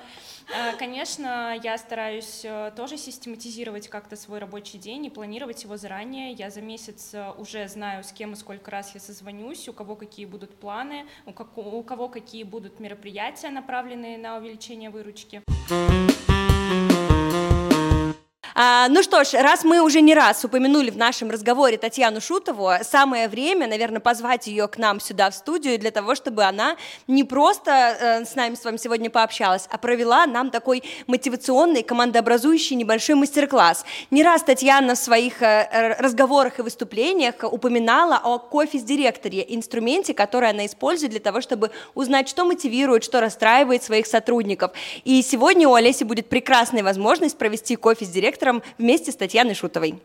э, 0.50 0.76
конечно, 0.78 1.58
я 1.64 1.78
стараюсь 1.78 2.42
э, 2.44 2.74
тоже 2.76 2.98
систематизировать 2.98 3.88
как-то 3.88 4.18
свой 4.18 4.40
рабочий 4.40 4.78
день 4.78 5.06
и 5.06 5.10
планировать 5.10 5.64
его 5.64 5.78
заранее. 5.78 6.34
Я 6.34 6.50
за 6.50 6.60
месяц 6.60 7.16
уже 7.38 7.70
знаю, 7.70 8.04
с 8.04 8.12
кем 8.12 8.34
и 8.34 8.36
сколько 8.36 8.70
раз 8.70 8.94
я 8.94 9.00
созвонюсь, 9.00 9.70
у 9.70 9.74
кого 9.74 9.96
какие 9.96 10.26
будут 10.26 10.54
планы, 10.60 11.06
у, 11.26 11.32
кого 11.84 12.10
какие 12.10 12.44
будут 12.44 12.82
мероприятия, 12.82 13.50
направленные 13.50 14.18
на 14.18 14.36
увеличение 14.36 14.90
выручки. 14.90 15.42
А, 18.66 18.88
ну 18.88 19.04
что 19.04 19.26
ж, 19.26 19.34
раз 19.34 19.66
мы 19.66 19.82
уже 19.82 20.00
не 20.00 20.16
раз 20.16 20.46
упомянули 20.46 20.90
в 20.90 20.96
нашем 20.96 21.30
разговоре 21.30 21.78
Татьяну 21.78 22.22
Шутову, 22.22 22.72
самое 22.84 23.28
время, 23.28 23.68
наверное, 23.68 24.00
позвать 24.00 24.48
ее 24.48 24.70
к 24.70 24.78
нам 24.78 25.02
сюда 25.02 25.30
в 25.32 25.36
студию 25.36 25.78
для 25.78 25.92
того, 25.92 26.16
чтобы 26.16 26.46
она 26.46 26.78
не 27.06 27.26
просто 27.26 27.72
э, 27.72 28.26
с 28.26 28.36
нами 28.36 28.56
с 28.56 28.64
вами 28.64 28.78
сегодня 28.78 29.10
пообщалась, 29.10 29.68
а 29.70 29.78
провела 29.78 30.26
нам 30.28 30.50
такой 30.50 30.82
мотивационный, 31.08 31.84
командообразующий 31.84 32.78
небольшой 32.78 33.16
мастер-класс. 33.16 33.84
Не 34.12 34.24
раз 34.24 34.44
Татьяна 34.44 34.96
в 34.96 34.98
своих 34.98 35.42
э, 35.42 35.98
разговорах 36.00 36.60
и 36.60 36.62
выступлениях 36.62 37.36
упоминала 37.44 38.22
о 38.24 38.40
кофе-директоре, 38.40 39.46
инструменте, 39.46 40.14
который 40.14 40.52
она 40.52 40.66
использует 40.68 41.12
для 41.12 41.20
того, 41.20 41.42
чтобы 41.42 41.72
узнать, 41.96 42.30
что 42.30 42.46
мотивирует, 42.46 43.04
что 43.04 43.20
расстраивает 43.20 43.84
своих 43.84 44.08
сотрудников. 44.08 44.72
И 45.04 45.22
сегодня 45.22 45.68
у 45.68 45.74
Олеси 45.74 46.06
будет 46.06 46.30
прекрасная 46.30 46.82
возможность 46.82 47.38
провести 47.38 47.76
кофе 47.76 48.06
с 48.06 48.10
директором 48.10 48.53
директором 48.54 48.64
вместе 48.78 49.12
с 49.12 49.16
Татьяной 49.16 49.56
Шутовой. 49.56 50.02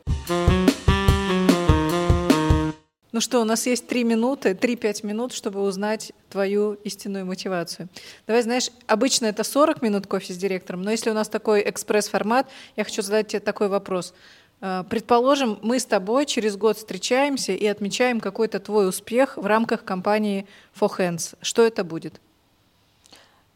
Ну 3.11 3.23
что, 3.23 3.41
у 3.41 3.45
нас 3.45 3.67
есть 3.67 3.89
три 3.89 4.05
минуты, 4.05 4.55
три-пять 4.55 5.03
минут, 5.03 5.33
чтобы 5.33 5.63
узнать 5.63 6.13
твою 6.29 6.75
истинную 6.85 7.25
мотивацию. 7.25 7.89
Давай, 8.27 8.43
знаешь, 8.43 8.71
обычно 8.87 9.27
это 9.27 9.45
40 9.45 9.83
минут 9.83 10.07
кофе 10.07 10.35
с 10.35 10.37
директором, 10.37 10.83
но 10.83 10.91
если 10.91 11.11
у 11.11 11.15
нас 11.15 11.29
такой 11.29 11.63
экспресс-формат, 11.69 12.47
я 12.77 12.85
хочу 12.85 13.01
задать 13.03 13.29
тебе 13.29 13.41
такой 13.41 13.69
вопрос. 13.69 14.15
А, 14.61 14.85
предположим, 14.85 15.59
мы 15.63 15.81
с 15.81 15.87
тобой 15.87 16.27
через 16.27 16.57
год 16.57 16.77
встречаемся 16.77 17.53
и 17.53 17.67
отмечаем 17.67 18.21
какой-то 18.21 18.61
твой 18.61 18.87
успех 18.89 19.39
в 19.39 19.47
рамках 19.47 19.85
компании 19.85 20.47
For 20.79 20.91
Hands. 20.99 21.35
Что 21.41 21.63
это 21.63 21.85
будет? 21.85 22.21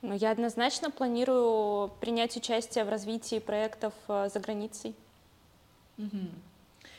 Ну, 0.02 0.14
я 0.14 0.32
однозначно 0.32 0.90
планирую 0.90 1.88
принять 2.00 2.36
участие 2.36 2.84
в 2.84 2.88
развитии 2.88 3.38
проектов 3.38 3.94
э, 4.08 4.28
за 4.32 4.40
границей. 4.40 4.94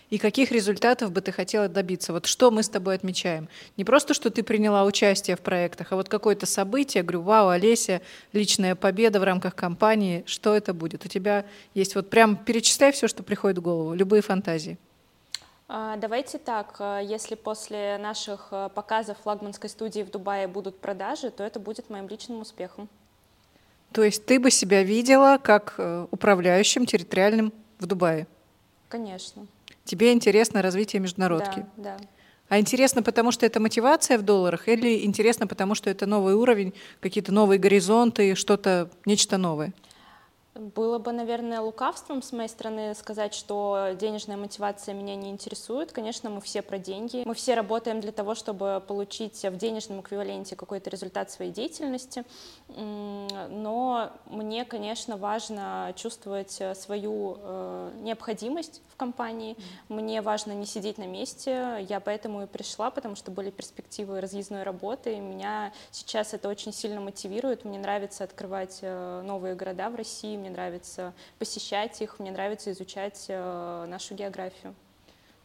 И 0.10 0.18
каких 0.18 0.52
результатов 0.52 1.12
бы 1.12 1.22
ты 1.22 1.32
хотела 1.32 1.68
добиться? 1.68 2.14
Вот 2.14 2.28
что 2.28 2.52
мы 2.52 2.62
с 2.62 2.70
тобой 2.70 2.96
отмечаем? 2.96 3.50
Не 3.78 3.84
просто, 3.84 4.14
что 4.14 4.30
ты 4.30 4.44
приняла 4.44 4.86
участие 4.86 5.36
в 5.36 5.42
проектах, 5.42 5.92
а 5.92 5.96
вот 5.96 6.08
какое-то 6.08 6.46
событие, 6.46 7.04
говорю, 7.04 7.24
вау, 7.24 7.50
Олеся, 7.50 8.02
личная 8.32 8.76
победа 8.76 9.20
в 9.20 9.24
рамках 9.24 9.56
компании, 9.56 10.24
что 10.28 10.56
это 10.56 10.74
будет? 10.74 11.04
У 11.04 11.10
тебя 11.10 11.46
есть 11.74 11.96
вот 11.96 12.10
прям 12.10 12.38
перечисляй 12.38 12.92
все, 12.92 13.08
что 13.08 13.24
приходит 13.24 13.58
в 13.58 13.62
голову, 13.62 13.96
любые 13.96 14.22
фантазии. 14.22 14.78
А, 15.68 15.96
давайте 15.98 16.38
так, 16.38 16.76
э, 16.80 17.02
если 17.06 17.36
после 17.36 17.98
наших 17.98 18.50
э, 18.52 18.70
показов 18.74 19.18
флагманской 19.24 19.70
студии 19.70 20.02
в 20.02 20.12
Дубае 20.12 20.48
будут 20.48 20.80
продажи, 20.80 21.32
то 21.32 21.44
это 21.44 21.60
будет 21.60 21.90
моим 21.90 22.08
личным 22.08 22.42
успехом. 22.42 22.90
То 23.92 24.04
есть 24.04 24.26
ты 24.26 24.40
бы 24.40 24.52
себя 24.52 24.84
видела 24.84 25.40
как 25.42 25.76
э, 25.78 26.08
управляющим 26.12 26.86
территориальным 26.86 27.54
в 27.80 27.86
Дубае? 27.86 28.28
Конечно. 28.90 29.48
Тебе 29.86 30.14
интересно 30.14 30.62
развитие 30.62 31.00
международки? 31.00 31.66
Да, 31.78 31.98
да. 31.98 32.06
А 32.50 32.60
интересно, 32.60 33.02
потому 33.02 33.32
что 33.32 33.46
это 33.46 33.60
мотивация 33.60 34.18
в 34.18 34.22
долларах, 34.22 34.68
или 34.68 35.06
интересно, 35.06 35.48
потому 35.48 35.76
что 35.76 35.90
это 35.90 36.06
новый 36.06 36.36
уровень, 36.36 36.74
какие-то 37.00 37.32
новые 37.32 37.58
горизонты, 37.58 38.36
что-то, 38.36 38.90
нечто 39.06 39.38
новое? 39.38 39.74
Было 40.56 41.00
бы, 41.00 41.12
наверное, 41.12 41.62
лукавством 41.62 42.22
с 42.22 42.32
моей 42.32 42.48
стороны 42.48 42.94
сказать, 42.94 43.34
что 43.34 43.96
денежная 44.00 44.38
мотивация 44.38 44.94
меня 44.94 45.16
не 45.16 45.32
интересует. 45.32 45.92
Конечно, 45.92 46.30
мы 46.30 46.42
все 46.42 46.62
про 46.62 46.78
деньги. 46.78 47.24
Мы 47.26 47.34
все 47.34 47.56
работаем 47.56 48.02
для 48.02 48.12
того, 48.12 48.36
чтобы 48.36 48.84
получить 48.88 49.42
в 49.44 49.58
денежном 49.58 50.02
эквиваленте 50.02 50.56
какой-то 50.56 50.92
результат 50.92 51.32
своей 51.32 51.52
деятельности. 51.52 52.24
Но 52.68 54.12
мне, 54.28 54.64
конечно, 54.66 55.18
важно 55.18 55.92
чувствовать 55.96 56.62
свою 56.76 57.38
э, 57.40 57.92
необходимость 58.02 58.84
в 58.94 58.96
компании. 58.96 59.58
Мне 59.90 60.22
важно 60.22 60.52
не 60.52 60.66
сидеть 60.66 60.98
на 60.98 61.08
месте. 61.08 61.86
Я 61.90 62.00
поэтому 62.00 62.44
и 62.44 62.46
пришла, 62.46 62.92
потому 62.92 63.16
что 63.16 63.32
были 63.32 63.50
перспективы 63.50 64.22
разъездной 64.22 64.64
работы. 64.64 65.16
И 65.16 65.20
меня 65.20 65.74
сейчас 65.92 66.34
это 66.34 66.48
очень 66.48 66.72
сильно 66.72 67.02
мотивирует. 67.02 67.66
Мне 67.66 67.80
нравится 67.80 68.24
открывать 68.24 68.80
э, 68.82 69.22
новые 69.26 69.56
города 69.56 69.90
в 69.90 69.96
России 69.96 70.38
мне 70.44 70.50
нравится 70.50 71.14
посещать 71.40 72.02
их, 72.02 72.20
мне 72.20 72.32
нравится 72.32 72.72
изучать 72.72 73.26
э, 73.30 73.86
нашу 73.88 74.14
географию. 74.16 74.76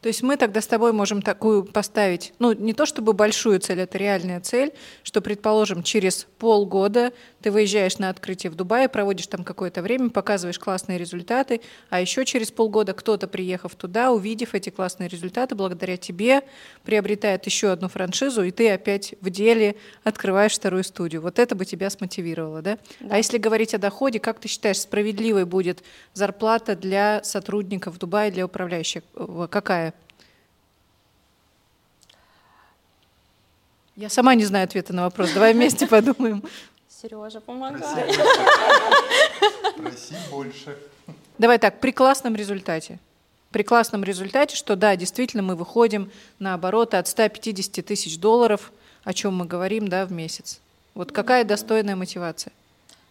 То 0.01 0.07
есть 0.07 0.23
мы 0.23 0.37
тогда 0.37 0.61
с 0.61 0.67
тобой 0.67 0.93
можем 0.93 1.23
такую 1.23 1.65
поставить, 1.65 2.33
ну 2.39 2.53
не 2.53 2.73
то 2.73 2.87
чтобы 2.87 3.15
большую 3.15 3.59
цель, 3.59 3.81
это 3.81 3.99
реальная 3.99 4.41
цель, 4.41 4.73
что, 5.03 5.21
предположим, 5.21 5.83
через 5.83 6.29
полгода 6.39 7.13
ты 7.43 7.51
выезжаешь 7.51 7.99
на 7.99 8.11
открытие 8.11 8.51
в 8.51 8.55
Дубае, 8.55 8.89
проводишь 8.89 9.27
там 9.27 9.45
какое-то 9.45 9.83
время, 9.83 10.11
показываешь 10.11 10.59
классные 10.59 10.99
результаты, 10.99 11.61
а 11.91 12.01
еще 12.01 12.25
через 12.25 12.51
полгода 12.51 12.95
кто-то, 12.95 13.29
приехав 13.29 13.75
туда, 13.75 14.13
увидев 14.13 14.55
эти 14.55 14.71
классные 14.71 15.09
результаты, 15.09 15.55
благодаря 15.55 15.97
тебе 15.97 16.43
приобретает 16.85 17.47
еще 17.47 17.71
одну 17.71 17.89
франшизу, 17.89 18.43
и 18.43 18.51
ты 18.51 18.71
опять 18.71 19.15
в 19.21 19.31
деле 19.31 19.77
открываешь 20.05 20.55
вторую 20.55 20.85
студию. 20.85 21.23
Вот 21.23 21.39
это 21.39 21.55
бы 21.55 21.65
тебя 21.65 21.91
смотивировало, 21.91 22.63
да? 22.63 22.79
да. 23.01 23.15
А 23.15 23.17
если 23.19 23.39
говорить 23.39 23.75
о 23.75 23.79
доходе, 23.79 24.19
как 24.19 24.41
ты 24.41 24.49
считаешь, 24.49 24.81
справедливой 24.81 25.45
будет 25.45 25.83
зарплата 26.15 26.75
для 26.77 27.23
сотрудников 27.23 27.99
Дубая, 27.99 28.31
для 28.31 28.45
управляющих? 28.45 29.03
Какая? 29.51 29.95
Я 33.99 34.09
сама 34.09 34.37
не 34.37 34.45
знаю 34.45 34.65
ответа 34.65 34.93
на 34.93 35.03
вопрос. 35.03 35.33
Давай 35.33 35.55
вместе 35.55 35.87
подумаем. 35.89 36.45
Сережа, 37.01 37.41
помогай. 37.41 38.13
Проси 39.77 40.17
больше. 40.31 40.77
Давай 41.39 41.59
так, 41.59 41.79
при 41.79 41.93
классном 41.93 42.35
результате. 42.35 42.99
При 43.53 43.63
классном 43.63 44.03
результате, 44.03 44.57
что 44.57 44.75
да, 44.75 44.97
действительно 44.97 45.45
мы 45.45 45.55
выходим 45.55 46.11
на 46.41 46.55
обороты 46.55 46.97
от 46.97 47.07
150 47.07 47.87
тысяч 47.87 48.19
долларов, 48.19 48.73
о 49.05 49.15
чем 49.15 49.37
мы 49.37 49.45
говорим, 49.45 49.87
да, 49.87 50.07
в 50.07 50.13
месяц. 50.13 50.59
Вот 50.95 51.13
какая 51.13 51.45
достойная 51.45 51.95
мотивация? 51.95 52.53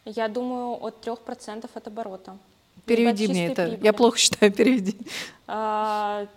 Я 0.03 0.27
думаю, 0.27 0.83
от 0.83 1.05
3% 1.05 1.69
от 1.73 1.87
оборота. 1.87 2.37
Переведи 2.85 3.27
мне 3.27 3.47
это. 3.47 3.67
Прибыли. 3.67 3.85
Я 3.85 3.93
плохо 3.93 4.17
считаю, 4.17 4.51
переведи. 4.51 4.97
А, 5.47 6.27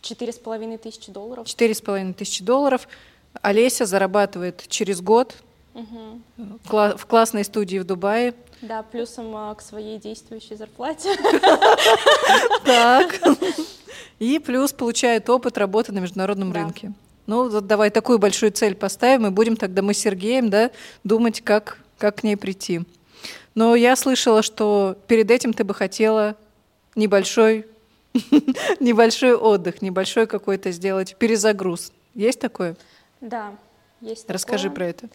Четыре 0.00 0.32
с 0.32 0.38
половиной 0.38 0.78
тысячи 0.78 1.10
долларов. 1.10 1.48
Четыре 1.48 1.74
с 1.74 1.80
половиной 1.80 2.14
тысячи 2.14 2.44
долларов. 2.44 2.86
Олеся 3.42 3.86
зарабатывает 3.86 4.64
через 4.68 5.00
год 5.00 5.34
Кла- 6.68 6.96
в 6.96 7.06
классной 7.06 7.44
студии 7.44 7.78
в 7.78 7.84
Дубае. 7.84 8.34
Да, 8.62 8.82
плюсом 8.82 9.34
а, 9.36 9.54
к 9.54 9.60
своей 9.60 9.98
действующей 9.98 10.56
зарплате. 10.56 11.10
Так. 12.64 13.20
И 14.18 14.38
плюс 14.38 14.72
получает 14.72 15.28
опыт 15.28 15.58
работы 15.58 15.92
на 15.92 15.98
международном 15.98 16.52
рынке. 16.52 16.92
Ну, 17.26 17.48
вот 17.48 17.66
давай 17.66 17.90
такую 17.90 18.18
большую 18.18 18.52
цель 18.52 18.74
поставим, 18.74 19.26
и 19.26 19.30
будем 19.30 19.56
тогда 19.56 19.82
мы 19.82 19.92
с 19.94 19.98
Сергеем, 19.98 20.50
да, 20.50 20.70
думать, 21.04 21.40
как, 21.42 21.78
как 21.98 22.16
к 22.16 22.22
ней 22.22 22.36
прийти. 22.36 22.82
Но 23.54 23.74
я 23.74 23.96
слышала, 23.96 24.42
что 24.42 24.96
перед 25.08 25.30
этим 25.30 25.52
ты 25.52 25.64
бы 25.64 25.74
хотела 25.74 26.36
небольшой, 26.94 27.66
небольшой 28.80 29.34
отдых, 29.34 29.82
небольшой 29.82 30.26
какой-то 30.26 30.70
сделать 30.70 31.16
перезагруз. 31.16 31.92
Есть 32.14 32.40
такое? 32.40 32.76
Да, 33.20 33.54
есть 34.00 34.28
Расскажи 34.28 34.64
такое. 34.68 34.76
про 34.76 34.86
это. 34.86 35.08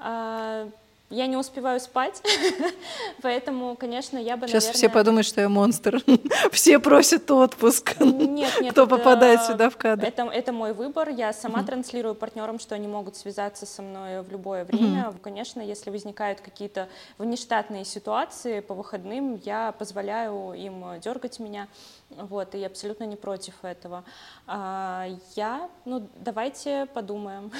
А, 0.00 0.68
Я 1.10 1.26
не 1.26 1.38
успеваю 1.38 1.80
спать, 1.80 2.22
поэтому, 3.22 3.76
конечно, 3.76 4.18
я 4.18 4.36
бы, 4.36 4.46
Сейчас 4.46 4.64
наверное... 4.64 4.74
все 4.78 4.88
подумают, 4.90 5.26
что 5.26 5.40
я 5.40 5.48
монстр. 5.48 6.02
Все 6.52 6.78
просят 6.78 7.30
отпуск. 7.30 7.98
Нет, 8.00 8.60
нет, 8.60 8.72
Кто 8.72 8.82
это- 8.82 8.96
попадает 8.96 9.42
сюда 9.42 9.70
в 9.70 9.76
кадр. 9.78 10.04
Это, 10.04 10.24
это 10.24 10.52
мой 10.52 10.74
выбор. 10.74 11.08
Я 11.08 11.32
сама 11.32 11.62
транслирую 11.62 12.14
партнерам, 12.14 12.58
что 12.58 12.74
они 12.74 12.86
могут 12.88 13.16
связаться 13.16 13.64
со 13.64 13.80
мной 13.80 14.20
в 14.20 14.30
любое 14.30 14.64
время. 14.66 15.14
Конечно, 15.22 15.62
если 15.62 15.88
возникают 15.90 16.40
какие-то 16.42 16.88
внештатные 17.16 17.86
ситуации 17.86 18.60
по 18.60 18.74
выходным, 18.74 19.40
я 19.46 19.72
позволяю 19.78 20.52
им 20.52 21.00
дергать 21.00 21.38
меня. 21.40 21.68
Вот, 22.10 22.54
и 22.54 22.58
я 22.58 22.66
абсолютно 22.66 23.04
не 23.04 23.16
против 23.16 23.54
этого. 23.62 24.04
А, 24.46 25.06
я, 25.36 25.68
ну, 25.86 26.06
давайте 26.20 26.86
подумаем. 26.92 27.50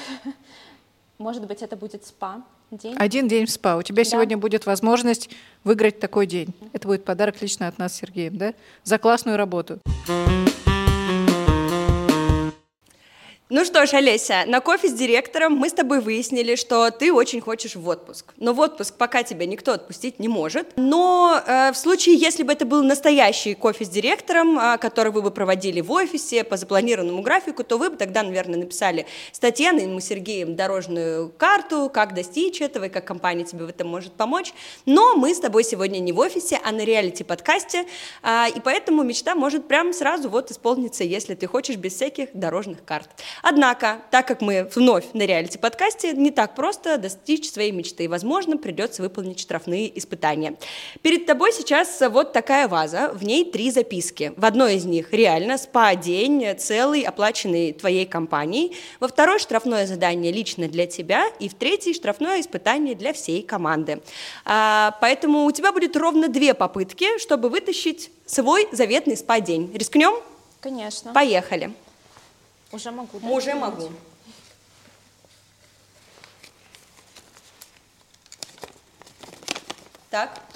Может 1.19 1.45
быть, 1.47 1.61
это 1.61 1.75
будет 1.75 2.05
спа 2.05 2.43
день. 2.71 2.95
Один 2.97 3.27
день 3.27 3.45
в 3.45 3.49
спа. 3.51 3.75
У 3.75 3.81
тебя 3.81 4.05
Да. 4.05 4.09
сегодня 4.09 4.37
будет 4.37 4.65
возможность 4.65 5.29
выиграть 5.65 5.99
такой 5.99 6.25
день. 6.25 6.53
Это 6.71 6.87
будет 6.87 7.03
подарок 7.03 7.41
лично 7.41 7.67
от 7.67 7.77
нас 7.77 7.93
с 7.93 7.97
Сергеем, 7.97 8.37
да? 8.37 8.53
За 8.85 8.97
классную 8.97 9.35
работу. 9.35 9.79
Ну 13.51 13.65
что 13.65 13.83
ж, 13.87 13.95
Олеся, 13.95 14.43
на 14.45 14.61
кофе 14.61 14.89
с 14.89 14.93
директором 14.93 15.53
мы 15.53 15.69
с 15.69 15.73
тобой 15.73 16.01
выяснили, 16.01 16.53
что 16.53 16.91
ты 16.91 17.11
очень 17.11 17.41
хочешь 17.41 17.75
в 17.75 17.87
отпуск. 17.87 18.31
Но 18.37 18.53
в 18.53 18.59
отпуск 18.59 18.93
пока 18.95 19.23
тебя 19.23 19.47
никто 19.47 19.71
отпустить 19.71 20.19
не 20.19 20.27
может. 20.27 20.67
Но 20.75 21.41
э, 21.43 21.71
в 21.71 21.75
случае, 21.75 22.13
если 22.13 22.43
бы 22.43 22.53
это 22.53 22.67
был 22.67 22.83
настоящий 22.83 23.55
кофе 23.55 23.85
с 23.85 23.89
директором, 23.89 24.59
э, 24.59 24.77
который 24.77 25.11
вы 25.11 25.23
бы 25.23 25.31
проводили 25.31 25.81
в 25.81 25.91
офисе 25.91 26.43
по 26.43 26.57
запланированному 26.57 27.23
графику, 27.23 27.63
то 27.63 27.79
вы 27.79 27.89
бы 27.89 27.95
тогда, 27.95 28.21
наверное, 28.21 28.59
написали 28.59 29.07
с 29.31 29.39
Татьяной, 29.39 29.99
с 29.99 30.05
Сергеем 30.05 30.55
дорожную 30.55 31.29
карту, 31.29 31.89
как 31.91 32.13
достичь 32.13 32.61
этого 32.61 32.85
и 32.85 32.89
как 32.89 33.05
компания 33.05 33.45
тебе 33.45 33.65
в 33.65 33.69
этом 33.69 33.87
может 33.87 34.13
помочь. 34.13 34.53
Но 34.85 35.15
мы 35.15 35.33
с 35.33 35.39
тобой 35.39 35.63
сегодня 35.63 35.97
не 35.97 36.11
в 36.11 36.19
офисе, 36.19 36.59
а 36.63 36.71
на 36.71 36.85
реалити-подкасте, 36.85 37.87
а, 38.21 38.47
и 38.47 38.59
поэтому 38.59 39.01
мечта 39.01 39.33
может 39.33 39.67
прям 39.67 39.91
сразу 39.91 40.29
вот 40.29 40.51
исполниться, 40.51 41.03
если 41.03 41.33
ты 41.33 41.47
хочешь 41.47 41.77
без 41.77 41.95
всяких 41.95 42.29
дорожных 42.35 42.85
карт. 42.85 43.09
Однако, 43.41 43.99
так 44.11 44.27
как 44.27 44.41
мы 44.41 44.69
вновь 44.75 45.05
на 45.13 45.23
реалити-подкасте, 45.23 46.13
не 46.13 46.31
так 46.31 46.55
просто 46.55 46.97
достичь 46.97 47.49
своей 47.49 47.71
мечты. 47.71 48.09
Возможно, 48.09 48.57
придется 48.57 49.01
выполнить 49.01 49.39
штрафные 49.39 49.97
испытания. 49.97 50.55
Перед 51.01 51.25
тобой 51.25 51.53
сейчас 51.53 52.01
вот 52.09 52.33
такая 52.33 52.67
ваза, 52.67 53.11
в 53.13 53.23
ней 53.23 53.49
три 53.49 53.71
записки. 53.71 54.33
В 54.35 54.45
одной 54.45 54.75
из 54.75 54.85
них 54.85 55.13
реально 55.13 55.57
спа-день, 55.57 56.57
целый, 56.57 57.01
оплаченный 57.01 57.73
твоей 57.73 58.05
компанией. 58.05 58.75
Во 58.99 59.07
второй 59.07 59.39
штрафное 59.39 59.87
задание 59.87 60.31
лично 60.31 60.67
для 60.67 60.87
тебя. 60.87 61.25
И 61.39 61.49
в 61.49 61.53
третьей 61.53 61.93
штрафное 61.93 62.41
испытание 62.41 62.95
для 62.95 63.13
всей 63.13 63.41
команды. 63.41 64.01
А, 64.45 64.97
поэтому 65.01 65.45
у 65.45 65.51
тебя 65.51 65.71
будет 65.71 65.95
ровно 65.95 66.27
две 66.27 66.53
попытки, 66.53 67.19
чтобы 67.19 67.49
вытащить 67.49 68.11
свой 68.25 68.67
заветный 68.71 69.17
спа-день. 69.17 69.71
Рискнем? 69.73 70.13
Конечно. 70.61 71.13
Поехали. 71.13 71.71
Уже 72.71 72.91
могу. 72.91 73.19
да? 73.19 73.27
Уже 73.27 73.53
могу. 73.55 73.91
Так. 80.09 80.48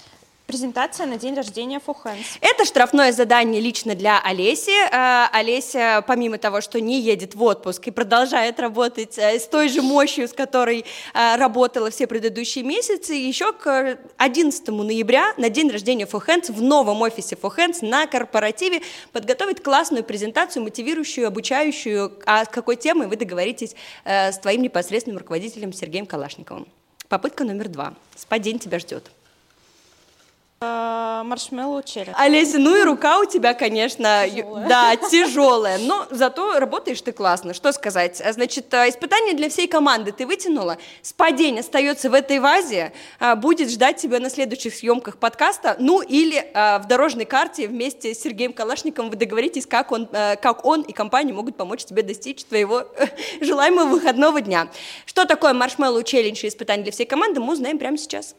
Презентация 0.54 1.08
на 1.08 1.18
день 1.18 1.34
рождения 1.34 1.80
Фухенс. 1.80 2.38
Это 2.40 2.64
штрафное 2.64 3.12
задание 3.12 3.60
лично 3.60 3.96
для 3.96 4.22
Олеси. 4.22 4.70
Э, 4.70 5.28
Олеся, 5.32 6.04
помимо 6.06 6.38
того, 6.38 6.62
что 6.62 6.80
не 6.80 7.02
едет 7.02 7.34
в 7.34 7.42
отпуск 7.42 7.88
и 7.88 7.90
продолжает 7.90 8.60
работать 8.60 9.18
э, 9.18 9.40
с 9.40 9.48
той 9.48 9.68
же 9.68 9.82
мощью, 9.82 10.28
с 10.28 10.32
которой 10.32 10.86
э, 11.16 11.36
работала 11.38 11.90
все 11.90 12.06
предыдущие 12.06 12.64
месяцы, 12.64 13.16
еще 13.16 13.52
к 13.52 13.98
11 14.18 14.68
ноября 14.68 15.34
на 15.38 15.50
день 15.50 15.72
рождения 15.72 16.06
Фохенс 16.06 16.52
в 16.52 16.62
новом 16.62 17.02
офисе 17.02 17.36
Фохенс 17.36 17.82
на 17.82 18.06
корпоративе 18.06 18.84
подготовить 19.12 19.64
классную 19.64 20.04
презентацию, 20.04 20.62
мотивирующую, 20.62 21.26
обучающую, 21.26 22.20
а 22.28 22.46
с 22.46 22.50
какой 22.50 22.76
темой 22.76 23.08
вы 23.08 23.16
договоритесь 23.16 23.76
с 24.06 24.38
твоим 24.38 24.62
непосредственным 24.62 25.18
руководителем 25.18 25.74
Сергеем 25.74 26.06
Калашниковым. 26.06 26.68
Попытка 27.10 27.44
номер 27.44 27.70
два. 27.70 27.96
Спа-день 28.16 28.60
тебя 28.60 28.78
ждет. 28.78 29.10
А, 30.66 31.24
Маршмеллоу 31.26 31.84
челлендж. 31.84 32.16
Олеся, 32.18 32.58
ну 32.58 32.76
и 32.76 32.84
рука 32.84 33.20
у 33.20 33.26
тебя, 33.26 33.54
конечно, 33.54 34.24
Тяжелая. 34.30 34.68
да, 34.70 34.96
тяжелая, 34.96 35.78
но 35.78 36.06
зато 36.10 36.58
работаешь 36.60 37.02
ты 37.02 37.12
классно. 37.12 37.54
Что 37.54 37.74
сказать? 37.74 38.22
А, 38.22 38.32
Значит, 38.32 38.74
а, 38.74 38.88
испытание 38.88 39.34
для 39.34 39.50
всей 39.50 39.68
команды 39.68 40.14
ты 40.14 40.26
вытянула. 40.26 40.78
Спадень 41.02 41.60
остается 41.60 42.10
в 42.10 42.14
этой 42.14 42.40
вазе, 42.40 42.94
а, 43.20 43.36
будет 43.36 43.70
ждать 43.70 43.98
тебя 43.98 44.20
на 44.20 44.30
следующих 44.30 44.74
съемках 44.74 45.18
подкаста, 45.18 45.76
ну 45.80 46.02
или 46.02 46.50
а, 46.54 46.80
в 46.80 46.88
дорожной 46.88 47.26
карте 47.26 47.68
вместе 47.68 48.14
с 48.16 48.22
Сергеем 48.22 48.54
Калашниковым 48.54 49.12
вы 49.12 49.18
договоритесь, 49.18 49.66
как 49.66 49.92
он, 49.92 50.08
а, 50.14 50.38
как 50.38 50.66
он 50.66 50.82
и 50.82 50.94
компания 50.94 51.34
могут 51.34 51.58
помочь 51.58 51.84
тебе 51.84 52.04
достичь 52.04 52.46
твоего 52.46 52.84
э, 52.98 53.08
желаемого 53.42 53.88
выходного 53.88 54.40
дня. 54.40 54.70
Что 55.06 55.26
такое 55.26 55.54
маршмеллоу 55.54 56.04
челлендж 56.04 56.46
и 56.46 56.48
испытание 56.48 56.84
для 56.84 56.94
всей 56.94 57.06
команды, 57.06 57.42
мы 57.42 57.52
узнаем 57.54 57.78
прямо 57.78 57.98
сейчас. 57.98 58.36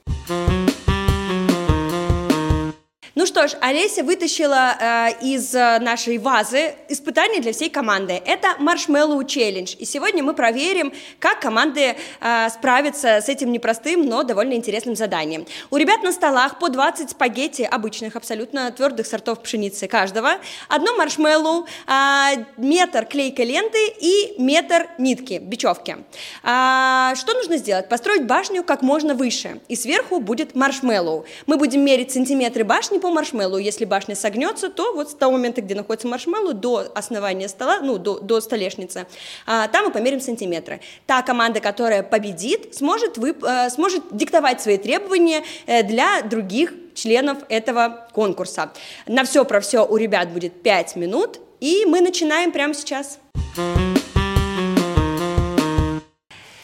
Ну 3.16 3.26
что 3.26 3.46
ж, 3.46 3.52
Олеся 3.60 4.02
вытащила 4.02 4.76
э, 4.76 5.08
из 5.22 5.54
э, 5.54 5.78
нашей 5.78 6.18
вазы 6.18 6.74
испытание 6.88 7.40
для 7.40 7.52
всей 7.52 7.70
команды. 7.70 8.20
Это 8.26 8.56
маршмеллоу 8.58 9.22
челлендж. 9.22 9.76
И 9.78 9.84
сегодня 9.84 10.24
мы 10.24 10.34
проверим, 10.34 10.92
как 11.20 11.38
команды 11.38 11.94
э, 12.20 12.48
справятся 12.50 13.20
с 13.20 13.28
этим 13.28 13.52
непростым, 13.52 14.04
но 14.04 14.24
довольно 14.24 14.54
интересным 14.54 14.96
заданием. 14.96 15.46
У 15.70 15.76
ребят 15.76 16.02
на 16.02 16.10
столах 16.10 16.58
по 16.58 16.68
20 16.68 17.10
спагетти 17.10 17.62
обычных, 17.62 18.16
абсолютно 18.16 18.72
твердых 18.72 19.06
сортов 19.06 19.40
пшеницы 19.44 19.86
каждого, 19.86 20.32
одно 20.68 20.96
маршмеллоу, 20.96 21.68
а, 21.86 22.32
метр 22.56 23.06
клейкой 23.06 23.44
ленты 23.44 23.78
и 24.00 24.34
метр 24.38 24.88
нитки, 24.98 25.38
бечевки. 25.38 25.98
А, 26.42 27.14
что 27.14 27.32
нужно 27.34 27.58
сделать? 27.58 27.88
Построить 27.88 28.26
башню 28.26 28.64
как 28.64 28.82
можно 28.82 29.14
выше, 29.14 29.60
и 29.68 29.76
сверху 29.76 30.18
будет 30.18 30.56
маршмеллоу. 30.56 31.26
Мы 31.46 31.58
будем 31.58 31.84
мерить 31.84 32.10
сантиметры 32.10 32.64
башни 32.64 33.03
по 33.04 33.10
маршмеллоу. 33.10 33.58
Если 33.58 33.84
башня 33.84 34.16
согнется, 34.16 34.70
то 34.70 34.94
вот 34.94 35.10
с 35.10 35.14
того 35.14 35.32
момента, 35.32 35.60
где 35.60 35.74
находится 35.74 36.08
маршмеллоу, 36.08 36.54
до 36.54 36.90
основания 36.94 37.50
стола, 37.50 37.80
ну, 37.80 37.98
до, 37.98 38.18
до 38.18 38.40
столешницы, 38.40 39.06
а, 39.44 39.68
там 39.68 39.84
мы 39.84 39.90
померим 39.92 40.22
сантиметры. 40.22 40.80
Та 41.06 41.20
команда, 41.20 41.60
которая 41.60 42.02
победит, 42.02 42.74
сможет, 42.74 43.18
вып- 43.18 43.46
э, 43.46 43.68
сможет 43.68 44.04
диктовать 44.10 44.62
свои 44.62 44.78
требования 44.78 45.44
э, 45.66 45.82
для 45.82 46.22
других 46.22 46.72
членов 46.94 47.38
этого 47.50 48.08
конкурса. 48.14 48.72
На 49.06 49.24
все 49.24 49.44
про 49.44 49.60
все 49.60 49.84
у 49.84 49.98
ребят 49.98 50.30
будет 50.30 50.62
5 50.62 50.96
минут, 50.96 51.40
и 51.60 51.84
мы 51.84 52.00
начинаем 52.00 52.52
прямо 52.52 52.72
сейчас. 52.72 53.18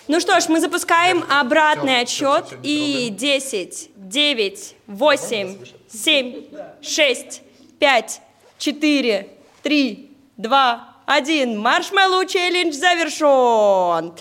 Ну 0.08 0.18
что 0.18 0.40
ж, 0.40 0.48
мы 0.48 0.60
запускаем 0.60 1.22
обратный 1.28 2.00
отсчет. 2.00 2.46
И 2.62 3.10
10, 3.10 3.90
9, 4.10 4.74
8, 4.88 5.56
7, 5.88 6.44
6, 6.82 7.42
5, 7.78 8.20
4, 8.58 9.28
3, 9.62 10.10
2, 10.36 10.96
1. 11.06 11.58
Маршмеллоу 11.58 12.24
челлендж 12.24 12.72
завершен. 12.72 14.12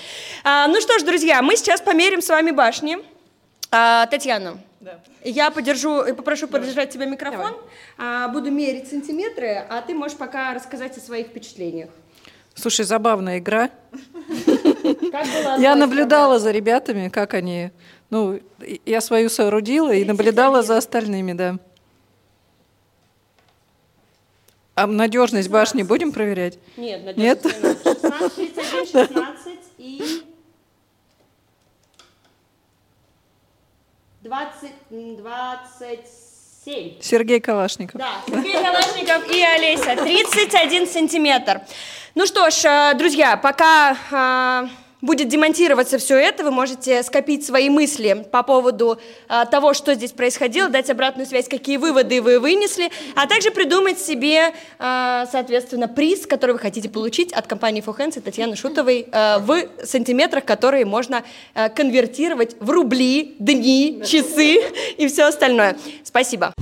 А, 0.43 0.67
ну 0.67 0.79
что 0.79 0.99
ж, 0.99 1.03
друзья, 1.03 1.41
мы 1.41 1.55
сейчас 1.55 1.81
померим 1.81 2.21
с 2.21 2.29
вами 2.29 2.51
башни. 2.51 2.99
А, 3.71 4.05
Татьяна, 4.05 4.59
я 5.23 5.49
подержу, 5.49 6.03
попрошу 6.15 6.47
подержать 6.47 6.91
тебе 6.91 7.07
микрофон. 7.07 7.55
А, 7.97 8.27
буду 8.27 8.51
мерить 8.51 8.89
сантиметры, 8.89 9.65
а 9.69 9.81
ты 9.81 9.95
можешь 9.95 10.17
пока 10.17 10.53
рассказать 10.53 10.95
о 10.97 11.01
своих 11.01 11.27
впечатлениях. 11.27 11.89
Слушай, 12.53 12.85
забавная 12.85 13.39
игра. 13.39 13.71
Я 15.57 15.75
наблюдала 15.75 16.37
за 16.37 16.51
ребятами, 16.51 17.09
как 17.09 17.33
они... 17.33 17.71
Ну, 18.09 18.39
я 18.85 19.01
свою 19.01 19.29
соорудила 19.29 19.93
и 19.93 20.03
наблюдала 20.03 20.63
за 20.63 20.77
остальными, 20.77 21.33
да. 21.33 21.57
А 24.75 24.87
надежность 24.87 25.49
башни 25.49 25.83
будем 25.83 26.11
проверять? 26.11 26.57
Нет, 26.77 27.17
Нет? 27.17 27.43
надежность 27.43 27.85
не 27.85 28.09
надо. 28.09 28.29
16, 28.29 28.55
31, 28.55 29.07
16 29.07 29.59
и 29.77 30.23
20, 34.21 34.71
м, 34.91 35.15
27. 35.17 37.01
Сергей 37.01 37.39
Калашников. 37.39 37.99
Да, 37.99 38.21
Сергей 38.27 38.53
Калашников 38.53 39.31
и 39.31 39.41
Олеся. 39.43 39.95
31 40.01 40.87
сантиметр. 40.87 41.61
Ну 42.15 42.25
что 42.25 42.49
ж, 42.49 42.65
э, 42.65 42.93
друзья, 42.97 43.37
пока 43.37 43.95
э, 44.11 44.69
будет 45.01 45.27
демонтироваться 45.27 45.97
все 45.97 46.17
это, 46.17 46.43
вы 46.43 46.51
можете 46.51 47.03
скопить 47.03 47.45
свои 47.45 47.69
мысли 47.69 48.25
по 48.31 48.43
поводу 48.43 48.99
э, 49.27 49.43
того, 49.49 49.73
что 49.73 49.93
здесь 49.93 50.11
происходило, 50.11 50.69
дать 50.69 50.89
обратную 50.89 51.25
связь, 51.25 51.47
какие 51.47 51.77
выводы 51.77 52.21
вы 52.21 52.39
вынесли, 52.39 52.91
а 53.15 53.27
также 53.27 53.51
придумать 53.51 53.99
себе, 53.99 54.53
э, 54.79 55.25
соответственно, 55.31 55.87
приз, 55.87 56.25
который 56.25 56.51
вы 56.51 56.59
хотите 56.59 56.89
получить 56.89 57.31
от 57.33 57.47
компании 57.47 57.83
Hands 57.83 58.17
и 58.17 58.21
Татьяны 58.21 58.55
Шутовой 58.55 59.07
э, 59.11 59.37
в 59.39 59.85
сантиметрах, 59.85 60.45
которые 60.45 60.85
можно 60.85 61.23
э, 61.53 61.69
конвертировать 61.69 62.55
в 62.59 62.69
рубли, 62.69 63.35
дни, 63.39 64.01
часы 64.05 64.61
и 64.97 65.07
все 65.07 65.23
остальное. 65.23 65.77
Спасибо. 66.03 66.53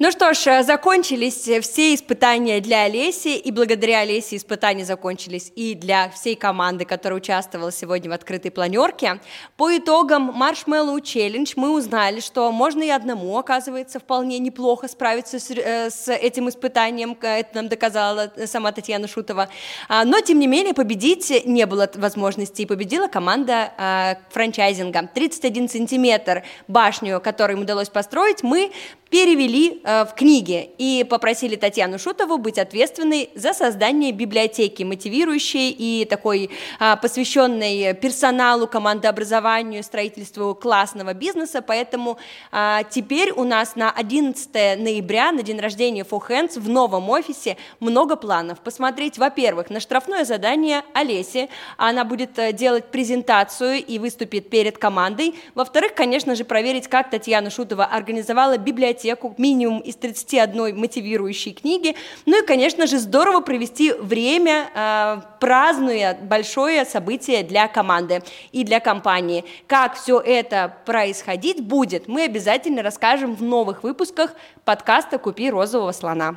Ну 0.00 0.12
что 0.12 0.32
ж, 0.32 0.46
э, 0.46 0.62
закончились 0.62 1.48
все 1.60 1.92
испытания 1.92 2.60
для 2.60 2.82
Олеси, 2.82 3.36
и 3.36 3.50
благодаря 3.50 4.02
Олесе 4.02 4.36
испытания 4.36 4.84
закончились 4.84 5.50
и 5.56 5.74
для 5.74 6.08
всей 6.10 6.36
команды, 6.36 6.84
которая 6.84 7.18
участвовала 7.18 7.72
сегодня 7.72 8.08
в 8.08 8.12
открытой 8.12 8.52
планерке. 8.52 9.20
По 9.56 9.76
итогам 9.76 10.30
Marshmallow 10.40 11.02
Challenge 11.02 11.52
мы 11.56 11.70
узнали, 11.76 12.20
что 12.20 12.52
можно 12.52 12.84
и 12.84 12.90
одному, 12.90 13.36
оказывается, 13.36 13.98
вполне 13.98 14.38
неплохо 14.38 14.86
справиться 14.86 15.40
с, 15.40 15.50
э, 15.50 15.90
с 15.90 16.08
этим 16.12 16.48
испытанием, 16.48 17.18
это 17.20 17.56
нам 17.56 17.68
доказала 17.68 18.32
сама 18.46 18.70
Татьяна 18.70 19.08
Шутова. 19.08 19.48
А, 19.88 20.04
Но, 20.04 20.20
тем 20.20 20.38
не 20.38 20.46
менее, 20.46 20.74
победить 20.74 21.44
не 21.44 21.66
было 21.66 21.90
возможности, 21.96 22.62
и 22.62 22.66
победила 22.66 23.08
команда 23.08 23.72
а, 23.76 24.18
франчайзинга. 24.30 25.10
31 25.12 25.68
сантиметр 25.68 26.44
башню, 26.68 27.20
которую 27.20 27.56
им 27.56 27.62
удалось 27.64 27.88
построить, 27.88 28.44
мы 28.44 28.70
перевели 29.10 29.80
э, 29.82 30.04
в 30.04 30.14
книги 30.14 30.70
и 30.78 31.04
попросили 31.08 31.56
Татьяну 31.56 31.98
Шутову 31.98 32.38
быть 32.38 32.58
ответственной 32.58 33.30
за 33.34 33.54
создание 33.54 34.12
библиотеки, 34.12 34.82
мотивирующей 34.82 35.70
и 35.70 36.04
такой 36.04 36.50
э, 36.78 36.96
посвященной 37.00 37.94
персоналу, 37.94 38.66
командообразованию, 38.66 39.82
строительству 39.82 40.54
классного 40.54 41.14
бизнеса. 41.14 41.62
Поэтому 41.62 42.18
э, 42.52 42.80
теперь 42.90 43.32
у 43.32 43.44
нас 43.44 43.76
на 43.76 43.90
11 43.90 44.78
ноября, 44.78 45.32
на 45.32 45.42
день 45.42 45.58
рождения 45.58 46.02
For 46.02 46.20
Hands 46.28 46.60
в 46.60 46.68
новом 46.68 47.08
офисе 47.08 47.56
много 47.80 48.16
планов. 48.16 48.60
Посмотреть, 48.60 49.16
во-первых, 49.16 49.70
на 49.70 49.80
штрафное 49.80 50.24
задание 50.24 50.82
Олеси. 50.92 51.48
Она 51.78 52.04
будет 52.04 52.38
э, 52.38 52.52
делать 52.52 52.90
презентацию 52.90 53.82
и 53.82 53.98
выступит 53.98 54.50
перед 54.50 54.76
командой. 54.76 55.34
Во-вторых, 55.54 55.94
конечно 55.94 56.34
же, 56.34 56.44
проверить, 56.44 56.88
как 56.88 57.08
Татьяна 57.10 57.48
Шутова 57.50 57.86
организовала 57.86 58.58
библиотеку 58.58 58.97
библиотеку, 58.98 59.34
минимум 59.38 59.80
из 59.80 59.96
31 59.96 60.76
мотивирующей 60.76 61.52
книги. 61.52 61.94
Ну 62.26 62.42
и, 62.42 62.46
конечно 62.46 62.86
же, 62.86 62.98
здорово 62.98 63.40
провести 63.40 63.92
время, 63.92 64.70
э, 64.74 65.20
празднуя 65.40 66.18
большое 66.20 66.84
событие 66.84 67.42
для 67.42 67.68
команды 67.68 68.22
и 68.52 68.64
для 68.64 68.80
компании. 68.80 69.44
Как 69.66 69.94
все 69.94 70.20
это 70.20 70.74
происходить 70.84 71.62
будет, 71.62 72.08
мы 72.08 72.24
обязательно 72.24 72.82
расскажем 72.82 73.34
в 73.34 73.42
новых 73.42 73.82
выпусках 73.82 74.34
подкаста 74.64 75.18
«Купи 75.18 75.50
розового 75.50 75.92
слона». 75.92 76.36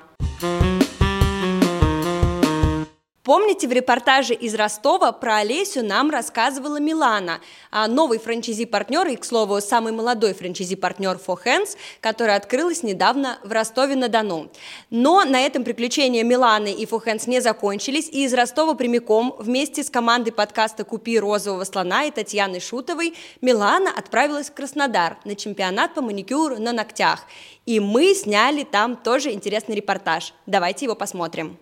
Помните, 3.24 3.68
в 3.68 3.72
репортаже 3.72 4.34
из 4.34 4.56
Ростова 4.56 5.12
про 5.12 5.38
Олесю 5.38 5.84
нам 5.84 6.10
рассказывала 6.10 6.80
Милана, 6.80 7.40
а, 7.70 7.88
новый 7.88 8.18
франчайзи-партнер 8.18 9.08
и, 9.10 9.16
к 9.16 9.24
слову, 9.24 9.62
самый 9.62 9.94
молодой 9.94 10.34
франчайзи-партнер 10.34 11.20
For 11.24 11.38
Hands, 11.46 11.78
которая 12.00 12.38
открылась 12.38 12.82
недавно 12.82 13.38
в 13.44 13.52
Ростове-на-Дону. 13.52 14.52
Но 14.90 15.24
на 15.24 15.40
этом 15.40 15.64
приключения 15.64 16.24
Миланы 16.24 16.74
и 16.74 16.86
For 16.86 17.06
Hands 17.06 17.30
не 17.30 17.42
закончились, 17.42 18.10
и 18.10 18.24
из 18.24 18.34
Ростова 18.34 18.74
прямиком 18.74 19.36
вместе 19.38 19.84
с 19.84 19.92
командой 19.92 20.32
подкаста 20.32 20.84
«Купи 20.84 21.20
розового 21.20 21.64
слона» 21.64 22.06
и 22.06 22.12
Татьяной 22.12 22.60
Шутовой 22.60 23.14
Милана 23.40 23.92
отправилась 23.96 24.50
в 24.50 24.54
Краснодар 24.56 25.18
на 25.26 25.36
чемпионат 25.36 25.94
по 25.94 26.02
маникюру 26.02 26.58
на 26.58 26.74
ногтях. 26.74 27.28
И 27.68 27.80
мы 27.80 28.16
сняли 28.16 28.64
там 28.64 28.96
тоже 28.96 29.32
интересный 29.32 29.76
репортаж. 29.76 30.34
Давайте 30.48 30.86
его 30.86 30.96
посмотрим. 30.96 31.60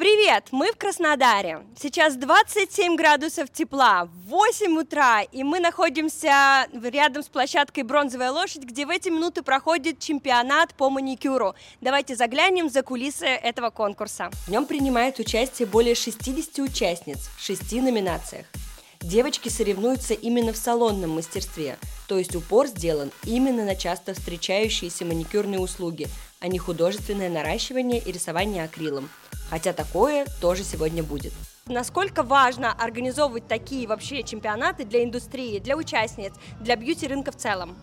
Привет, 0.00 0.44
мы 0.50 0.72
в 0.72 0.78
Краснодаре. 0.78 1.60
Сейчас 1.78 2.16
27 2.16 2.96
градусов 2.96 3.52
тепла, 3.52 4.08
8 4.28 4.78
утра, 4.78 5.20
и 5.20 5.42
мы 5.42 5.60
находимся 5.60 6.66
рядом 6.72 7.22
с 7.22 7.28
площадкой 7.28 7.82
«Бронзовая 7.82 8.30
лошадь», 8.30 8.62
где 8.62 8.86
в 8.86 8.88
эти 8.88 9.10
минуты 9.10 9.42
проходит 9.42 9.98
чемпионат 9.98 10.72
по 10.72 10.88
маникюру. 10.88 11.54
Давайте 11.82 12.16
заглянем 12.16 12.70
за 12.70 12.82
кулисы 12.82 13.26
этого 13.26 13.68
конкурса. 13.68 14.30
В 14.46 14.48
нем 14.48 14.64
принимает 14.64 15.18
участие 15.18 15.68
более 15.68 15.94
60 15.94 16.60
участниц 16.60 17.28
в 17.36 17.44
шести 17.44 17.82
номинациях. 17.82 18.46
Девочки 19.00 19.50
соревнуются 19.50 20.14
именно 20.14 20.54
в 20.54 20.56
салонном 20.56 21.10
мастерстве, 21.10 21.76
то 22.08 22.16
есть 22.16 22.34
упор 22.34 22.68
сделан 22.68 23.10
именно 23.24 23.66
на 23.66 23.76
часто 23.76 24.14
встречающиеся 24.14 25.04
маникюрные 25.04 25.60
услуги, 25.60 26.06
а 26.40 26.48
не 26.48 26.58
художественное 26.58 27.28
наращивание 27.28 28.00
и 28.00 28.10
рисование 28.10 28.64
акрилом. 28.64 29.10
Хотя 29.50 29.72
такое 29.72 30.26
тоже 30.40 30.62
сегодня 30.62 31.02
будет. 31.02 31.32
Насколько 31.66 32.22
важно 32.22 32.72
организовывать 32.72 33.48
такие 33.48 33.86
вообще 33.86 34.22
чемпионаты 34.22 34.84
для 34.84 35.04
индустрии, 35.04 35.58
для 35.58 35.76
участниц, 35.76 36.32
для 36.60 36.76
бьюти-рынка 36.76 37.32
в 37.32 37.36
целом? 37.36 37.76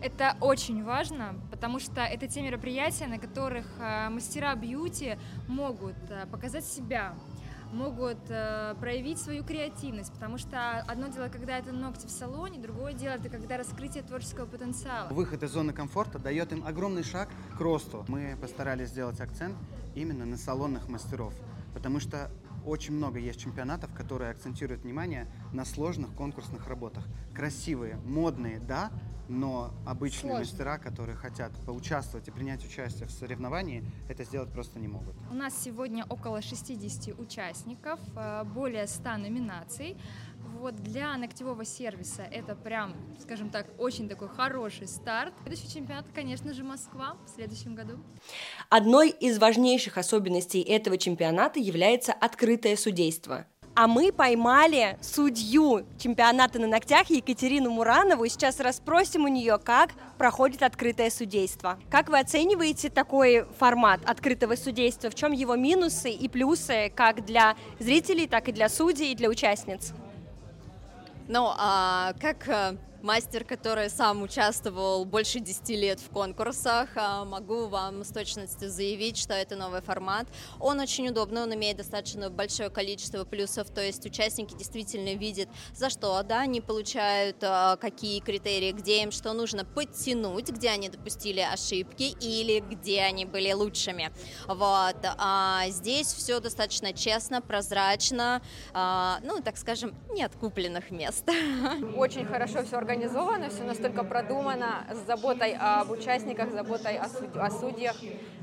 Это 0.00 0.36
очень 0.40 0.84
важно, 0.84 1.34
потому 1.50 1.80
что 1.80 2.02
это 2.02 2.28
те 2.28 2.40
мероприятия, 2.42 3.06
на 3.08 3.18
которых 3.18 3.66
э, 3.80 4.08
мастера 4.10 4.54
бьюти 4.54 5.16
могут 5.48 5.96
э, 6.08 6.26
показать 6.30 6.64
себя, 6.64 7.14
могут 7.72 8.18
э, 8.28 8.74
проявить 8.80 9.18
свою 9.18 9.44
креативность, 9.44 10.12
потому 10.12 10.38
что 10.38 10.80
одно 10.80 11.08
дело, 11.08 11.28
когда 11.28 11.58
это 11.58 11.72
ногти 11.72 12.06
в 12.06 12.10
салоне, 12.10 12.58
другое 12.58 12.92
дело, 12.92 13.14
это 13.14 13.28
когда 13.28 13.56
раскрытие 13.56 14.02
творческого 14.02 14.46
потенциала. 14.46 15.12
Выход 15.12 15.42
из 15.42 15.50
зоны 15.50 15.72
комфорта 15.72 16.18
дает 16.18 16.52
им 16.52 16.66
огромный 16.66 17.02
шаг 17.02 17.28
к 17.56 17.60
росту. 17.60 18.04
Мы 18.08 18.36
постарались 18.40 18.88
сделать 18.88 19.20
акцент 19.20 19.56
именно 19.94 20.24
на 20.24 20.36
салонных 20.36 20.88
мастеров, 20.88 21.34
потому 21.74 22.00
что 22.00 22.30
очень 22.68 22.94
много 22.94 23.18
есть 23.18 23.40
чемпионатов, 23.40 23.92
которые 23.94 24.30
акцентируют 24.30 24.82
внимание 24.82 25.26
на 25.52 25.64
сложных 25.64 26.14
конкурсных 26.14 26.68
работах. 26.68 27.06
Красивые, 27.34 27.96
модные, 28.04 28.60
да, 28.60 28.90
но 29.28 29.74
обычные 29.86 30.32
Сложно. 30.32 30.38
мастера, 30.38 30.78
которые 30.78 31.16
хотят 31.16 31.52
поучаствовать 31.66 32.28
и 32.28 32.30
принять 32.30 32.64
участие 32.64 33.06
в 33.06 33.10
соревновании, 33.10 33.84
это 34.08 34.24
сделать 34.24 34.50
просто 34.50 34.78
не 34.78 34.88
могут. 34.88 35.14
У 35.30 35.34
нас 35.34 35.54
сегодня 35.58 36.04
около 36.08 36.40
60 36.40 37.18
участников, 37.18 38.00
э, 38.16 38.44
более 38.44 38.86
100 38.86 39.18
номинаций. 39.18 39.96
Вот 40.56 40.74
для 40.76 41.16
ногтевого 41.16 41.64
сервиса 41.64 42.22
это 42.22 42.54
прям, 42.54 42.94
скажем 43.20 43.50
так, 43.50 43.66
очень 43.78 44.08
такой 44.08 44.28
хороший 44.28 44.86
старт. 44.86 45.32
Следующий 45.42 45.72
чемпионат, 45.72 46.06
конечно 46.14 46.52
же, 46.52 46.64
Москва 46.64 47.16
в 47.26 47.30
следующем 47.34 47.74
году. 47.74 47.98
Одной 48.68 49.10
из 49.10 49.38
важнейших 49.38 49.98
особенностей 49.98 50.62
этого 50.62 50.98
чемпионата 50.98 51.60
является 51.60 52.12
открытое 52.12 52.76
судейство. 52.76 53.46
А 53.74 53.86
мы 53.86 54.10
поймали 54.10 54.98
судью 55.00 55.86
чемпионата 56.00 56.58
на 56.58 56.66
ногтях 56.66 57.10
Екатерину 57.10 57.70
Муранову 57.70 58.24
и 58.24 58.28
сейчас 58.28 58.58
расспросим 58.58 59.24
у 59.24 59.28
нее, 59.28 59.56
как 59.62 59.90
проходит 60.18 60.64
открытое 60.64 61.10
судейство. 61.10 61.78
Как 61.88 62.08
вы 62.08 62.18
оцениваете 62.18 62.90
такой 62.90 63.46
формат 63.56 64.00
открытого 64.04 64.56
судейства? 64.56 65.10
В 65.10 65.14
чем 65.14 65.30
его 65.30 65.54
минусы 65.54 66.10
и 66.10 66.28
плюсы 66.28 66.90
как 66.92 67.24
для 67.24 67.54
зрителей, 67.78 68.26
так 68.26 68.48
и 68.48 68.52
для 68.52 68.68
судей 68.68 69.12
и 69.12 69.14
для 69.14 69.28
участниц? 69.28 69.92
Ну, 71.28 71.52
а 71.58 72.14
как 72.18 72.48
э, 72.48 72.78
мастер, 73.08 73.42
который 73.42 73.88
сам 73.88 74.20
участвовал 74.20 75.06
больше 75.06 75.40
10 75.40 75.70
лет 75.70 75.98
в 75.98 76.10
конкурсах, 76.10 76.90
а, 76.94 77.24
могу 77.24 77.66
вам 77.68 78.04
с 78.04 78.08
точностью 78.08 78.68
заявить, 78.68 79.16
что 79.16 79.32
это 79.32 79.56
новый 79.56 79.80
формат. 79.80 80.26
Он 80.60 80.78
очень 80.78 81.08
удобный, 81.08 81.42
он 81.42 81.54
имеет 81.54 81.78
достаточно 81.78 82.28
большое 82.28 82.68
количество 82.68 83.24
плюсов, 83.24 83.70
то 83.70 83.80
есть 83.80 84.04
участники 84.04 84.54
действительно 84.54 85.14
видят, 85.14 85.48
за 85.72 85.88
что 85.88 86.22
да, 86.22 86.40
они 86.40 86.60
получают, 86.60 87.38
а, 87.40 87.76
какие 87.76 88.20
критерии, 88.20 88.72
где 88.72 89.02
им 89.04 89.10
что 89.10 89.32
нужно 89.32 89.64
подтянуть, 89.64 90.50
где 90.50 90.68
они 90.68 90.90
допустили 90.90 91.40
ошибки 91.40 92.14
или 92.20 92.60
где 92.60 93.00
они 93.00 93.24
были 93.24 93.54
лучшими. 93.54 94.12
Вот. 94.46 94.96
А 95.02 95.64
здесь 95.68 96.08
все 96.08 96.40
достаточно 96.40 96.92
честно, 96.92 97.40
прозрачно, 97.40 98.42
а, 98.74 99.18
ну, 99.22 99.40
так 99.40 99.56
скажем, 99.56 99.94
нет 100.10 100.32
купленных 100.38 100.90
мест. 100.90 101.24
Очень 101.96 102.26
хорошо 102.26 102.62
все 102.64 102.76
организовано 102.76 102.97
организовано, 102.98 103.48
все 103.48 103.62
настолько 103.62 104.02
продумано, 104.02 104.84
с 104.92 105.06
заботой 105.06 105.56
об 105.58 105.90
участниках, 105.90 106.50
заботой 106.50 106.98
о, 106.98 107.08
суд... 107.08 107.36
о 107.36 107.50
судьях. 107.50 107.96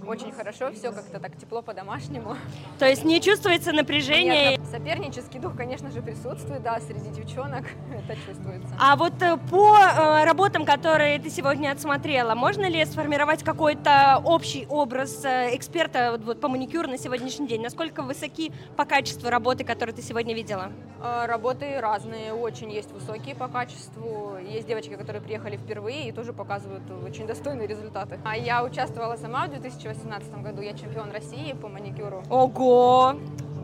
Очень 0.07 0.31
хорошо, 0.31 0.71
все 0.71 0.91
как-то 0.91 1.19
так 1.19 1.35
тепло 1.37 1.61
по-домашнему. 1.61 2.35
То 2.79 2.87
есть 2.87 3.03
не 3.03 3.19
чувствуется 3.21 3.71
напряжение? 3.71 4.51
Нет, 4.51 4.61
сопернический 4.71 5.39
дух, 5.39 5.55
конечно 5.57 5.91
же, 5.91 6.01
присутствует, 6.01 6.61
да, 6.61 6.79
среди 6.79 7.09
девчонок 7.09 7.65
это 7.93 8.15
чувствуется. 8.25 8.69
А 8.79 8.95
вот 8.95 9.21
э, 9.21 9.37
по 9.49 9.77
э, 9.77 10.23
работам, 10.25 10.65
которые 10.65 11.19
ты 11.19 11.29
сегодня 11.29 11.71
отсмотрела, 11.71 12.35
можно 12.35 12.69
ли 12.69 12.85
сформировать 12.85 13.43
какой-то 13.43 14.21
общий 14.23 14.67
образ 14.69 15.25
э, 15.25 15.55
эксперта 15.55 16.19
вот, 16.23 16.39
по 16.39 16.47
маникюру 16.47 16.87
на 16.87 16.97
сегодняшний 16.97 17.47
день? 17.47 17.61
Насколько 17.61 18.03
высоки 18.03 18.53
по 18.77 18.85
качеству 18.85 19.29
работы, 19.29 19.63
которые 19.63 19.95
ты 19.95 20.01
сегодня 20.01 20.33
видела? 20.33 20.71
Работы 21.01 21.79
разные, 21.79 22.33
очень 22.33 22.71
есть 22.71 22.91
высокие 22.91 23.35
по 23.35 23.47
качеству. 23.47 24.34
Есть 24.37 24.67
девочки, 24.67 24.95
которые 24.95 25.21
приехали 25.21 25.57
впервые 25.57 26.09
и 26.09 26.11
тоже 26.11 26.33
показывают 26.33 26.83
очень 27.05 27.27
достойные 27.27 27.67
результаты. 27.67 28.19
А 28.23 28.37
я 28.37 28.63
участвовала 28.63 29.15
сама 29.15 29.47
в 29.47 29.51
2018 29.51 30.41
году, 30.41 30.61
я 30.61 30.73
чемпион 30.73 31.11
России 31.11 31.53
по 31.53 31.67
маникюру. 31.67 32.23
Ого! 32.29 33.15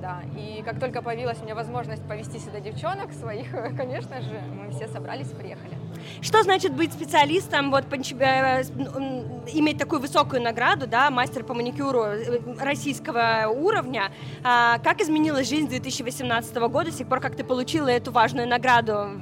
Да, 0.01 0.21
и 0.35 0.63
как 0.63 0.79
только 0.79 1.03
появилась 1.03 1.37
у 1.41 1.43
меня 1.43 1.53
возможность 1.53 2.01
повести 2.07 2.39
сюда 2.39 2.59
девчонок 2.59 3.13
своих, 3.13 3.51
конечно 3.77 4.19
же, 4.21 4.41
мы 4.51 4.71
все 4.71 4.87
собрались 4.87 5.31
и 5.31 5.35
приехали. 5.35 5.77
Что 6.21 6.41
значит 6.41 6.73
быть 6.73 6.91
специалистом, 6.91 7.69
вот 7.69 7.85
э, 7.91 8.63
иметь 9.53 9.77
такую 9.77 10.01
высокую 10.01 10.41
награду, 10.41 10.87
да, 10.87 11.11
мастер 11.11 11.43
по 11.43 11.53
маникюру 11.53 12.01
э, 12.01 12.39
российского 12.59 13.47
уровня? 13.47 14.11
А, 14.43 14.79
как 14.79 15.01
изменилась 15.01 15.47
жизнь 15.47 15.67
2018 15.67 16.55
года 16.55 16.91
с 16.91 16.95
тех 16.95 17.07
пор, 17.07 17.19
как 17.19 17.35
ты 17.35 17.43
получила 17.43 17.87
эту 17.87 18.11
важную 18.11 18.47
награду? 18.47 19.21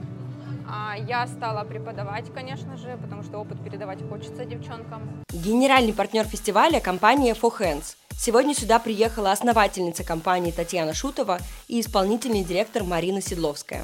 А, 0.72 0.96
я 0.96 1.26
стала 1.26 1.64
преподавать, 1.64 2.32
конечно 2.34 2.78
же, 2.78 2.98
потому 3.02 3.24
что 3.24 3.40
опыт 3.40 3.64
передавать 3.64 4.00
хочется 4.08 4.46
девчонкам. 4.46 5.24
Генеральный 5.32 5.94
партнер 5.94 6.26
фестиваля– 6.26 6.80
компания 6.82 7.34
For 7.34 7.52
Hands. 7.60 7.96
Сегодня 8.16 8.54
сюда 8.54 8.78
приехала 8.78 9.32
основательница 9.32 10.04
компании 10.04 10.52
Татьяна 10.52 10.94
Шутова 10.94 11.40
и 11.68 11.80
исполнительный 11.80 12.44
директор 12.44 12.84
Марина 12.84 13.22
Седловская. 13.22 13.84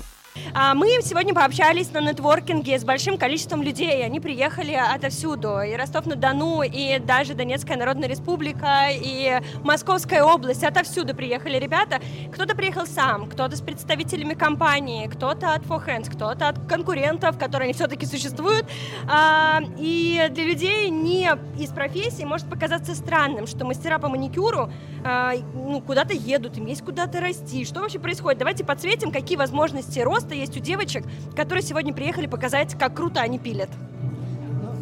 А 0.57 0.73
мы 0.73 0.87
сегодня 1.01 1.33
пообщались 1.33 1.91
на 1.91 1.99
нетворкинге 1.99 2.79
с 2.79 2.85
большим 2.85 3.17
количеством 3.17 3.61
людей. 3.61 4.05
Они 4.05 4.21
приехали 4.21 4.71
отовсюду. 4.71 5.59
И 5.61 5.75
Ростов-на-Дону, 5.75 6.63
и 6.63 6.97
даже 6.99 7.33
Донецкая 7.33 7.77
Народная 7.77 8.07
Республика, 8.07 8.87
и 8.89 9.41
Московская 9.63 10.23
область. 10.23 10.63
Отовсюду 10.63 11.13
приехали 11.13 11.57
ребята. 11.57 11.99
Кто-то 12.33 12.55
приехал 12.55 12.85
сам, 12.85 13.27
кто-то 13.27 13.57
с 13.57 13.61
представителями 13.61 14.33
компании, 14.33 15.07
кто-то 15.07 15.53
от 15.53 15.63
Fohands, 15.63 16.09
кто-то 16.09 16.47
от 16.47 16.67
конкурентов, 16.67 17.37
которые 17.37 17.73
все-таки 17.73 18.05
существуют. 18.05 18.65
А, 19.09 19.61
и 19.77 20.25
для 20.31 20.45
людей 20.45 20.89
не 20.89 21.29
из 21.59 21.69
профессии 21.69 22.23
может 22.23 22.49
показаться 22.49 22.95
странным, 22.95 23.45
что 23.45 23.65
мастера 23.65 23.99
по 23.99 24.07
маникюру 24.07 24.71
а, 25.03 25.33
ну, 25.53 25.81
куда-то 25.81 26.13
едут, 26.13 26.57
им 26.57 26.65
есть 26.65 26.83
куда-то 26.83 27.19
расти. 27.19 27.63
Что 27.63 27.81
вообще 27.81 27.99
происходит? 27.99 28.39
Давайте 28.39 28.63
подсветим, 28.63 29.11
какие 29.11 29.37
возможности 29.37 29.99
роста 29.99 30.24
просто 30.25 30.35
есть 30.35 30.57
у 30.57 30.59
девочек, 30.59 31.03
которые 31.35 31.61
сегодня 31.61 31.93
приехали 31.93 32.25
показать, 32.25 32.75
как 32.79 32.95
круто 32.95 33.21
они 33.21 33.37
пилят. 33.37 33.69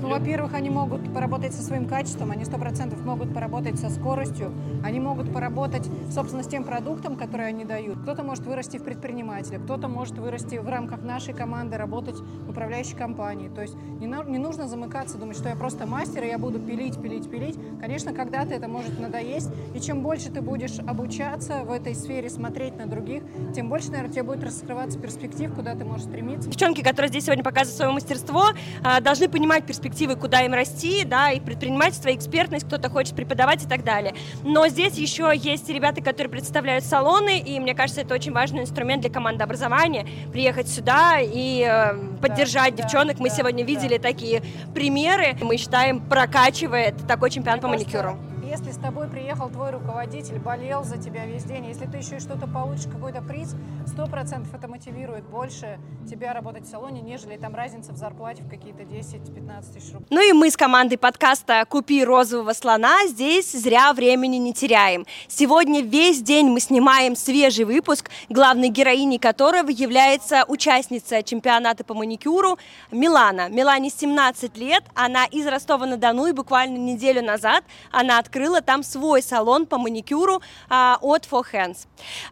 Ну, 0.04 0.10
во-первых, 0.10 0.54
они 0.54 0.70
могут 0.70 1.14
поработать 1.14 1.54
со 1.54 1.64
своим 1.64 1.88
качеством, 1.88 2.32
они 2.32 2.44
сто 2.44 2.58
процентов 2.58 3.06
могут 3.06 3.34
поработать 3.34 3.80
со 3.80 3.90
скоростью, 3.90 4.52
они 4.84 5.00
могут 5.00 5.32
поработать, 5.32 5.90
собственно, 6.12 6.44
с 6.44 6.48
тем 6.48 6.66
продуктом, 6.66 7.16
который 7.16 7.48
они 7.48 7.64
дают. 7.64 8.00
Кто-то 8.02 8.22
может 8.22 8.46
вырасти 8.46 8.76
в 8.76 8.84
предпринимателя, 8.84 9.60
кто-то 9.60 9.88
может 9.88 10.18
вырасти 10.18 10.58
в 10.58 10.68
рамках 10.68 11.04
нашей 11.04 11.34
команды, 11.34 11.78
работать 11.78 12.18
в 12.18 12.50
управляющей 12.50 12.98
компании. 12.98 13.48
То 13.48 13.62
есть 13.62 13.76
не, 14.02 14.08
не 14.30 14.40
нужно 14.40 14.68
замыкаться, 14.68 15.18
думать, 15.18 15.38
что 15.38 15.48
я 15.48 15.56
просто 15.56 15.88
мастер, 15.88 16.26
и 16.26 16.28
я 16.28 16.38
буду 16.38 16.60
пилить, 16.60 17.02
пилить, 17.02 17.32
пилить. 17.32 17.58
Конечно, 17.80 18.12
когда-то 18.12 18.54
это 18.54 18.68
может 18.68 19.00
надоесть, 19.00 19.52
и 19.74 19.80
чем 19.80 20.02
больше 20.02 20.30
ты 20.30 20.42
будешь 20.42 20.80
обучаться 20.80 21.64
в 21.64 21.72
этой 21.72 21.96
сфере, 21.96 22.30
смотреть 22.30 22.76
на 22.76 22.88
других, 22.88 23.24
тем 23.56 23.70
больше, 23.70 23.90
наверное, 23.92 24.12
тебе 24.12 24.24
будет 24.24 24.44
раскрываться 24.44 25.00
перспектив, 25.00 25.56
куда 25.56 25.76
ты 25.76 25.86
можешь 25.86 26.08
стремиться. 26.08 26.50
Девчонки, 26.50 26.84
которые 26.84 27.08
здесь 27.08 27.24
сегодня 27.24 27.46
показывают 27.46 27.78
свое 27.78 27.92
мастерство, 27.94 28.48
а, 28.84 29.00
должны 29.00 29.30
понимать 29.30 29.66
перспективы 29.66 29.93
перспективы, 29.94 30.16
куда 30.16 30.42
им 30.42 30.54
расти, 30.54 31.04
да, 31.06 31.32
и 31.32 31.40
предпринимательство, 31.40 32.10
и 32.10 32.16
экспертность, 32.16 32.66
кто-то 32.66 32.90
хочет 32.90 33.16
преподавать 33.16 33.64
и 33.64 33.68
так 33.68 33.84
далее. 33.84 34.16
Но 34.44 34.68
здесь 34.68 34.96
еще 34.96 35.32
есть 35.36 35.70
ребята, 35.70 36.02
которые 36.02 36.32
представляют 36.32 36.84
салоны, 36.84 37.40
и 37.40 37.60
мне 37.60 37.76
кажется, 37.76 38.02
это 38.02 38.16
очень 38.16 38.32
важный 38.32 38.62
инструмент 38.62 39.02
для 39.02 39.12
команды 39.12 39.44
образования, 39.44 40.08
приехать 40.32 40.68
сюда 40.68 41.20
и 41.22 41.64
э, 41.64 41.96
поддержать 42.22 42.76
да, 42.76 42.84
девчонок. 42.84 43.18
Да, 43.18 43.24
Мы 43.24 43.30
да, 43.30 43.36
сегодня 43.36 43.64
видели 43.64 43.98
да. 43.98 44.10
такие 44.10 44.42
примеры. 44.74 45.36
Мы 45.42 45.58
считаем, 45.58 46.02
прокачивает 46.02 46.96
такой 47.08 47.30
чемпионат 47.30 47.62
по 47.62 47.68
маникюру 47.68 48.18
если 48.54 48.70
с 48.70 48.78
тобой 48.78 49.08
приехал 49.08 49.50
твой 49.50 49.72
руководитель, 49.72 50.38
болел 50.38 50.84
за 50.84 51.00
тебя 51.00 51.26
весь 51.26 51.44
день, 51.44 51.66
если 51.66 51.88
ты 51.88 51.98
еще 51.98 52.20
что-то 52.20 52.46
получишь, 52.46 52.86
какой-то 52.86 53.24
приз, 53.24 53.56
сто 53.88 54.06
процентов 54.06 54.54
это 54.54 54.68
мотивирует 54.68 55.24
больше 55.24 55.80
тебя 56.08 56.34
работать 56.34 56.68
в 56.68 56.70
салоне, 56.70 57.02
нежели 57.02 57.36
там 57.38 57.56
разница 57.56 57.94
в 57.94 57.98
зарплате 57.98 58.44
в 58.44 58.50
какие-то 58.50 58.84
10-15 58.84 59.74
тысяч 59.74 59.92
рублей. 59.94 60.08
Ну 60.12 60.22
и 60.22 60.34
мы 60.34 60.52
с 60.52 60.56
командой 60.56 60.98
подкаста 60.98 61.66
«Купи 61.68 62.04
розового 62.06 62.54
слона» 62.54 63.08
здесь 63.08 63.54
зря 63.54 63.92
времени 63.92 64.38
не 64.38 64.54
теряем. 64.54 65.08
Сегодня 65.28 65.82
весь 65.82 66.22
день 66.22 66.48
мы 66.50 66.60
снимаем 66.60 67.16
свежий 67.16 67.66
выпуск, 67.66 68.12
главной 68.30 68.70
героиней 68.70 69.18
которого 69.18 69.70
является 69.70 70.46
участница 70.48 71.24
чемпионата 71.24 71.84
по 71.84 71.96
маникюру 71.96 72.60
Милана. 72.92 73.50
Милане 73.50 73.90
17 73.90 74.56
лет, 74.58 74.84
она 74.94 75.26
из 75.26 75.48
Ростова-на-Дону, 75.48 76.28
и 76.28 76.34
буквально 76.34 76.78
неделю 76.78 77.24
назад 77.24 77.64
она 77.92 78.20
открыла 78.20 78.43
открыла 78.44 78.62
там 78.62 78.84
свой 78.84 79.22
салон 79.22 79.66
по 79.66 79.78
маникюру 79.78 80.42
а, 80.70 80.98
от 81.02 81.26
Four 81.26 81.46
Hands. 81.54 81.78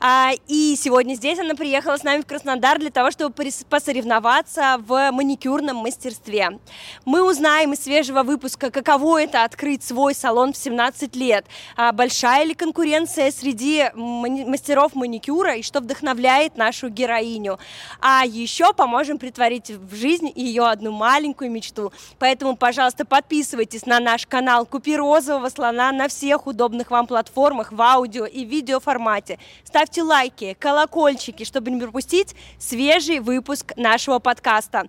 А, 0.01 0.31
и 0.47 0.75
сегодня 0.77 1.13
здесь 1.13 1.39
она 1.39 1.55
приехала 1.55 1.95
с 1.95 2.03
нами 2.03 2.21
в 2.21 2.25
Краснодар 2.25 2.79
для 2.79 2.91
того, 2.91 3.11
чтобы 3.11 3.33
посоревноваться 3.69 4.77
в 4.79 5.11
маникюрном 5.11 5.77
мастерстве. 5.77 6.59
Мы 7.05 7.23
узнаем 7.23 7.71
из 7.71 7.83
свежего 7.83 8.23
выпуска, 8.23 8.71
каково 8.71 9.21
это 9.21 9.45
открыть 9.45 9.83
свой 9.83 10.13
салон 10.13 10.51
в 10.51 10.57
17 10.57 11.15
лет, 11.15 11.45
а, 11.77 11.93
большая 11.93 12.43
ли 12.43 12.55
конкуренция 12.55 13.31
среди 13.31 13.85
мастеров 13.95 14.95
маникюра 14.95 15.55
и 15.55 15.63
что 15.63 15.79
вдохновляет 15.79 16.57
нашу 16.57 16.89
героиню. 16.89 17.57
А 18.01 18.23
еще 18.25 18.73
поможем 18.73 19.17
притворить 19.17 19.69
в 19.69 19.95
жизнь 19.95 20.29
ее 20.35 20.63
одну 20.67 20.91
маленькую 20.91 21.51
мечту. 21.51 21.93
Поэтому, 22.19 22.57
пожалуйста, 22.57 23.05
подписывайтесь 23.05 23.85
на 23.85 24.01
наш 24.01 24.27
канал 24.27 24.65
«Купи 24.65 24.97
розового 24.97 25.47
слона» 25.47 25.90
на 25.91 26.07
всех 26.07 26.47
удобных 26.47 26.91
вам 26.91 27.07
платформах 27.07 27.71
в 27.71 27.81
аудио 27.81 28.25
и 28.25 28.43
видео 28.45 28.79
формате. 28.79 29.39
Ставьте 29.63 30.03
лайки, 30.03 30.55
колокольчики, 30.59 31.43
чтобы 31.43 31.71
не 31.71 31.81
пропустить 31.81 32.35
свежий 32.59 33.19
выпуск 33.19 33.73
нашего 33.75 34.19
подкаста. 34.19 34.87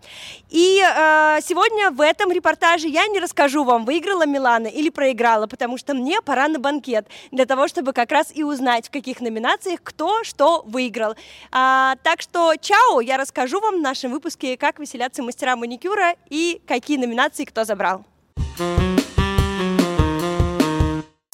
И 0.51 0.81
э, 0.81 1.39
сегодня 1.43 1.91
в 1.91 2.01
этом 2.01 2.31
репортаже 2.33 2.89
я 2.89 3.07
не 3.07 3.21
расскажу 3.21 3.65
вам, 3.65 3.85
выиграла 3.85 4.27
Милана 4.27 4.67
или 4.67 4.91
проиграла, 4.91 5.47
потому 5.47 5.79
что 5.79 5.95
мне 5.95 6.21
пора 6.23 6.49
на 6.49 6.59
банкет 6.59 7.07
для 7.31 7.47
того, 7.47 7.69
чтобы 7.69 7.93
как 7.93 8.13
раз 8.13 8.33
и 8.35 8.43
узнать, 8.45 8.89
в 8.89 8.91
каких 8.91 9.21
номинациях 9.21 9.81
кто 9.83 10.25
что 10.25 10.63
выиграл. 10.67 11.15
А, 11.51 11.97
так 12.03 12.21
что 12.21 12.55
чао, 12.61 13.01
я 13.01 13.17
расскажу 13.17 13.61
вам 13.61 13.79
в 13.79 13.81
нашем 13.81 14.13
выпуске, 14.13 14.57
как 14.57 14.79
веселятся 14.79 15.23
мастера 15.23 15.57
маникюра 15.57 16.15
и 16.31 16.61
какие 16.67 16.97
номинации 16.97 17.45
кто 17.45 17.65
забрал. 17.65 18.05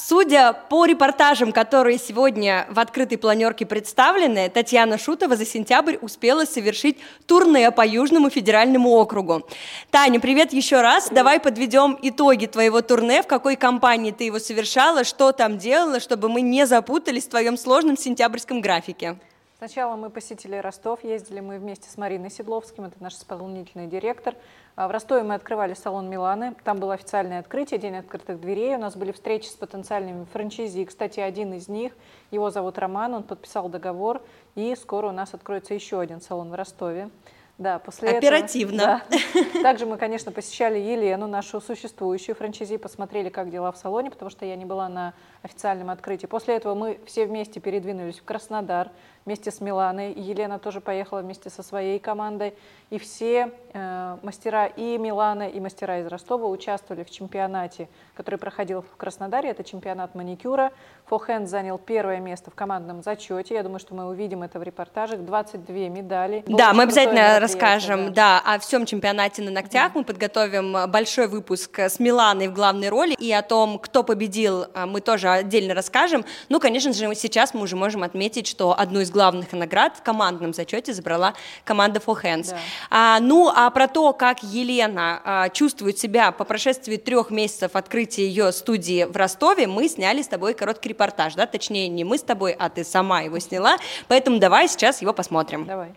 Судя 0.08 0.54
по 0.54 0.86
репортажам, 0.86 1.52
которые 1.52 1.98
сегодня 1.98 2.66
в 2.70 2.78
открытой 2.78 3.18
планерке 3.18 3.66
представлены, 3.66 4.48
Татьяна 4.48 4.96
Шутова 4.96 5.36
за 5.36 5.44
сентябрь 5.44 5.96
успела 6.00 6.46
совершить 6.46 6.96
турне 7.26 7.70
по 7.70 7.86
Южному 7.86 8.30
федеральному 8.30 8.88
округу. 8.88 9.46
Таня, 9.90 10.18
привет 10.18 10.54
еще 10.54 10.80
раз. 10.80 11.10
Давай 11.10 11.38
подведем 11.38 11.98
итоги 12.00 12.46
твоего 12.46 12.80
турне, 12.80 13.22
в 13.22 13.26
какой 13.26 13.56
компании 13.56 14.12
ты 14.12 14.24
его 14.24 14.38
совершала, 14.38 15.04
что 15.04 15.32
там 15.32 15.58
делала, 15.58 16.00
чтобы 16.00 16.30
мы 16.30 16.40
не 16.40 16.66
запутались 16.66 17.26
в 17.26 17.28
твоем 17.28 17.58
сложном 17.58 17.98
сентябрьском 17.98 18.62
графике. 18.62 19.18
Сначала 19.58 19.96
мы 19.96 20.08
посетили 20.08 20.56
Ростов, 20.56 21.04
ездили 21.04 21.40
мы 21.40 21.58
вместе 21.58 21.90
с 21.90 21.98
Мариной 21.98 22.30
Седловским, 22.30 22.84
это 22.84 22.94
наш 23.00 23.12
исполнительный 23.12 23.88
директор. 23.88 24.36
А, 24.78 24.86
в 24.86 24.92
Ростове 24.92 25.24
мы 25.24 25.34
открывали 25.34 25.74
салон 25.74 26.08
Миланы, 26.08 26.54
там 26.62 26.78
было 26.78 26.94
официальное 26.94 27.40
открытие, 27.40 27.80
день 27.80 27.96
открытых 27.96 28.40
дверей, 28.40 28.76
у 28.76 28.78
нас 28.78 28.96
были 28.96 29.10
встречи 29.10 29.48
с 29.48 29.54
потенциальными 29.54 30.24
франчайзи, 30.32 30.84
кстати, 30.84 31.18
один 31.18 31.52
из 31.52 31.66
них, 31.66 31.94
его 32.30 32.52
зовут 32.52 32.78
Роман, 32.78 33.12
он 33.12 33.24
подписал 33.24 33.68
договор, 33.68 34.22
и 34.54 34.76
скоро 34.76 35.08
у 35.08 35.10
нас 35.10 35.34
откроется 35.34 35.74
еще 35.74 35.98
один 35.98 36.20
салон 36.20 36.50
в 36.50 36.54
Ростове. 36.54 37.10
Да, 37.58 37.80
после 37.80 38.10
Оперативно. 38.10 39.02
Этого, 39.10 39.44
да. 39.52 39.62
Также 39.62 39.84
мы, 39.84 39.96
конечно, 39.96 40.30
посещали 40.30 40.78
Елену, 40.78 41.26
нашу 41.26 41.60
существующую 41.60 42.36
франчайзи, 42.36 42.76
посмотрели, 42.76 43.30
как 43.30 43.50
дела 43.50 43.72
в 43.72 43.76
салоне, 43.76 44.12
потому 44.12 44.30
что 44.30 44.46
я 44.46 44.54
не 44.54 44.64
была 44.64 44.88
на 44.88 45.12
официальном 45.42 45.90
открытии. 45.90 46.26
После 46.26 46.56
этого 46.56 46.74
мы 46.74 46.98
все 47.06 47.26
вместе 47.26 47.60
передвинулись 47.60 48.18
в 48.18 48.24
Краснодар 48.24 48.90
вместе 49.28 49.50
с 49.50 49.60
Миланой. 49.60 50.14
Елена 50.14 50.58
тоже 50.58 50.80
поехала 50.80 51.20
вместе 51.20 51.50
со 51.50 51.62
своей 51.62 51.98
командой. 51.98 52.54
И 52.88 52.98
все 52.98 53.52
э, 53.74 54.16
мастера 54.22 54.64
и 54.64 54.96
Милана, 54.96 55.50
и 55.50 55.60
мастера 55.60 56.00
из 56.00 56.06
Ростова 56.06 56.48
участвовали 56.48 57.04
в 57.04 57.10
чемпионате, 57.10 57.88
который 58.14 58.36
проходил 58.36 58.80
в 58.80 58.96
Краснодаре. 58.96 59.50
Это 59.50 59.64
чемпионат 59.64 60.14
маникюра. 60.14 60.72
Фохенд 61.08 61.46
занял 61.46 61.76
первое 61.76 62.20
место 62.20 62.50
в 62.50 62.54
командном 62.54 63.02
зачете. 63.02 63.54
Я 63.54 63.62
думаю, 63.62 63.80
что 63.80 63.94
мы 63.94 64.06
увидим 64.06 64.42
это 64.42 64.58
в 64.58 64.62
репортажах. 64.62 65.22
22 65.22 65.74
медали. 65.88 66.42
Да, 66.46 66.72
мы 66.72 66.84
обязательно 66.84 67.38
расскажем 67.38 68.14
да. 68.14 68.40
Да, 68.44 68.54
о 68.54 68.58
всем 68.58 68.86
чемпионате 68.86 69.42
на 69.42 69.50
ногтях. 69.50 69.92
Да. 69.92 69.98
Мы 69.98 70.04
подготовим 70.04 70.90
большой 70.90 71.28
выпуск 71.28 71.78
с 71.78 72.00
Миланой 72.00 72.48
в 72.48 72.54
главной 72.54 72.88
роли. 72.88 73.12
И 73.12 73.30
о 73.30 73.42
том, 73.42 73.78
кто 73.78 74.02
победил, 74.02 74.62
э, 74.62 74.86
мы 74.86 75.02
тоже 75.02 75.27
отдельно 75.34 75.74
расскажем. 75.74 76.24
Ну, 76.48 76.60
конечно 76.60 76.92
же, 76.92 77.14
сейчас 77.14 77.54
мы 77.54 77.62
уже 77.62 77.76
можем 77.76 78.02
отметить, 78.02 78.46
что 78.46 78.78
одну 78.78 79.00
из 79.00 79.10
главных 79.10 79.52
наград 79.52 79.96
в 79.96 80.02
командном 80.02 80.52
зачете 80.52 80.92
забрала 80.92 81.34
команда 81.64 82.00
Four 82.04 82.22
Hands. 82.22 82.50
Да. 82.50 82.58
А, 82.90 83.20
ну, 83.20 83.50
а 83.54 83.70
про 83.70 83.88
то, 83.88 84.12
как 84.12 84.42
Елена 84.42 85.20
а, 85.24 85.48
чувствует 85.48 85.98
себя 85.98 86.32
по 86.32 86.44
прошествии 86.44 86.96
трех 86.96 87.30
месяцев 87.30 87.72
открытия 87.74 88.26
ее 88.26 88.52
студии 88.52 89.04
в 89.04 89.16
Ростове, 89.16 89.66
мы 89.66 89.88
сняли 89.88 90.22
с 90.22 90.28
тобой 90.28 90.54
короткий 90.54 90.90
репортаж, 90.90 91.34
да, 91.34 91.46
точнее, 91.46 91.88
не 91.88 92.04
мы 92.04 92.18
с 92.18 92.22
тобой, 92.22 92.52
а 92.52 92.68
ты 92.68 92.84
сама 92.84 93.20
его 93.20 93.38
сняла, 93.38 93.76
поэтому 94.08 94.38
давай 94.38 94.68
сейчас 94.68 95.02
его 95.02 95.12
посмотрим. 95.12 95.64
Давай. 95.66 95.94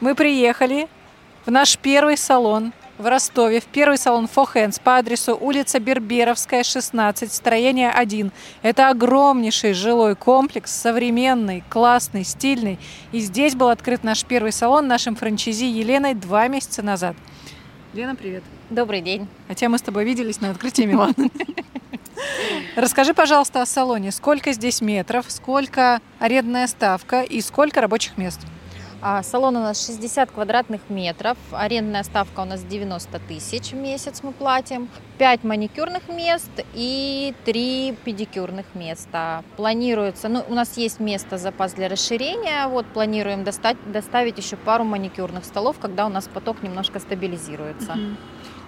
Мы 0.00 0.14
приехали 0.14 0.88
в 1.46 1.50
наш 1.50 1.78
первый 1.78 2.16
салон 2.16 2.72
в 2.98 3.06
Ростове 3.06 3.60
в 3.60 3.64
первый 3.64 3.98
салон 3.98 4.26
Hands 4.26 4.80
по 4.82 4.96
адресу 4.96 5.36
улица 5.36 5.80
Берберовская, 5.80 6.62
16, 6.62 7.32
строение 7.32 7.90
1. 7.90 8.30
Это 8.62 8.88
огромнейший 8.88 9.72
жилой 9.72 10.14
комплекс, 10.14 10.70
современный, 10.70 11.64
классный, 11.68 12.24
стильный. 12.24 12.78
И 13.12 13.20
здесь 13.20 13.54
был 13.54 13.68
открыт 13.68 14.04
наш 14.04 14.24
первый 14.24 14.52
салон 14.52 14.86
нашим 14.86 15.16
франчайзи 15.16 15.66
Еленой 15.66 16.14
два 16.14 16.48
месяца 16.48 16.82
назад. 16.82 17.16
Лена, 17.92 18.14
привет. 18.14 18.42
Добрый 18.70 19.00
день. 19.00 19.28
Хотя 19.48 19.68
мы 19.68 19.78
с 19.78 19.82
тобой 19.82 20.04
виделись 20.04 20.40
на 20.40 20.50
открытии 20.50 20.82
Милана. 20.82 21.14
Расскажи, 22.76 23.14
пожалуйста, 23.14 23.62
о 23.62 23.66
салоне. 23.66 24.10
Сколько 24.12 24.52
здесь 24.52 24.80
метров, 24.80 25.26
сколько 25.28 26.00
арендная 26.18 26.66
ставка 26.66 27.22
и 27.22 27.40
сколько 27.40 27.80
рабочих 27.80 28.16
мест? 28.16 28.40
А, 29.06 29.22
салон 29.22 29.54
у 29.58 29.60
нас 29.60 29.84
60 29.84 30.30
квадратных 30.30 30.80
метров, 30.88 31.36
арендная 31.52 32.04
ставка 32.04 32.40
у 32.40 32.46
нас 32.46 32.62
90 32.62 33.18
тысяч 33.28 33.72
в 33.72 33.74
месяц 33.74 34.20
мы 34.22 34.32
платим, 34.32 34.88
5 35.18 35.44
маникюрных 35.44 36.08
мест 36.08 36.50
и 36.72 37.34
3 37.44 37.98
педикюрных 38.02 38.64
места. 38.72 39.44
Планируется, 39.58 40.30
ну, 40.30 40.42
у 40.48 40.54
нас 40.54 40.78
есть 40.78 41.00
место 41.00 41.36
запас 41.36 41.74
для 41.74 41.90
расширения, 41.90 42.66
вот 42.66 42.86
планируем 42.86 43.44
достать, 43.44 43.76
доставить 43.92 44.38
еще 44.38 44.56
пару 44.56 44.84
маникюрных 44.84 45.44
столов, 45.44 45.76
когда 45.78 46.06
у 46.06 46.08
нас 46.08 46.26
поток 46.26 46.62
немножко 46.62 46.98
стабилизируется. 46.98 47.98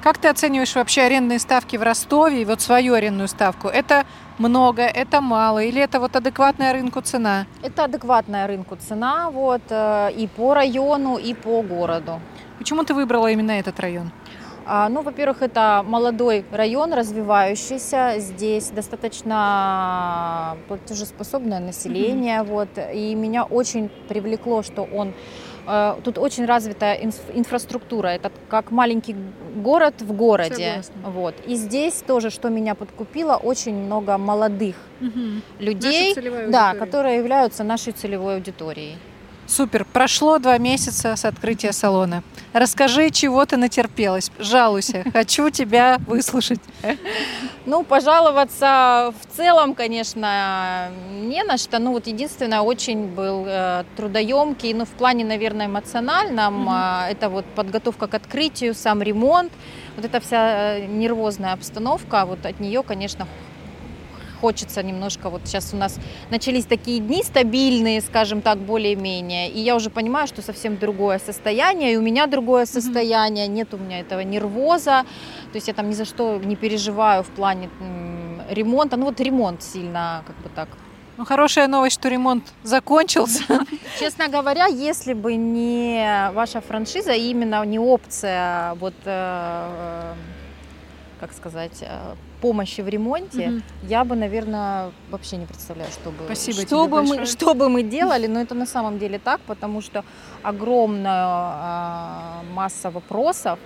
Как 0.03 0.19
ты 0.19 0.29
оцениваешь 0.29 0.75
вообще 0.75 1.01
арендные 1.01 1.39
ставки 1.39 1.77
в 1.77 1.83
Ростове 1.83 2.43
и 2.43 2.45
вот 2.45 2.61
свою 2.61 2.93
арендную 2.93 3.29
ставку? 3.29 3.69
Это 3.69 4.05
много, 4.39 4.83
это 4.83 5.21
мало 5.21 5.63
или 5.63 5.81
это 5.81 6.01
вот 6.01 6.17
адекватная 6.17 6.73
рынку 6.73 7.01
цена? 7.01 7.47
Это 7.63 7.85
адекватная 7.85 8.47
рынку 8.47 8.77
цена 8.77 9.31
вот 9.31 9.63
э, 9.71 10.11
и 10.17 10.27
по 10.27 10.55
району, 10.55 11.17
и 11.17 11.35
по 11.35 11.63
городу. 11.63 12.21
Почему 12.59 12.85
ты 12.85 12.95
выбрала 12.95 13.31
именно 13.31 13.53
этот 13.53 13.81
район? 13.81 14.11
А, 14.69 14.89
ну, 14.89 15.03
во-первых, 15.03 15.43
это 15.43 15.85
молодой 15.87 16.45
район, 16.51 16.93
развивающийся. 16.93 18.15
Здесь 18.19 18.71
достаточно 18.71 20.57
платежеспособное 20.67 21.61
население. 21.61 22.41
Mm-hmm. 22.41 22.47
Вот, 22.47 22.69
и 22.93 23.15
меня 23.15 23.45
очень 23.45 23.89
привлекло, 24.09 24.63
что 24.63 24.83
он 24.83 25.15
тут 26.05 26.19
очень 26.19 26.47
развитая 26.47 27.01
инфраструктура. 27.35 28.09
Это 28.09 28.31
как 28.49 28.71
маленький 28.71 29.17
город 29.57 29.95
в 30.01 30.13
городе. 30.13 30.83
Вот. 31.05 31.35
И 31.47 31.57
здесь 31.57 32.03
тоже, 32.07 32.31
что 32.31 32.49
меня 32.49 32.75
подкупило, 32.75 33.37
очень 33.37 33.75
много 33.75 34.19
молодых 34.19 34.77
угу. 35.01 35.41
людей, 35.59 36.15
да, 36.49 36.75
которые 36.75 37.17
являются 37.17 37.65
нашей 37.65 37.93
целевой 37.93 38.37
аудиторией. 38.37 38.97
Супер. 39.47 39.85
Прошло 39.85 40.39
два 40.39 40.59
месяца 40.59 41.15
с 41.15 41.25
открытия 41.25 41.73
салона. 41.73 42.23
Расскажи, 42.53 43.11
чего 43.11 43.45
ты 43.45 43.57
натерпелась. 43.57 44.31
Жалуйся. 44.39 45.05
Хочу 45.13 45.51
тебя 45.51 45.99
выслушать. 46.07 46.61
Ну, 47.65 47.83
пожаловаться 47.83 49.13
в 49.21 49.37
целом, 49.37 49.75
конечно, 49.75 50.91
не 51.11 51.43
на 51.43 51.59
что. 51.59 51.79
Ну, 51.79 51.93
вот 51.93 52.07
единственное, 52.07 52.61
очень 52.61 53.07
был 53.09 53.45
э, 53.47 53.85
трудоемкий, 53.97 54.73
ну, 54.73 54.85
в 54.85 54.91
плане, 54.91 55.25
наверное, 55.25 55.67
эмоциональном. 55.67 56.67
Угу. 56.67 56.77
это 57.11 57.29
вот 57.29 57.45
подготовка 57.57 58.07
к 58.07 58.15
открытию, 58.15 58.75
сам 58.75 59.03
ремонт. 59.03 59.53
Вот 59.97 60.05
эта 60.05 60.21
вся 60.21 60.77
э, 60.77 60.87
нервозная 60.87 61.53
обстановка, 61.53 62.25
вот 62.25 62.45
от 62.47 62.61
нее, 62.61 62.83
конечно, 62.83 63.27
хочется 64.41 64.83
немножко, 64.83 65.31
вот 65.31 65.43
сейчас 65.45 65.75
у 65.75 65.77
нас 65.77 65.99
начались 66.31 66.65
такие 66.65 67.01
дни 67.01 67.23
стабильные, 67.23 68.01
скажем 68.01 68.41
так, 68.41 68.59
более-менее, 68.59 69.51
и 69.51 69.61
я 69.61 69.77
уже 69.77 69.91
понимаю, 69.91 70.27
что 70.27 70.43
совсем 70.43 70.77
другое 70.77 71.19
состояние, 71.19 71.95
и 71.95 71.97
у 71.97 72.03
меня 72.03 72.27
другое 72.27 72.67
состояние, 72.67 73.47
нет 73.49 73.75
у 73.75 73.79
меня 73.79 74.01
этого 74.01 74.21
нервоза, 74.21 75.05
то 75.53 75.57
есть 75.57 75.69
я 75.69 75.75
там 75.75 75.89
ни 75.89 75.95
за 75.95 76.05
что 76.05 76.39
не 76.39 76.57
переживаю 76.57 77.23
в 77.23 77.29
плане 77.29 77.69
ремонта, 78.51 78.97
ну 78.97 79.07
вот 79.07 79.21
ремонт 79.21 79.63
сильно 79.63 80.23
как 80.27 80.37
бы 80.37 80.49
так. 80.55 80.69
Ну, 81.17 81.25
хорошая 81.25 81.67
новость, 81.67 81.95
что 81.95 82.09
ремонт 82.11 82.45
закончился. 82.63 83.43
Честно 83.99 84.29
говоря, 84.29 84.67
если 84.67 85.15
бы 85.15 85.35
не 85.37 86.31
ваша 86.35 86.61
франшиза, 86.61 87.13
именно 87.13 87.65
не 87.65 87.79
опция, 87.79 88.75
вот, 88.75 88.95
э, 89.07 90.13
как 91.21 91.33
сказать, 91.33 91.79
э, 91.81 92.15
помощи 92.41 92.81
в 92.81 92.89
ремонте, 92.89 93.49
угу. 93.49 93.63
я 93.89 94.05
бы, 94.05 94.17
наверное, 94.17 94.91
вообще 95.11 95.37
не 95.37 95.47
представляю, 95.47 95.91
что 95.91 96.11
бы, 96.11 96.25
Спасибо 96.25 96.67
что, 96.67 96.87
бы 96.87 97.03
мы, 97.03 97.27
что 97.27 97.55
бы 97.55 97.69
мы 97.69 97.83
делали, 97.83 98.27
но 98.27 98.41
это 98.41 98.55
на 98.55 98.67
самом 98.67 98.99
деле 98.99 99.19
так, 99.19 99.41
потому 99.47 99.81
что 99.81 100.05
огромная 100.43 102.43
э, 102.43 102.53
масса 102.55 102.91
вопросов, 102.91 103.59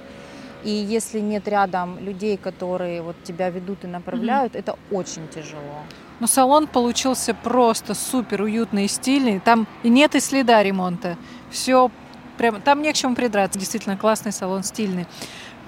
и 0.64 0.70
если 0.70 1.20
нет 1.20 1.48
рядом 1.48 1.98
людей, 1.98 2.36
которые 2.36 3.02
вот 3.02 3.16
тебя 3.24 3.50
ведут 3.50 3.84
и 3.84 3.86
направляют, 3.86 4.52
угу. 4.52 4.58
это 4.58 4.76
очень 4.90 5.28
тяжело. 5.28 5.82
Но 6.20 6.26
салон 6.26 6.66
получился 6.66 7.32
просто 7.32 7.94
супер 7.94 8.42
уютный 8.42 8.84
и 8.84 8.88
стильный. 8.88 9.40
Там 9.40 9.66
и 9.82 9.88
нет 9.88 10.14
и 10.14 10.20
следа 10.20 10.62
ремонта. 10.62 11.16
Все 11.50 11.90
прям, 12.36 12.60
там 12.60 12.82
не 12.82 12.92
к 12.92 12.96
чему 12.96 13.14
придраться. 13.14 13.58
Действительно 13.58 13.96
классный 13.96 14.30
салон, 14.30 14.62
стильный 14.62 15.06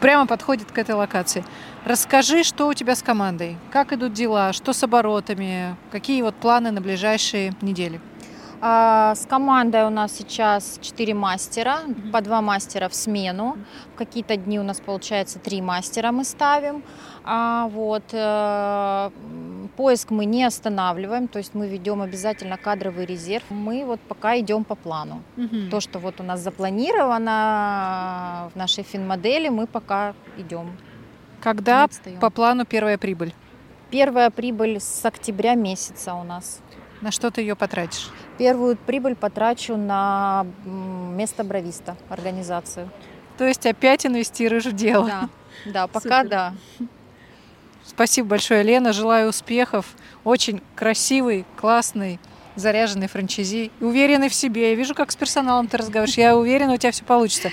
прямо 0.02 0.26
подходит 0.26 0.72
к 0.72 0.78
этой 0.78 0.96
локации. 0.96 1.44
Расскажи, 1.84 2.42
что 2.42 2.66
у 2.66 2.74
тебя 2.74 2.96
с 2.96 3.02
командой, 3.02 3.56
как 3.70 3.92
идут 3.92 4.12
дела, 4.12 4.52
что 4.52 4.72
с 4.72 4.82
оборотами, 4.82 5.76
какие 5.92 6.20
вот 6.22 6.34
планы 6.34 6.72
на 6.72 6.80
ближайшие 6.80 7.54
недели? 7.62 8.00
А, 8.64 9.16
с 9.16 9.26
командой 9.26 9.84
у 9.84 9.90
нас 9.90 10.12
сейчас 10.12 10.78
4 10.80 11.14
мастера, 11.14 11.80
по 12.12 12.20
2 12.20 12.42
мастера 12.42 12.88
в 12.88 12.94
смену. 12.94 13.56
В 13.94 13.98
какие-то 13.98 14.36
дни 14.36 14.60
у 14.60 14.62
нас 14.62 14.80
получается 14.80 15.40
3 15.40 15.60
мастера 15.60 16.12
мы 16.12 16.24
ставим. 16.24 16.84
А, 17.24 17.66
вот, 17.72 18.04
э, 18.12 19.10
поиск 19.76 20.10
мы 20.10 20.26
не 20.26 20.44
останавливаем, 20.44 21.26
то 21.26 21.40
есть 21.40 21.54
мы 21.54 21.66
ведем 21.66 22.02
обязательно 22.02 22.56
кадровый 22.56 23.04
резерв. 23.04 23.42
Мы 23.50 23.84
вот 23.84 24.00
пока 24.00 24.38
идем 24.38 24.62
по 24.62 24.76
плану. 24.76 25.22
Угу. 25.36 25.70
То, 25.70 25.80
что 25.80 25.98
вот 25.98 26.20
у 26.20 26.22
нас 26.22 26.40
запланировано 26.40 28.48
в 28.54 28.56
нашей 28.56 28.84
финмодели, 28.84 29.48
мы 29.48 29.66
пока 29.66 30.14
идем. 30.38 30.78
Когда 31.40 31.88
по 32.20 32.30
плану 32.30 32.64
первая 32.64 32.96
прибыль? 32.96 33.34
Первая 33.90 34.30
прибыль 34.30 34.80
с 34.80 35.04
октября 35.04 35.56
месяца 35.56 36.14
у 36.14 36.22
нас. 36.22 36.62
На 37.02 37.10
что 37.10 37.30
ты 37.32 37.40
ее 37.40 37.56
потратишь? 37.56 38.10
Первую 38.38 38.76
прибыль 38.76 39.16
потрачу 39.16 39.76
на 39.76 40.46
место 40.64 41.42
бровиста, 41.42 41.96
организацию. 42.08 42.88
То 43.36 43.44
есть 43.44 43.66
опять 43.66 44.06
инвестируешь 44.06 44.66
в 44.66 44.72
дело? 44.72 45.06
Да, 45.06 45.28
да 45.66 45.86
пока 45.88 46.22
Супер. 46.22 46.28
да. 46.30 46.54
Спасибо 47.84 48.28
большое, 48.28 48.62
Лена. 48.62 48.92
Желаю 48.92 49.30
успехов. 49.30 49.86
Очень 50.22 50.62
красивый, 50.76 51.44
классный, 51.56 52.20
заряженный 52.54 53.08
франчайзи. 53.08 53.72
Уверенный 53.80 54.28
в 54.28 54.34
себе. 54.34 54.70
Я 54.70 54.76
вижу, 54.76 54.94
как 54.94 55.10
с 55.10 55.16
персоналом 55.16 55.66
ты 55.66 55.78
разговариваешь. 55.78 56.16
Я 56.16 56.36
уверена, 56.36 56.74
у 56.74 56.76
тебя 56.76 56.92
все 56.92 57.04
получится. 57.04 57.50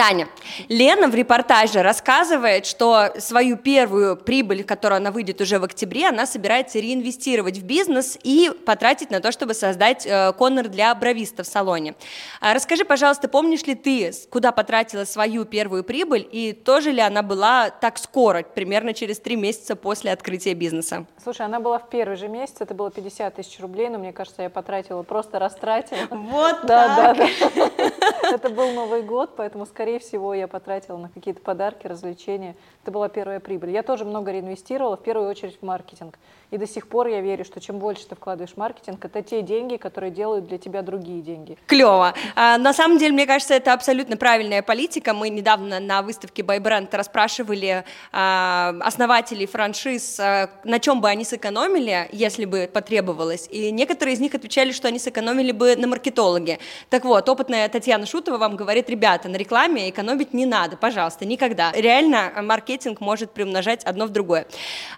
Таня, 0.00 0.28
Лена 0.70 1.08
в 1.08 1.14
репортаже 1.14 1.82
рассказывает, 1.82 2.64
что 2.64 3.10
свою 3.18 3.58
первую 3.58 4.16
прибыль, 4.16 4.64
которую 4.64 4.96
она 4.96 5.10
выйдет 5.10 5.42
уже 5.42 5.58
в 5.58 5.64
октябре, 5.64 6.08
она 6.08 6.24
собирается 6.24 6.78
реинвестировать 6.78 7.58
в 7.58 7.64
бизнес 7.66 8.18
и 8.22 8.50
потратить 8.64 9.10
на 9.10 9.20
то, 9.20 9.30
чтобы 9.30 9.52
создать 9.52 10.06
э, 10.06 10.32
коннор 10.38 10.68
для 10.68 10.94
бровиста 10.94 11.42
в 11.42 11.46
салоне. 11.46 11.96
А 12.40 12.54
расскажи, 12.54 12.86
пожалуйста, 12.86 13.28
помнишь 13.28 13.64
ли 13.64 13.74
ты, 13.74 14.10
куда 14.30 14.52
потратила 14.52 15.04
свою 15.04 15.44
первую 15.44 15.84
прибыль, 15.84 16.26
и 16.32 16.54
тоже 16.54 16.92
ли 16.92 17.02
она 17.02 17.22
была 17.22 17.68
так 17.68 17.98
скоро, 17.98 18.42
примерно 18.42 18.94
через 18.94 19.20
три 19.20 19.36
месяца 19.36 19.76
после 19.76 20.12
открытия 20.12 20.54
бизнеса? 20.54 21.04
Слушай, 21.22 21.44
она 21.44 21.60
была 21.60 21.78
в 21.78 21.90
первый 21.90 22.16
же 22.16 22.28
месяц, 22.28 22.56
это 22.60 22.72
было 22.72 22.90
50 22.90 23.34
тысяч 23.34 23.60
рублей, 23.60 23.90
но 23.90 23.98
мне 23.98 24.14
кажется, 24.14 24.40
я 24.40 24.48
потратила, 24.48 25.02
просто 25.02 25.38
растратила. 25.38 26.06
Вот 26.10 26.60
да, 26.64 26.96
так. 26.96 27.16
Да, 27.18 27.70
да. 27.76 27.90
Это 28.30 28.48
был 28.48 28.70
Новый 28.70 29.02
год, 29.02 29.32
поэтому, 29.36 29.66
скорее 29.66 29.89
всего, 29.98 30.34
я 30.34 30.46
потратила 30.48 30.96
на 30.96 31.08
какие-то 31.08 31.40
подарки, 31.40 31.86
развлечения. 31.86 32.56
Это 32.82 32.92
была 32.92 33.08
первая 33.08 33.40
прибыль. 33.40 33.70
Я 33.70 33.82
тоже 33.82 34.04
много 34.04 34.30
реинвестировала, 34.30 34.96
в 34.96 35.02
первую 35.02 35.28
очередь 35.28 35.58
в 35.58 35.64
маркетинг. 35.64 36.18
И 36.50 36.58
до 36.58 36.66
сих 36.66 36.88
пор 36.88 37.06
я 37.06 37.20
верю, 37.20 37.44
что 37.44 37.60
чем 37.60 37.78
больше 37.78 38.06
ты 38.06 38.16
вкладываешь 38.16 38.54
в 38.54 38.56
маркетинг, 38.56 39.04
это 39.04 39.22
те 39.22 39.42
деньги, 39.42 39.76
которые 39.76 40.10
делают 40.10 40.48
для 40.48 40.58
тебя 40.58 40.82
другие 40.82 41.22
деньги. 41.22 41.56
Клево. 41.66 42.12
А, 42.34 42.58
на 42.58 42.72
самом 42.72 42.98
деле, 42.98 43.12
мне 43.12 43.26
кажется, 43.26 43.54
это 43.54 43.72
абсолютно 43.72 44.16
правильная 44.16 44.62
политика. 44.62 45.14
Мы 45.14 45.28
недавно 45.28 45.78
на 45.78 46.02
выставке 46.02 46.42
By 46.42 46.58
Brand 46.58 46.88
расспрашивали 46.96 47.84
а, 48.10 48.74
основателей 48.80 49.46
франшиз, 49.46 50.18
а, 50.18 50.50
на 50.64 50.80
чем 50.80 51.00
бы 51.00 51.08
они 51.08 51.24
сэкономили, 51.24 52.08
если 52.10 52.46
бы 52.46 52.68
потребовалось. 52.72 53.46
И 53.50 53.70
некоторые 53.70 54.14
из 54.14 54.20
них 54.20 54.34
отвечали, 54.34 54.72
что 54.72 54.88
они 54.88 54.98
сэкономили 54.98 55.52
бы 55.52 55.76
на 55.76 55.86
маркетологе. 55.86 56.58
Так 56.88 57.04
вот, 57.04 57.28
опытная 57.28 57.68
Татьяна 57.68 58.06
Шутова 58.06 58.38
вам 58.38 58.56
говорит, 58.56 58.90
ребята, 58.90 59.28
на 59.28 59.36
рекламе 59.36 59.88
экономить 59.88 60.34
не 60.34 60.46
надо, 60.46 60.76
пожалуйста, 60.76 61.24
никогда. 61.24 61.70
Реально, 61.72 62.32
маркетинг 62.42 63.00
может 63.00 63.30
приумножать 63.30 63.84
одно 63.84 64.06
в 64.06 64.10
другое. 64.10 64.46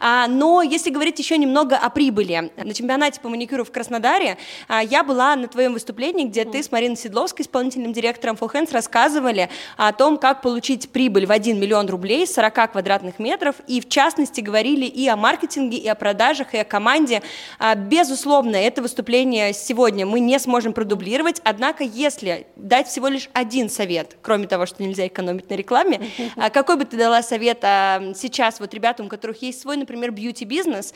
А, 0.01 0.27
но 0.29 0.63
если 0.63 0.89
говорить 0.89 1.19
еще 1.19 1.42
немного 1.43 1.77
о 1.77 1.91
прибыли. 1.91 2.51
На 2.57 2.73
чемпионате 2.73 3.21
по 3.21 3.29
маникюру 3.29 3.65
в 3.65 3.71
Краснодаре 3.71 4.39
а, 4.69 4.83
я 4.83 5.05
была 5.05 5.37
на 5.37 5.49
твоем 5.49 5.73
выступлении, 5.75 6.25
где 6.25 6.45
ты 6.45 6.63
с 6.63 6.71
Мариной 6.71 6.97
Седловской, 6.97 7.45
исполнительным 7.45 7.93
директором 7.93 8.37
Hands, 8.37 8.73
рассказывали 8.73 9.49
о 9.77 9.93
том, 9.93 10.19
как 10.19 10.43
получить 10.43 10.91
прибыль 10.91 11.27
в 11.27 11.33
1 11.33 11.59
миллион 11.59 11.89
рублей 11.89 12.27
с 12.27 12.35
40 12.35 12.73
квадратных 12.73 13.19
метров, 13.19 13.57
и 13.67 13.81
в 13.81 13.89
частности 13.89 14.41
говорили 14.41 14.87
и 14.87 15.07
о 15.09 15.17
маркетинге, 15.17 15.79
и 15.79 15.89
о 15.89 15.95
продажах, 15.95 16.55
и 16.55 16.59
о 16.59 16.65
команде. 16.65 17.23
А, 17.59 17.75
безусловно, 17.75 18.57
это 18.57 18.83
выступление 18.83 19.53
сегодня 19.53 20.07
мы 20.07 20.21
не 20.21 20.39
сможем 20.39 20.73
продублировать, 20.73 21.41
однако 21.45 21.85
если 21.85 22.47
дать 22.57 22.89
всего 22.89 23.09
лишь 23.09 23.29
один 23.33 23.69
совет, 23.69 24.17
кроме 24.23 24.47
того, 24.47 24.67
что 24.67 24.83
нельзя 24.83 25.07
экономить 25.07 25.51
на 25.51 25.55
рекламе, 25.55 26.01
а, 26.37 26.51
какой 26.51 26.77
бы 26.77 26.85
ты 26.85 26.97
дала 26.97 27.23
совет 27.23 27.61
сейчас 27.63 28.61
вот 28.61 28.73
ребятам, 28.75 29.07
у 29.07 29.09
которых 29.09 29.43
есть 29.43 29.61
свой, 29.61 29.77
например, 29.77 30.11
бьюти-бизнес, 30.11 30.95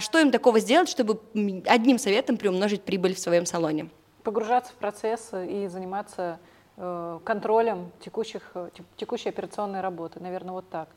что 0.00 0.18
им 0.18 0.30
такого 0.30 0.60
сделать, 0.60 0.88
чтобы 0.88 1.20
одним 1.66 1.98
советом 1.98 2.36
приумножить 2.36 2.82
прибыль 2.82 3.14
в 3.14 3.18
своем 3.18 3.46
салоне? 3.46 3.88
Погружаться 4.24 4.72
в 4.72 4.76
процесс 4.76 5.30
и 5.32 5.68
заниматься 5.68 6.38
э, 6.76 7.20
контролем 7.24 7.90
текущих, 8.00 8.52
текущей 8.96 9.28
операционной 9.28 9.80
работы. 9.80 10.20
Наверное, 10.20 10.52
вот 10.52 10.68
так. 10.68 10.88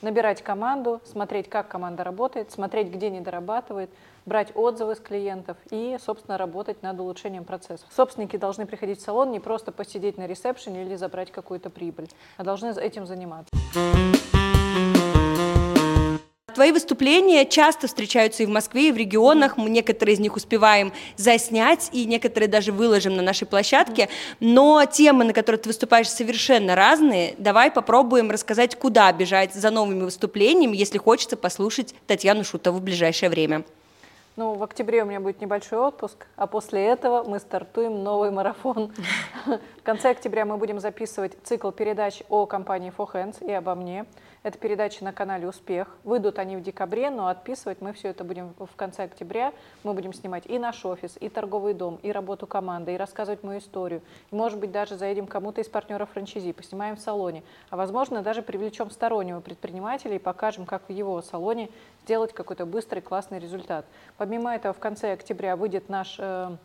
Набирать 0.00 0.42
команду, 0.42 1.00
смотреть, 1.04 1.50
как 1.50 1.66
команда 1.66 2.04
работает, 2.04 2.52
смотреть, 2.52 2.88
где 2.88 3.10
не 3.10 3.20
дорабатывает, 3.20 3.90
брать 4.26 4.52
отзывы 4.54 4.94
с 4.94 5.00
клиентов 5.00 5.56
и, 5.70 5.96
собственно, 6.00 6.38
работать 6.38 6.82
над 6.82 7.00
улучшением 7.00 7.44
процесса. 7.44 7.84
Собственники 7.90 8.36
должны 8.36 8.64
приходить 8.64 9.00
в 9.00 9.02
салон 9.02 9.32
не 9.32 9.40
просто 9.40 9.72
посидеть 9.72 10.16
на 10.16 10.28
ресепшене 10.28 10.84
или 10.84 10.94
забрать 10.94 11.32
какую-то 11.32 11.70
прибыль, 11.70 12.08
а 12.36 12.44
должны 12.44 12.68
этим 12.78 13.06
заниматься. 13.06 13.50
Твои 16.58 16.72
выступления 16.72 17.46
часто 17.46 17.86
встречаются 17.86 18.42
и 18.42 18.46
в 18.46 18.48
Москве, 18.48 18.88
и 18.88 18.92
в 18.92 18.96
регионах. 18.96 19.56
Мы 19.56 19.70
некоторые 19.70 20.16
из 20.16 20.18
них 20.18 20.34
успеваем 20.34 20.92
заснять, 21.14 21.88
и 21.92 22.04
некоторые 22.04 22.48
даже 22.48 22.72
выложим 22.72 23.14
на 23.14 23.22
нашей 23.22 23.46
площадке. 23.46 24.08
Но 24.40 24.84
темы, 24.84 25.22
на 25.22 25.32
которые 25.32 25.60
ты 25.60 25.68
выступаешь, 25.68 26.08
совершенно 26.08 26.74
разные. 26.74 27.36
Давай 27.38 27.70
попробуем 27.70 28.32
рассказать, 28.32 28.74
куда 28.74 29.12
бежать 29.12 29.54
за 29.54 29.70
новыми 29.70 30.02
выступлениями, 30.02 30.76
если 30.76 30.98
хочется 30.98 31.36
послушать 31.36 31.94
Татьяну 32.08 32.42
Шутову 32.42 32.78
в 32.78 32.82
ближайшее 32.82 33.30
время. 33.30 33.62
Ну, 34.34 34.54
в 34.54 34.62
октябре 34.64 35.04
у 35.04 35.06
меня 35.06 35.20
будет 35.20 35.40
небольшой 35.40 35.78
отпуск, 35.78 36.26
а 36.34 36.48
после 36.48 36.84
этого 36.86 37.22
мы 37.22 37.38
стартуем 37.38 38.02
новый 38.02 38.32
марафон. 38.32 38.92
В 39.46 39.82
конце 39.84 40.10
октября 40.10 40.44
мы 40.44 40.56
будем 40.56 40.80
записывать 40.80 41.36
цикл 41.44 41.70
передач 41.70 42.22
о 42.28 42.46
компании 42.46 42.92
For 42.96 43.08
Hands 43.12 43.46
и 43.46 43.52
обо 43.52 43.76
мне. 43.76 44.06
Это 44.44 44.56
передачи 44.56 45.02
на 45.02 45.12
канале 45.12 45.48
«Успех». 45.48 45.96
Выйдут 46.04 46.38
они 46.38 46.56
в 46.56 46.62
декабре, 46.62 47.10
но 47.10 47.26
отписывать 47.26 47.80
мы 47.80 47.92
все 47.92 48.08
это 48.08 48.22
будем 48.22 48.54
в 48.58 48.76
конце 48.76 49.04
октября. 49.04 49.52
Мы 49.82 49.94
будем 49.94 50.12
снимать 50.12 50.44
и 50.46 50.58
наш 50.58 50.84
офис, 50.84 51.16
и 51.20 51.28
торговый 51.28 51.74
дом, 51.74 51.98
и 52.02 52.12
работу 52.12 52.46
команды, 52.46 52.94
и 52.94 52.96
рассказывать 52.96 53.42
мою 53.42 53.58
историю. 53.58 54.00
И, 54.30 54.34
может 54.34 54.60
быть, 54.60 54.70
даже 54.70 54.96
заедем 54.96 55.26
кому-то 55.26 55.60
из 55.60 55.68
партнеров 55.68 56.10
франчайзи, 56.10 56.52
поснимаем 56.52 56.96
в 56.96 57.00
салоне. 57.00 57.42
А, 57.70 57.76
возможно, 57.76 58.22
даже 58.22 58.42
привлечем 58.42 58.90
стороннего 58.90 59.40
предпринимателя 59.40 60.14
и 60.14 60.20
покажем, 60.20 60.66
как 60.66 60.88
в 60.88 60.92
его 60.92 61.20
салоне 61.20 61.68
сделать 62.04 62.32
какой-то 62.32 62.64
быстрый, 62.64 63.00
классный 63.00 63.40
результат. 63.40 63.86
Помимо 64.16 64.54
этого, 64.54 64.72
в 64.72 64.78
конце 64.78 65.12
октября 65.12 65.56
выйдет 65.56 65.88
наш 65.88 66.16
э, 66.18 66.56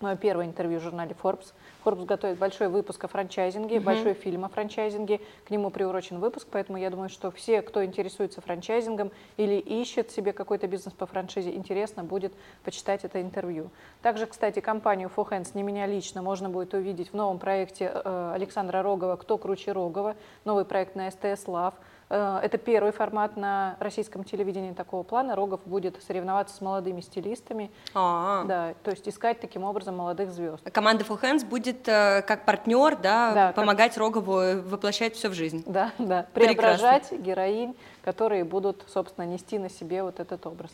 мое 0.00 0.16
первое 0.16 0.46
интервью 0.46 0.80
в 0.80 0.82
журнале 0.82 1.14
Forbes. 1.20 1.52
Forbes 1.84 2.04
готовит 2.04 2.38
большой 2.38 2.68
выпуск 2.68 3.04
о 3.04 3.08
франчайзинге, 3.08 3.76
mm-hmm. 3.76 3.80
большой 3.80 4.14
фильм 4.14 4.44
о 4.44 4.48
франчайзинге. 4.48 5.20
К 5.46 5.50
нему 5.50 5.70
приурочен 5.70 6.18
выпуск, 6.18 6.48
поэтому 6.50 6.78
я 6.78 6.90
думаю, 6.90 7.08
что 7.08 7.30
все, 7.30 7.62
кто 7.62 7.84
интересуется 7.84 8.40
франчайзингом 8.40 9.10
или 9.36 9.54
ищет 9.54 10.10
себе 10.10 10.32
какой-то 10.32 10.66
бизнес 10.66 10.94
по 10.94 11.06
франшизе, 11.06 11.54
интересно 11.54 12.04
будет 12.04 12.32
почитать 12.64 13.04
это 13.04 13.20
интервью. 13.20 13.70
Также, 14.02 14.26
кстати, 14.26 14.60
компанию 14.60 15.10
For 15.14 15.28
Hands, 15.28 15.50
не 15.54 15.62
меня 15.62 15.86
лично, 15.86 16.22
можно 16.22 16.48
будет 16.48 16.74
увидеть 16.74 17.10
в 17.10 17.14
новом 17.14 17.38
проекте 17.38 17.90
э, 17.92 18.32
Александра 18.34 18.82
Рогова 18.82 19.16
«Кто 19.16 19.38
круче 19.38 19.72
Рогова», 19.72 20.16
новый 20.44 20.64
проект 20.64 20.94
на 20.94 21.10
СТС 21.10 21.46
Лав. 21.48 21.74
Э, 22.10 22.40
это 22.42 22.58
первый 22.58 22.92
формат 22.92 23.36
на 23.36 23.76
российском 23.80 24.24
телевидении 24.24 24.72
такого 24.72 25.02
плана. 25.02 25.36
Рогов 25.36 25.60
будет 25.64 26.02
соревноваться 26.02 26.56
с 26.56 26.60
молодыми 26.60 27.00
стилистами. 27.00 27.70
А-а-а. 27.94 28.44
Да, 28.44 28.74
то 28.82 28.90
есть 28.90 29.08
искать 29.08 29.40
таким 29.40 29.64
образом 29.64 29.96
молодых 29.96 30.32
звезд. 30.32 30.68
Команда 30.70 31.04
Full 31.04 31.20
Hands 31.20 31.44
будет 31.44 31.88
э, 31.88 32.22
как 32.22 32.44
партнер, 32.44 32.96
да, 32.96 33.32
да 33.32 33.52
помогать 33.52 33.92
как... 33.92 33.98
Рогову 33.98 34.62
воплощать 34.62 35.14
все 35.14 35.28
в 35.28 35.34
жизнь. 35.34 35.62
Да, 35.66 35.92
да. 35.98 36.26
Преображать 36.32 37.08
Прекрасно. 37.08 37.24
героинь, 37.24 37.76
которые 38.02 38.44
будут, 38.44 38.84
собственно, 38.88 39.24
нести 39.24 39.58
на 39.58 39.68
себе 39.68 40.02
вот 40.02 40.20
этот 40.20 40.46
образ 40.46 40.70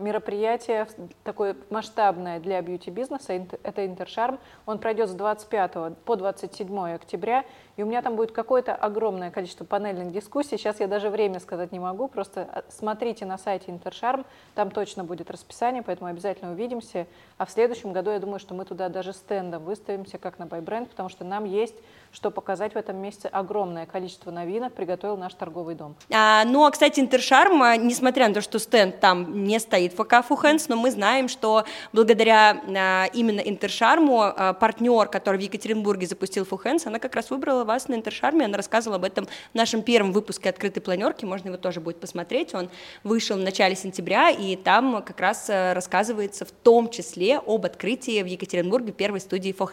мероприятие 0.00 0.86
такое 1.24 1.56
масштабное 1.70 2.40
для 2.40 2.60
бьюти-бизнеса, 2.60 3.46
это 3.62 3.86
Интершарм. 3.86 4.38
Он 4.66 4.78
пройдет 4.78 5.08
с 5.08 5.12
25 5.12 5.98
по 6.04 6.16
27 6.16 6.94
октября, 6.94 7.44
и 7.76 7.82
у 7.82 7.86
меня 7.86 8.02
там 8.02 8.16
будет 8.16 8.32
какое-то 8.32 8.74
огромное 8.74 9.30
количество 9.30 9.64
панельных 9.64 10.12
дискуссий. 10.12 10.56
Сейчас 10.56 10.80
я 10.80 10.88
даже 10.88 11.10
время 11.10 11.40
сказать 11.40 11.72
не 11.72 11.78
могу, 11.78 12.08
просто 12.08 12.48
а, 12.50 12.64
смотрите 12.68 13.24
на 13.26 13.38
сайте 13.38 13.70
Интершарм, 13.70 14.26
там 14.54 14.70
точно 14.70 15.04
будет 15.04 15.30
расписание, 15.30 15.82
поэтому 15.82 16.10
обязательно 16.10 16.52
увидимся. 16.52 17.06
А 17.38 17.46
в 17.46 17.50
следующем 17.50 17.92
году 17.92 18.10
я 18.10 18.18
думаю, 18.18 18.38
что 18.38 18.54
мы 18.54 18.64
туда 18.64 18.88
даже 18.88 19.12
стендом 19.12 19.64
выставимся, 19.64 20.18
как 20.18 20.38
на 20.38 20.46
Байбренд, 20.46 20.90
потому 20.90 21.08
что 21.08 21.24
нам 21.24 21.44
есть 21.44 21.76
что 22.12 22.30
показать 22.30 22.74
в 22.74 22.76
этом 22.76 22.96
месяце 22.96 23.26
огромное 23.26 23.86
количество 23.86 24.30
новинок 24.30 24.72
приготовил 24.72 25.16
наш 25.16 25.34
торговый 25.34 25.74
дом. 25.74 25.96
А, 26.12 26.44
ну, 26.44 26.64
а, 26.64 26.70
кстати, 26.70 27.00
Интершарм, 27.00 27.62
несмотря 27.86 28.28
на 28.28 28.34
то, 28.34 28.40
что 28.40 28.58
стенд 28.58 29.00
там 29.00 29.44
не 29.44 29.58
стоит 29.58 29.92
ФК 29.94 30.24
Фухенс, 30.26 30.68
но 30.68 30.76
мы 30.76 30.90
знаем, 30.90 31.28
что 31.28 31.64
благодаря 31.92 32.60
а, 32.76 33.06
именно 33.12 33.40
Интершарму 33.40 34.22
а, 34.22 34.52
партнер, 34.54 35.06
который 35.08 35.38
в 35.38 35.42
Екатеринбурге 35.42 36.06
запустил 36.06 36.44
Фухенс, 36.44 36.86
она 36.86 36.98
как 36.98 37.14
раз 37.14 37.30
выбрала 37.30 37.64
вас 37.64 37.88
на 37.88 37.94
Интершарме, 37.94 38.44
она 38.44 38.56
рассказывала 38.56 38.96
об 38.96 39.04
этом 39.04 39.26
в 39.26 39.54
нашем 39.54 39.82
первом 39.82 40.12
выпуске 40.12 40.50
открытой 40.50 40.82
планерки, 40.82 41.24
можно 41.24 41.48
его 41.48 41.58
тоже 41.58 41.80
будет 41.80 42.00
посмотреть, 42.00 42.54
он 42.54 42.70
вышел 43.04 43.36
в 43.36 43.40
начале 43.40 43.76
сентября, 43.76 44.30
и 44.30 44.56
там 44.56 45.02
как 45.02 45.20
раз 45.20 45.48
а, 45.48 45.74
рассказывается 45.74 46.44
в 46.44 46.50
том 46.50 46.90
числе 46.90 47.38
об 47.38 47.64
открытии 47.64 48.22
в 48.22 48.26
Екатеринбурге 48.26 48.92
первой 48.92 49.20
студии 49.20 49.54
For 49.56 49.70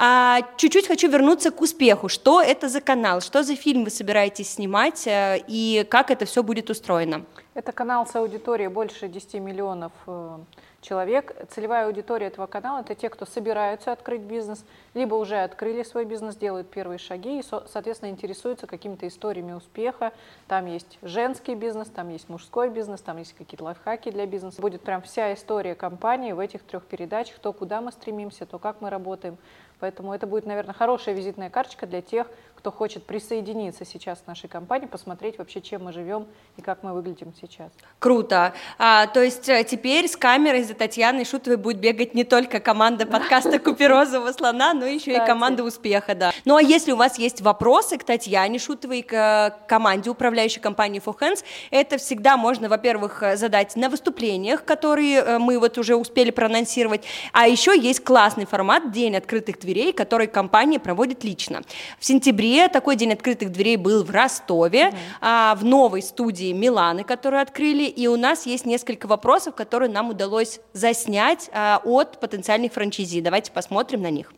А, 0.00 0.42
чуть-чуть 0.56 0.86
хочу 0.86 1.10
вернуться 1.10 1.50
к 1.50 1.60
успеху. 1.60 2.08
Что 2.08 2.40
это 2.40 2.68
за 2.68 2.80
канал? 2.80 3.20
Что 3.20 3.42
за 3.42 3.56
фильм 3.56 3.82
вы 3.82 3.90
собираетесь 3.90 4.52
снимать? 4.52 5.08
Э, 5.08 5.42
и 5.48 5.84
как 5.90 6.12
это 6.12 6.24
все 6.24 6.44
будет 6.44 6.70
устроено? 6.70 7.24
Это 7.54 7.72
канал 7.72 8.06
с 8.06 8.14
аудиторией 8.14 8.68
больше 8.68 9.08
10 9.08 9.34
миллионов 9.40 9.90
э, 10.06 10.38
человек. 10.82 11.34
Целевая 11.50 11.86
аудитория 11.86 12.28
этого 12.28 12.46
канала– 12.46 12.80
это 12.82 12.94
те, 12.94 13.08
кто 13.08 13.26
собираются 13.26 13.90
открыть 13.90 14.20
бизнес, 14.20 14.64
либо 14.94 15.16
уже 15.16 15.38
открыли 15.38 15.82
свой 15.82 16.04
бизнес, 16.04 16.36
делают 16.36 16.70
первые 16.70 16.98
шаги 16.98 17.40
и, 17.40 17.42
соответственно, 17.42 18.10
интересуются 18.10 18.68
какими-то 18.68 19.08
историями 19.08 19.52
успеха. 19.52 20.12
Там 20.46 20.66
есть 20.66 20.98
женский 21.02 21.56
бизнес, 21.56 21.88
там 21.88 22.08
есть 22.10 22.28
мужской 22.28 22.70
бизнес, 22.70 23.00
там 23.00 23.18
есть 23.18 23.34
какие-то 23.36 23.64
лайфхаки 23.64 24.12
для 24.12 24.26
бизнеса. 24.26 24.62
Будет 24.62 24.82
прям 24.82 25.02
вся 25.02 25.34
история 25.34 25.74
компании 25.74 26.30
в 26.30 26.38
этих 26.38 26.62
трех 26.62 26.84
передачах, 26.84 27.40
то, 27.40 27.52
куда 27.52 27.80
мы 27.80 27.90
стремимся, 27.90 28.46
то, 28.46 28.60
как 28.60 28.80
мы 28.80 28.90
работаем. 28.90 29.36
Поэтому 29.80 30.12
это 30.12 30.26
будет, 30.26 30.46
наверное, 30.46 30.74
хорошая 30.74 31.14
визитная 31.14 31.50
карточка 31.50 31.86
для 31.86 32.02
тех, 32.02 32.26
кто 32.58 32.72
хочет 32.72 33.04
присоединиться 33.04 33.84
сейчас 33.84 34.18
к 34.18 34.26
нашей 34.26 34.48
компании, 34.48 34.86
посмотреть 34.86 35.38
вообще, 35.38 35.60
чем 35.60 35.84
мы 35.84 35.92
живем 35.92 36.26
и 36.56 36.60
как 36.60 36.82
мы 36.82 36.92
выглядим 36.92 37.32
сейчас. 37.40 37.70
Круто. 38.00 38.52
А, 38.78 39.06
то 39.06 39.22
есть 39.22 39.48
э, 39.48 39.62
теперь 39.62 40.08
с 40.08 40.16
камерой 40.16 40.64
за 40.64 40.74
Татьяной 40.74 41.24
Шутовой 41.24 41.56
будет 41.56 41.78
бегать 41.78 42.14
не 42.14 42.24
только 42.24 42.58
команда 42.58 43.06
подкаста 43.06 43.60
«Купи 43.60 43.86
розового 43.86 44.32
слона», 44.32 44.74
но 44.74 44.86
еще 44.86 45.12
и 45.12 45.24
команда 45.24 45.62
успеха, 45.62 46.16
да. 46.16 46.32
Ну 46.44 46.56
а 46.56 46.62
если 46.62 46.90
у 46.90 46.96
вас 46.96 47.16
есть 47.16 47.40
вопросы 47.42 47.96
к 47.96 48.02
Татьяне 48.02 48.58
Шутовой, 48.58 49.02
к 49.02 49.12
э, 49.12 49.66
команде 49.68 50.10
управляющей 50.10 50.60
компании 50.60 51.00
For 51.00 51.16
Hands, 51.16 51.44
это 51.70 51.96
всегда 51.96 52.36
можно, 52.36 52.68
во-первых, 52.68 53.22
э, 53.22 53.36
задать 53.36 53.76
на 53.76 53.88
выступлениях, 53.88 54.64
которые 54.64 55.38
мы 55.38 55.60
вот 55.60 55.78
уже 55.78 55.94
успели 55.94 56.32
проанонсировать, 56.32 57.04
а 57.32 57.46
еще 57.46 57.78
есть 57.78 58.02
классный 58.02 58.46
формат 58.46 58.90
«День 58.90 59.14
открытых 59.14 59.60
дверей», 59.60 59.92
который 59.92 60.26
компания 60.26 60.80
проводит 60.80 61.22
лично. 61.22 61.62
В 62.00 62.04
сентябре 62.04 62.47
ноябре 62.48 62.68
такой 62.68 62.96
день 62.96 63.12
открытых 63.12 63.52
дверей 63.52 63.76
был 63.76 64.04
в 64.04 64.10
Ростове, 64.10 64.88
mm 64.88 64.94
а, 65.20 65.54
в 65.54 65.64
новой 65.64 66.02
студии 66.02 66.52
Миланы, 66.52 67.04
которую 67.04 67.42
открыли, 67.42 67.84
и 67.84 68.06
у 68.06 68.16
нас 68.16 68.46
есть 68.46 68.66
несколько 68.66 69.06
вопросов, 69.06 69.54
которые 69.54 69.90
нам 69.90 70.10
удалось 70.10 70.60
заснять 70.72 71.50
а, 71.52 71.80
от 71.84 72.20
потенциальных 72.20 72.72
франчайзи. 72.72 73.20
Давайте 73.20 73.52
посмотрим 73.52 74.02
на 74.02 74.10
них. 74.10 74.32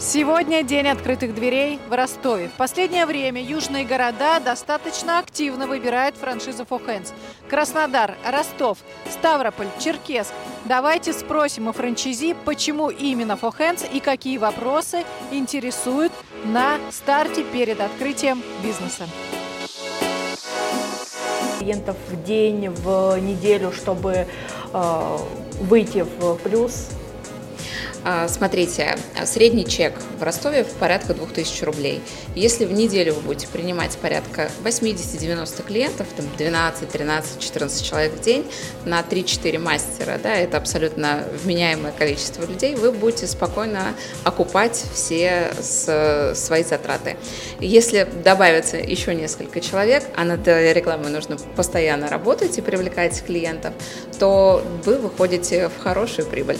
Сегодня 0.00 0.62
день 0.62 0.86
открытых 0.86 1.34
дверей 1.34 1.80
в 1.88 1.92
Ростове. 1.92 2.48
В 2.48 2.52
последнее 2.52 3.04
время 3.04 3.42
южные 3.42 3.84
города 3.84 4.38
достаточно 4.38 5.18
активно 5.18 5.66
выбирают 5.66 6.14
франшизу 6.14 6.62
For 6.62 6.80
Hands. 6.86 7.12
Краснодар, 7.50 8.14
Ростов, 8.24 8.78
Ставрополь, 9.10 9.66
Черкесск. 9.80 10.32
Давайте 10.66 11.12
спросим 11.12 11.66
у 11.66 11.72
франчайзи, 11.72 12.36
почему 12.44 12.90
именно 12.90 13.32
For 13.32 13.52
Hands 13.58 13.84
и 13.92 13.98
какие 13.98 14.38
вопросы 14.38 15.02
интересуют 15.32 16.12
на 16.44 16.78
старте 16.92 17.42
перед 17.42 17.80
открытием 17.80 18.40
бизнеса 18.62 19.04
клиентов 21.58 21.96
в 22.08 22.22
день, 22.22 22.68
в 22.70 23.18
неделю, 23.18 23.72
чтобы 23.72 24.26
э, 24.72 25.16
выйти 25.60 26.02
в 26.02 26.36
плюс 26.36 26.90
смотрите, 28.28 28.96
средний 29.24 29.66
чек 29.66 29.94
в 30.18 30.22
Ростове 30.22 30.64
в 30.64 30.72
порядка 30.72 31.14
2000 31.14 31.64
рублей. 31.64 32.00
Если 32.34 32.64
в 32.64 32.72
неделю 32.72 33.14
вы 33.14 33.20
будете 33.20 33.48
принимать 33.48 33.96
порядка 33.98 34.50
80-90 34.64 35.66
клиентов, 35.66 36.06
там 36.16 36.26
12, 36.36 36.88
13, 36.88 37.40
14 37.40 37.84
человек 37.84 38.12
в 38.14 38.20
день 38.20 38.46
на 38.84 39.00
3-4 39.00 39.58
мастера, 39.58 40.18
да, 40.22 40.34
это 40.34 40.56
абсолютно 40.56 41.24
вменяемое 41.44 41.92
количество 41.92 42.44
людей, 42.46 42.74
вы 42.74 42.92
будете 42.92 43.26
спокойно 43.26 43.94
окупать 44.24 44.82
все 44.94 45.52
свои 46.34 46.64
затраты. 46.64 47.16
Если 47.60 48.08
добавится 48.24 48.76
еще 48.76 49.14
несколько 49.14 49.60
человек, 49.60 50.04
а 50.16 50.24
над 50.24 50.46
рекламой 50.46 51.10
нужно 51.10 51.36
постоянно 51.56 52.08
работать 52.08 52.56
и 52.58 52.60
привлекать 52.62 53.22
клиентов, 53.24 53.74
то 54.18 54.64
вы 54.84 54.98
выходите 54.98 55.68
в 55.68 55.82
хорошую 55.82 56.26
прибыль. 56.26 56.58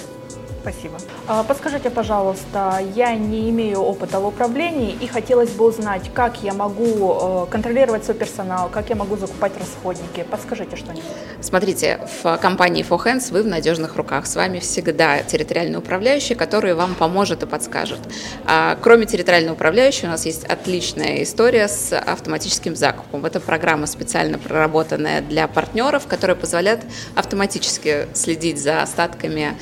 Спасибо. 0.68 0.98
А, 1.26 1.44
подскажите, 1.44 1.88
пожалуйста, 1.88 2.82
я 2.94 3.14
не 3.14 3.48
имею 3.48 3.78
опыта 3.78 4.20
в 4.20 4.26
управлении 4.26 4.92
и 4.92 5.06
хотелось 5.06 5.50
бы 5.50 5.64
узнать, 5.64 6.10
как 6.12 6.42
я 6.42 6.52
могу 6.52 7.46
э, 7.46 7.46
контролировать 7.50 8.04
свой 8.04 8.16
персонал, 8.16 8.68
как 8.68 8.90
я 8.90 8.96
могу 8.96 9.16
закупать 9.16 9.52
расходники. 9.58 10.26
Подскажите 10.30 10.76
что-нибудь. 10.76 11.04
Смотрите, 11.40 12.00
в 12.22 12.36
компании 12.36 12.84
For 12.86 13.02
Hands 13.02 13.32
вы 13.32 13.42
в 13.42 13.46
надежных 13.46 13.96
руках. 13.96 14.26
С 14.26 14.36
вами 14.36 14.58
всегда 14.58 15.22
территориальный 15.22 15.78
управляющий, 15.78 16.34
который 16.34 16.74
вам 16.74 16.94
поможет 16.94 17.42
и 17.42 17.46
подскажет. 17.46 18.00
А, 18.44 18.76
кроме 18.82 19.06
территориального 19.06 19.54
управляющего, 19.54 20.08
у 20.08 20.10
нас 20.10 20.26
есть 20.26 20.44
отличная 20.44 21.22
история 21.22 21.68
с 21.68 21.98
автоматическим 21.98 22.76
закупом. 22.76 23.24
Это 23.24 23.40
программа 23.40 23.86
специально 23.86 24.38
проработанная 24.38 25.22
для 25.22 25.48
партнеров, 25.48 26.06
которая 26.06 26.36
позволяет 26.36 26.80
автоматически 27.14 28.08
следить 28.12 28.60
за 28.60 28.82
остатками 28.82 29.56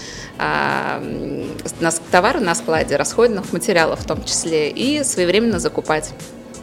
товара 2.10 2.40
на 2.40 2.54
складе, 2.54 2.96
расходных 2.96 3.52
материалов 3.52 4.00
в 4.00 4.06
том 4.06 4.24
числе, 4.24 4.70
и 4.70 5.02
своевременно 5.04 5.58
закупать. 5.58 6.12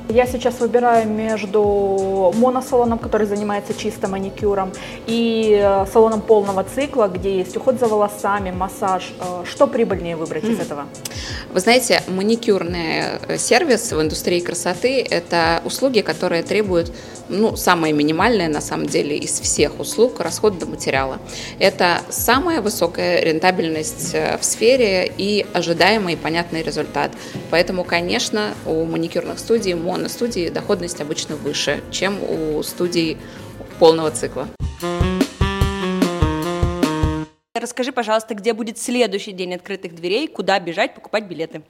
Я 0.09 0.27
сейчас 0.27 0.59
выбираю 0.59 1.07
между 1.07 2.33
моносалоном, 2.35 2.99
который 2.99 3.25
занимается 3.25 3.73
чисто 3.73 4.09
маникюром, 4.09 4.73
и 5.07 5.57
э, 5.63 5.85
салоном 5.91 6.21
полного 6.21 6.65
цикла, 6.65 7.07
где 7.07 7.37
есть 7.37 7.55
уход 7.55 7.79
за 7.79 7.87
волосами, 7.87 8.51
массаж. 8.51 9.13
Э, 9.19 9.43
что 9.49 9.65
прибыльнее 9.65 10.17
выбрать 10.17 10.43
mm. 10.43 10.51
из 10.51 10.59
этого? 10.59 10.85
Вы 11.53 11.59
знаете, 11.61 12.03
маникюрный 12.07 13.19
э, 13.27 13.37
сервис 13.37 13.93
в 13.93 14.01
индустрии 14.01 14.41
красоты– 14.41 15.01
это 15.09 15.61
услуги, 15.63 16.01
которые 16.01 16.43
требуют 16.43 16.91
ну, 17.29 17.55
самое 17.55 17.93
минимальное 17.93 18.49
на 18.49 18.61
самом 18.61 18.87
деле 18.87 19.17
из 19.17 19.39
всех 19.39 19.79
услуг 19.79 20.19
расход 20.19 20.59
до 20.59 20.65
материала. 20.65 21.19
Это 21.59 22.01
самая 22.09 22.61
высокая 22.61 23.21
рентабельность 23.21 24.13
в 24.13 24.43
сфере 24.43 25.11
и 25.17 25.45
ожидаемый 25.53 26.13
и 26.13 26.17
понятный 26.17 26.61
результат. 26.61 27.11
Поэтому, 27.49 27.85
конечно, 27.85 28.53
у 28.65 28.83
маникюрных 28.83 29.39
студий 29.39 29.73
моностудии 29.93 30.49
доходность 30.49 31.01
обычно 31.01 31.35
выше, 31.35 31.83
чем 31.91 32.17
у 32.23 32.63
студий 32.63 33.17
полного 33.79 34.11
цикла. 34.11 34.47
Расскажи, 37.55 37.91
пожалуйста, 37.91 38.33
где 38.33 38.53
будет 38.53 38.77
следующий 38.77 39.31
день 39.31 39.53
открытых 39.53 39.95
дверей, 39.95 40.27
куда 40.27 40.59
бежать, 40.59 40.95
покупать 40.95 41.25
билеты? 41.25 41.61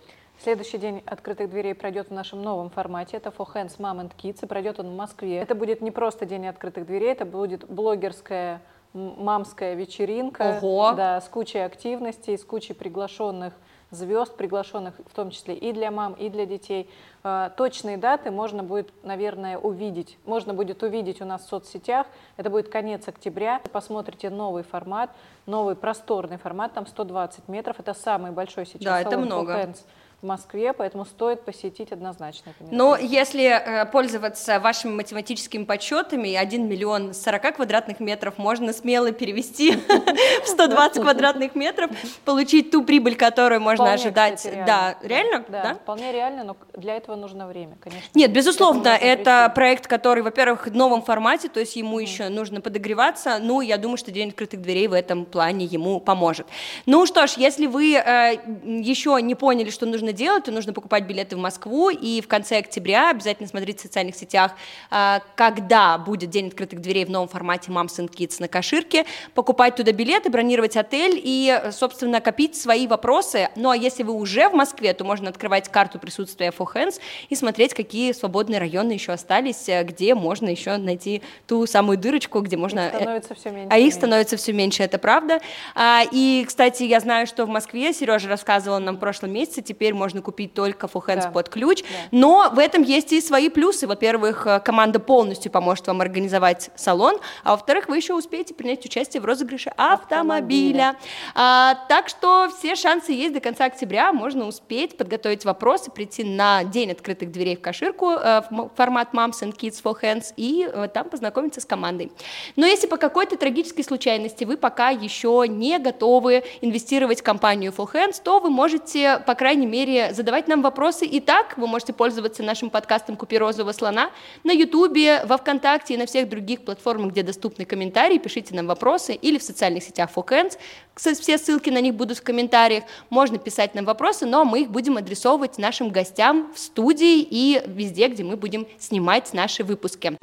Следующий 0.41 0.78
день 0.78 1.03
открытых 1.05 1.49
дверей 1.49 1.76
пройдет 1.76 2.07
в 2.09 2.13
нашем 2.13 2.41
новом 2.41 2.69
формате. 2.69 3.17
Это 3.17 3.30
For 3.30 3.45
Hands 3.53 3.78
Mom 3.78 4.01
and 4.01 4.11
Kids, 4.17 4.39
и 4.43 4.47
пройдет 4.47 4.80
он 4.80 4.88
в 4.89 4.95
Москве. 4.95 5.38
Это 5.38 5.53
будет 5.53 5.82
не 5.82 5.91
просто 5.91 6.26
день 6.26 6.47
открытых 6.47 6.86
дверей, 6.88 7.11
это 7.11 7.26
будет 7.26 7.69
блогерская 7.69 8.61
мамская 8.93 9.76
вечеринка 9.76 10.59
Ого. 10.61 10.93
Да, 10.95 11.19
с 11.19 11.28
кучей 11.28 11.59
активностей, 11.59 12.38
с 12.38 12.43
кучей 12.43 12.74
приглашенных 12.74 13.53
звезд, 13.96 14.36
приглашенных 14.36 14.96
в 15.06 15.14
том 15.14 15.32
числе 15.32 15.56
и 15.56 15.72
для 15.74 15.91
мам, 15.91 16.14
и 16.14 16.30
для 16.30 16.46
детей. 16.46 16.89
А, 17.24 17.50
точные 17.50 17.98
даты 17.98 18.32
можно 18.32 18.64
будет, 18.64 18.91
наверное, 19.04 19.58
увидеть. 19.58 20.18
Можно 20.26 20.54
будет 20.54 20.84
увидеть 20.84 21.22
у 21.22 21.26
нас 21.26 21.44
в 21.46 21.48
соцсетях. 21.48 22.08
Это 22.38 22.50
будет 22.50 22.70
конец 22.70 23.08
октября. 23.08 23.62
Посмотрите 23.72 24.30
новый 24.30 24.64
формат, 24.64 25.10
новый 25.46 25.76
просторный 25.76 26.38
формат, 26.38 26.74
там 26.74 26.86
120 26.86 27.48
метров. 27.48 27.80
Это 27.80 27.94
самый 27.94 28.32
большой 28.32 28.66
сейчас 28.66 28.84
да, 28.84 29.02
это 29.02 29.18
много. 29.18 29.54
Hands 29.54 29.78
в 30.24 30.26
Москве, 30.26 30.71
поэтому 30.71 31.05
стоит 31.05 31.43
посетить 31.43 31.91
однозначно. 31.91 32.53
Но 32.71 32.95
если 32.95 33.43
э, 33.43 33.86
пользоваться 33.86 34.59
вашими 34.59 34.93
математическими 34.93 35.65
подсчетами, 35.65 36.34
1 36.34 36.67
миллион 36.67 37.13
40 37.13 37.57
квадратных 37.57 37.99
метров 37.99 38.38
можно 38.38 38.71
смело 38.71 39.11
перевести 39.11 39.74
в 40.43 40.47
120 40.47 41.03
квадратных 41.03 41.55
метров, 41.55 41.91
получить 42.24 42.71
ту 42.71 42.84
прибыль, 42.84 43.15
которую 43.15 43.59
можно 43.59 43.91
ожидать. 43.91 44.49
Да, 44.65 44.95
реально? 45.03 45.43
Да, 45.49 45.63
да, 45.63 45.74
вполне 45.76 46.13
реально, 46.13 46.45
но 46.45 46.57
для 46.74 46.95
этого 46.95 47.17
нужно 47.17 47.45
время, 47.45 47.76
конечно. 47.82 48.09
Нет, 48.13 48.32
безусловно, 48.32 48.88
это 48.89 49.51
проект, 49.53 49.88
который, 49.88 50.24
во-первых, 50.24 50.67
в 50.67 50.76
новом 50.76 51.01
формате, 51.01 51.49
то 51.49 51.59
есть 51.59 51.76
ему 51.76 51.99
еще 51.99 52.30
нужно 52.30 52.61
подогреваться, 52.61 53.39
ну, 53.41 53.59
я 53.59 53.78
думаю, 53.78 53.97
что 53.97 54.11
День 54.11 54.30
открытых 54.30 54.61
дверей 54.61 54.88
в 54.88 54.93
этом 54.93 55.26
плане 55.26 55.65
ему 55.65 55.99
поможет. 55.99 56.47
Ну 56.86 57.05
что 57.05 57.28
ж, 57.28 57.32
если 57.32 57.65
вы 57.65 57.95
э, 57.95 58.38
еще 58.63 59.19
не 59.21 59.36
поняли, 59.36 59.69
что 59.69 59.86
нужно 59.86 60.12
делать, 60.14 60.45
то 60.45 60.51
нужно 60.51 60.74
покупать 60.74 61.03
билеты 61.03 61.36
в 61.36 61.39
Москву, 61.39 61.89
и 61.89 62.22
в 62.22 62.28
конце 62.28 62.57
октября 62.57 63.09
обязательно 63.09 63.47
смотреть 63.47 63.80
в 63.80 63.82
социальных 63.82 64.16
сетях, 64.16 64.53
а, 64.89 65.22
когда 65.36 65.97
будет 65.97 66.30
день 66.30 66.47
открытых 66.47 66.80
дверей 66.82 67.05
в 67.05 67.09
новом 67.09 67.28
формате 67.28 67.72
Moms 67.72 67.99
and 67.99 68.09
Kids 68.09 68.38
на 68.39 68.47
Каширке, 68.47 69.05
покупать 69.34 69.76
туда 69.76 69.91
билеты, 69.91 70.30
бронировать 70.30 70.78
отель 70.78 71.20
и, 71.24 71.61
собственно, 71.72 72.22
копить 72.22 72.55
свои 72.55 72.88
вопросы. 72.88 73.49
Ну 73.55 73.70
а 73.70 73.78
если 73.78 74.03
вы 74.03 74.14
уже 74.14 74.49
в 74.49 74.53
Москве, 74.53 74.93
то 74.93 75.03
можно 75.03 75.30
открывать 75.30 75.70
карту 75.70 75.99
присутствия 75.99 76.53
For 76.57 76.68
Hands 76.74 76.99
и 77.30 77.36
смотреть, 77.36 77.74
какие 77.74 78.11
свободные 78.11 78.59
районы 78.59 78.93
еще 78.93 79.11
остались, 79.11 79.68
э, 79.68 79.84
где 79.84 80.16
можно 80.16 80.49
еще 80.49 80.78
найти 80.78 81.22
ту 81.47 81.66
самую 81.66 81.97
дырочку, 81.97 82.39
где 82.41 82.57
можно... 82.57 82.88
Их 82.88 82.95
становится 82.95 83.36
все 83.36 83.49
меньше. 83.49 83.70
А 83.72 83.78
их 83.78 83.93
становится 83.93 84.38
все 84.38 84.53
меньше, 84.53 84.84
это 84.84 84.97
правда. 84.97 85.39
А, 85.76 86.03
и, 86.11 86.43
кстати, 86.47 86.84
я 86.84 86.99
знаю, 86.99 87.28
что 87.28 87.45
в 87.45 87.49
Москве, 87.49 87.93
Сережа 87.93 88.30
рассказывал 88.30 88.80
нам 88.80 88.97
в 88.97 88.99
прошлом 88.99 89.32
месяце, 89.32 89.61
теперь 89.61 89.93
можно 90.04 90.22
купить 90.22 90.54
только 90.54 90.88
full 90.88 91.06
hands 91.08 91.24
да. 91.24 91.32
под 91.32 91.47
ключ, 91.47 91.82
да. 91.82 91.88
но 92.12 92.49
в 92.54 92.60
этом 92.60 92.84
есть 92.84 93.13
и 93.13 93.21
свои 93.21 93.47
плюсы. 93.47 93.88
Во-первых, 93.88 94.46
э, 94.46 94.59
команда 94.59 95.00
полностью 95.00 95.50
поможет 95.50 95.88
вам 95.88 96.01
организовать 96.01 96.71
салон, 96.75 97.20
а 97.46 97.51
во-вторых, 97.51 97.88
вы 97.88 97.96
еще 97.96 98.13
успеете 98.13 98.54
принять 98.54 98.86
участие 98.86 99.21
в 99.21 99.25
розыгрыше 99.25 99.71
автомобиля. 99.78 100.89
автомобиля. 100.89 100.96
А, 101.36 101.75
так 101.88 102.09
что 102.09 102.50
все 102.58 102.75
шансы 102.75 103.13
есть 103.13 103.34
до 103.34 103.39
конца 103.39 103.63
октября, 103.63 104.12
можно 104.12 104.46
успеть 104.46 104.97
подготовить 104.97 105.46
вопросы, 105.46 105.89
прийти 105.89 106.25
на 106.25 106.66
день 106.66 106.92
открытых 106.92 107.32
дверей 107.32 107.55
в 107.55 107.62
Каширку, 107.62 108.12
э, 108.12 108.42
в 108.50 108.71
формат 108.75 109.13
Moms 109.13 109.42
and 109.42 109.55
Kids 109.55 109.82
for 109.82 109.96
Hands, 110.01 110.34
и 110.36 110.70
э, 110.70 110.89
там 110.93 111.08
познакомиться 111.08 111.62
с 111.62 111.66
командой. 111.66 112.12
Но 112.58 112.66
если 112.66 112.88
по 112.88 112.97
какой-то 112.97 113.38
трагической 113.38 113.86
случайности 113.86 114.43
вы 114.43 114.58
пока 114.58 114.89
еще 114.89 115.46
не 115.47 115.80
готовы 115.80 116.43
инвестировать 116.59 117.21
в 117.21 117.24
компанию 117.24 117.71
Full 117.71 117.93
Hands, 117.93 118.21
то 118.21 118.42
вы 118.42 118.50
можете, 118.50 119.24
по 119.25 119.36
крайней 119.36 119.67
мере, 119.67 119.92
задавать 120.11 120.47
нам 120.47 120.61
вопросы 120.61 121.05
и 121.05 121.20
так. 121.20 121.57
Вы 121.57 121.67
можете 121.67 121.93
пользоваться 121.93 122.43
нашим 122.43 122.70
подкастом 122.70 123.15
«Купи 123.15 123.37
розового 123.37 123.71
слона» 123.71 124.11
на 124.43 124.51
Ютубе, 124.51 125.24
во 125.25 125.37
Вконтакте 125.37 125.93
и 125.93 125.97
на 125.97 126.05
всех 126.05 126.29
других 126.29 126.65
платформах, 126.65 127.11
где 127.11 127.24
доступны 127.24 127.65
комментарии. 127.65 128.17
Пишите 128.17 128.55
нам 128.55 128.67
вопросы 128.67 129.13
или 129.13 129.37
в 129.37 129.43
социальных 129.43 129.83
сетях 129.83 130.09
Hands. 130.15 130.57
Все 130.95 131.37
ссылки 131.37 131.70
на 131.70 131.82
них 131.82 131.95
будут 131.95 132.17
в 132.17 132.24
комментариях. 132.24 132.83
Можно 133.09 133.37
писать 133.37 133.75
нам 133.75 133.86
вопросы, 133.86 134.25
но 134.25 134.45
мы 134.45 134.61
их 134.61 134.70
будем 134.70 134.97
адресовывать 134.97 135.57
нашим 135.57 135.89
гостям 135.89 136.51
в 136.53 136.59
студии 136.59 137.25
и 137.29 137.61
везде, 137.65 138.07
где 138.07 138.24
мы 138.24 138.37
будем 138.37 138.67
снимать 138.79 139.33
наши 139.33 139.63
выпуски. 139.63 140.17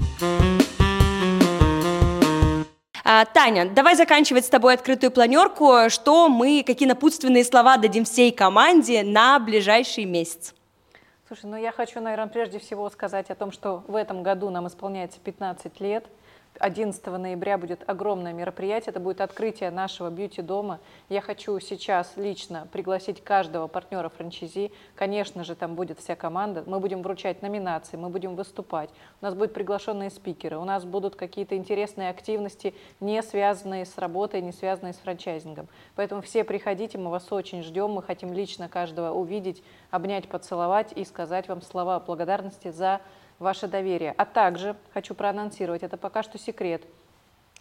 Таня, 3.33 3.69
давай 3.71 3.97
заканчивать 3.97 4.45
с 4.45 4.49
тобой 4.49 4.75
открытую 4.75 5.11
планерку. 5.11 5.89
Что 5.89 6.29
мы, 6.29 6.63
какие 6.65 6.89
напутственные 6.89 7.45
слова 7.45 7.77
дадим 7.77 8.05
всей 8.05 8.31
команде 8.31 9.03
на 9.03 9.39
ближайший 9.39 10.05
месяц? 10.05 10.55
Слушай, 11.27 11.47
ну 11.47 11.57
я 11.57 11.73
хочу, 11.73 12.01
наверное, 12.01 12.29
прежде 12.29 12.59
всего 12.59 12.89
сказать 12.91 13.31
о 13.31 13.35
том, 13.35 13.53
что 13.53 13.85
в 13.89 13.97
этом 13.97 14.23
году 14.23 14.51
нам 14.51 14.67
исполняется 14.69 15.19
15 15.21 15.81
лет– 15.81 16.05
11 16.59 17.07
ноября 17.07 17.57
будет 17.57 17.89
огромное 17.89 18.33
мероприятие, 18.33 18.91
это 18.91 19.01
будет 19.01 19.21
открытие 19.21 19.71
нашего 19.71 20.11
бьюти-дома. 20.11 20.81
Я 21.09 21.21
хочу 21.21 21.59
сейчас 21.61 22.13
лично 22.17 22.69
пригласить 22.73 23.23
каждого 23.23 23.67
партнера 23.67 24.09
франчайзи. 24.09 24.73
Конечно 24.95 25.45
же, 25.45 25.55
там 25.55 25.75
будет 25.75 25.99
вся 25.99 26.17
команда. 26.17 26.65
Мы 26.67 26.81
будем 26.81 27.03
вручать 27.03 27.41
номинации, 27.41 27.97
мы 27.97 28.11
будем 28.11 28.37
выступать. 28.37 28.91
У 29.21 29.25
нас 29.25 29.35
будут 29.35 29.55
приглашенные 29.55 30.11
спикеры, 30.11 30.59
у 30.59 30.65
нас 30.65 30.85
будут 30.85 31.17
какие-то 31.17 31.57
интересные 31.57 32.11
активности, 32.11 32.75
не 33.01 33.23
связанные 33.23 33.87
с 33.87 33.97
работой, 33.97 34.43
не 34.43 34.53
связанные 34.53 34.93
с 34.93 34.99
франчайзингом. 34.99 35.69
Поэтому 35.95 36.21
все 36.21 36.45
приходите, 36.45 36.99
мы 36.99 37.11
вас 37.11 37.31
очень 37.33 37.63
ждем, 37.63 37.91
мы 37.91 38.03
хотим 38.03 38.33
лично 38.33 38.69
каждого 38.69 39.15
увидеть, 39.15 39.63
обнять, 39.91 40.29
поцеловать 40.29 40.93
и 40.93 41.05
сказать 41.05 41.49
вам 41.49 41.63
слова 41.63 42.01
благодарности 42.01 42.71
за 42.71 43.01
ваше 43.41 43.67
доверие. 43.67 44.15
А 44.17 44.25
также 44.25 44.77
хочу 44.95 45.15
проанонсировать, 45.15 45.83
это 45.83 45.97
пока 45.97 46.23
что 46.23 46.39
секрет, 46.39 46.83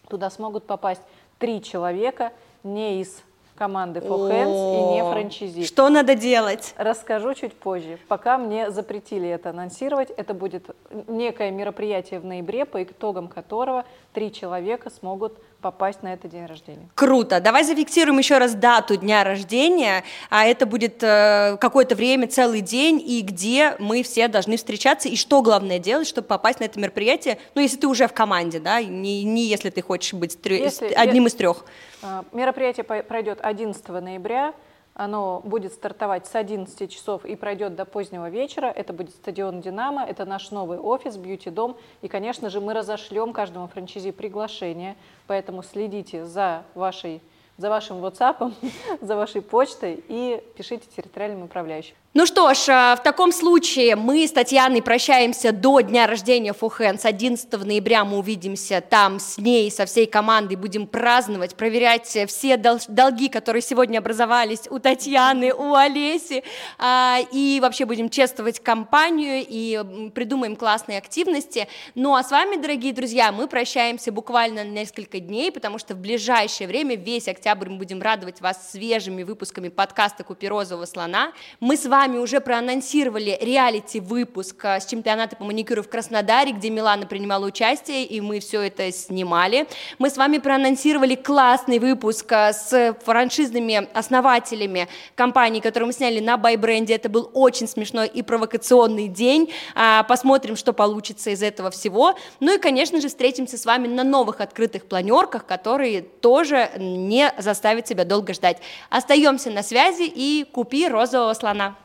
туда 0.07 0.29
смогут 0.29 0.67
попасть 0.67 1.01
три 1.39 1.63
человека 1.63 2.31
не 2.63 3.01
из 3.01 3.23
команды 3.55 3.99
For 3.99 4.29
Hands 4.29 4.77
и 4.77 4.93
не 4.93 5.03
франчизи. 5.03 5.65
Что 5.65 5.89
надо 5.89 6.15
делать? 6.15 6.73
Расскажу 6.77 7.33
чуть 7.33 7.53
позже. 7.53 7.99
Пока 8.07 8.37
мне 8.37 8.71
запретили 8.71 9.27
это 9.27 9.49
анонсировать, 9.49 10.09
это 10.11 10.33
будет 10.33 10.69
некое 11.07 11.51
мероприятие 11.51 12.19
в 12.19 12.25
ноябре, 12.25 12.65
по 12.65 12.81
итогам 12.83 13.27
которого 13.27 13.85
три 14.13 14.31
человека 14.31 14.89
смогут 14.89 15.37
попасть 15.61 16.03
на 16.03 16.13
этот 16.13 16.31
день 16.31 16.45
рождения. 16.45 16.87
Круто. 16.95 17.39
Давай 17.39 17.63
зафиксируем 17.63 18.17
еще 18.17 18.37
раз 18.37 18.53
дату 18.53 18.95
дня 18.95 19.23
рождения. 19.23 20.03
А 20.29 20.45
это 20.45 20.65
будет 20.65 21.03
э, 21.03 21.57
какое-то 21.59 21.95
время, 21.95 22.27
целый 22.27 22.61
день, 22.61 23.01
и 23.05 23.21
где 23.21 23.75
мы 23.79 24.03
все 24.03 24.27
должны 24.27 24.57
встречаться, 24.57 25.09
и 25.09 25.15
что 25.15 25.41
главное 25.41 25.79
делать, 25.79 26.07
чтобы 26.07 26.27
попасть 26.27 26.59
на 26.59 26.65
это 26.65 26.79
мероприятие. 26.79 27.39
Ну, 27.55 27.61
если 27.61 27.77
ты 27.77 27.87
уже 27.87 28.07
в 28.07 28.13
команде, 28.13 28.59
да, 28.59 28.81
не, 28.81 29.23
не 29.23 29.43
если 29.45 29.69
ты 29.69 29.81
хочешь 29.81 30.13
быть 30.13 30.37
если, 30.43 30.93
одним 30.93 31.27
из 31.27 31.35
трех. 31.35 31.65
Э, 32.01 32.23
мероприятие 32.31 32.83
пройдет 32.83 33.39
11 33.41 33.87
ноября. 33.87 34.53
Оно 34.99 35.39
будет 35.45 35.71
стартовать 35.71 36.27
с 36.27 36.35
11 36.35 36.91
часов 36.91 37.23
и 37.23 37.37
пройдет 37.37 37.73
до 37.73 37.85
позднего 37.85 38.29
вечера. 38.29 38.65
Это 38.65 38.91
будет 38.91 39.11
стадион 39.11 39.61
«Динамо», 39.61 40.05
это 40.05 40.25
наш 40.25 40.51
новый 40.51 40.77
офис, 40.77 41.15
бьюти-дом. 41.15 41.77
И, 42.01 42.09
конечно 42.09 42.49
же, 42.49 42.59
мы 42.59 42.73
разошлем 42.73 43.31
каждому 43.31 43.69
франчайзи 43.69 44.11
приглашение, 44.11 44.97
поэтому 45.25 45.63
следите 45.63 46.25
за 46.25 46.65
вашей 46.75 47.21
за 47.55 47.69
вашим 47.69 48.03
WhatsApp, 48.03 48.53
за 49.01 49.15
вашей 49.15 49.41
почтой 49.41 50.03
и 50.09 50.43
пишите 50.57 50.85
территориальным 50.93 51.43
управляющим. 51.43 51.95
Ну 52.15 52.25
что 52.25 52.51
ж, 52.55 52.69
э, 52.69 52.95
в 52.95 53.03
таком 53.03 53.31
случае 53.31 53.95
мы 53.95 54.25
с 54.25 54.31
Татьяной 54.31 54.81
прощаемся 54.81 55.51
до 55.51 55.81
дня 55.81 56.07
рождения 56.07 56.53
Фухен. 56.53 56.97
С 56.97 57.05
11 57.05 57.63
ноября 57.63 58.03
мы 58.03 58.17
увидимся 58.17 58.81
там 58.81 59.19
с 59.19 59.37
ней, 59.37 59.69
со 59.69 59.85
всей 59.85 60.07
командой, 60.07 60.55
будем 60.55 60.87
праздновать, 60.87 61.53
проверять 61.53 62.17
все 62.27 62.57
долги, 62.57 63.29
которые 63.29 63.61
сегодня 63.61 63.99
образовались 63.99 64.63
у 64.71 64.79
Татьяны, 64.79 65.53
у 65.53 65.75
Олеси, 65.75 66.43
а, 66.79 67.19
и 67.31 67.59
вообще 67.61 67.85
будем 67.85 68.09
чествовать 68.09 68.59
компанию 68.59 69.45
и 69.47 70.09
придумаем 70.15 70.55
классные 70.55 70.97
активности. 70.97 71.67
Ну 71.93 72.15
а 72.15 72.23
с 72.23 72.31
вами, 72.31 72.59
дорогие 72.59 72.91
друзья, 72.91 73.31
мы 73.31 73.47
прощаемся 73.47 74.11
буквально 74.11 74.63
несколько 74.63 75.19
дней, 75.19 75.51
потому 75.51 75.77
что 75.77 75.93
в 75.93 75.99
ближайшее 75.99 76.67
время, 76.67 76.95
весь 76.95 77.27
октябрь, 77.27 77.69
мы 77.69 77.77
будем 77.77 78.01
радовать 78.01 78.41
вас 78.41 78.71
свежими 78.71 79.21
выпусками 79.21 79.69
подкаста 79.69 80.23
«Купи 80.23 80.49
розового 80.49 80.87
слона». 80.87 81.33
Мы 81.59 81.77
с 81.77 81.85
вами 81.85 81.98
вами 81.99 82.17
уже 82.17 82.39
проанонсировали 82.39 83.37
реалити-выпуск 83.41 84.63
с 84.63 84.85
чемпионата 84.85 85.35
по 85.35 85.43
маникюру 85.43 85.83
в 85.83 85.89
Краснодаре, 85.89 86.53
где 86.53 86.69
Милана 86.69 87.05
принимала 87.05 87.45
участие, 87.45 88.05
и 88.05 88.21
мы 88.21 88.39
все 88.39 88.61
это 88.61 88.89
снимали. 88.93 89.67
Мы 89.97 90.09
с 90.09 90.15
вами 90.15 90.37
проанонсировали 90.37 91.15
классный 91.15 91.77
выпуск 91.77 92.31
с 92.31 92.95
франшизными 93.03 93.89
основателями 93.93 94.87
компании, 95.15 95.59
которую 95.59 95.87
мы 95.87 95.93
сняли 95.93 96.21
на 96.21 96.37
Байбренде. 96.37 96.95
Это 96.95 97.09
был 97.09 97.31
очень 97.33 97.67
смешной 97.67 98.07
и 98.07 98.21
провокационный 98.21 99.09
день. 99.09 99.51
А, 99.75 100.03
посмотрим, 100.03 100.55
что 100.55 100.71
получится 100.71 101.31
из 101.31 101.43
этого 101.43 101.69
всего. 101.69 102.15
Ну 102.39 102.55
и, 102.55 102.59
конечно 102.59 103.01
же, 103.01 103.09
встретимся 103.09 103.57
с 103.57 103.65
вами 103.65 103.89
на 103.89 104.05
новых 104.05 104.39
открытых 104.39 104.85
планерках, 104.85 105.45
которые 105.45 106.03
тоже 106.03 106.71
не 106.77 107.33
заставят 107.37 107.89
себя 107.89 108.05
долго 108.05 108.33
ждать. 108.33 108.59
Остаемся 108.89 109.49
на 109.49 109.63
связи 109.63 110.03
и 110.03 110.45
купи 110.49 110.87
розового 110.87 111.33
слона. 111.33 111.75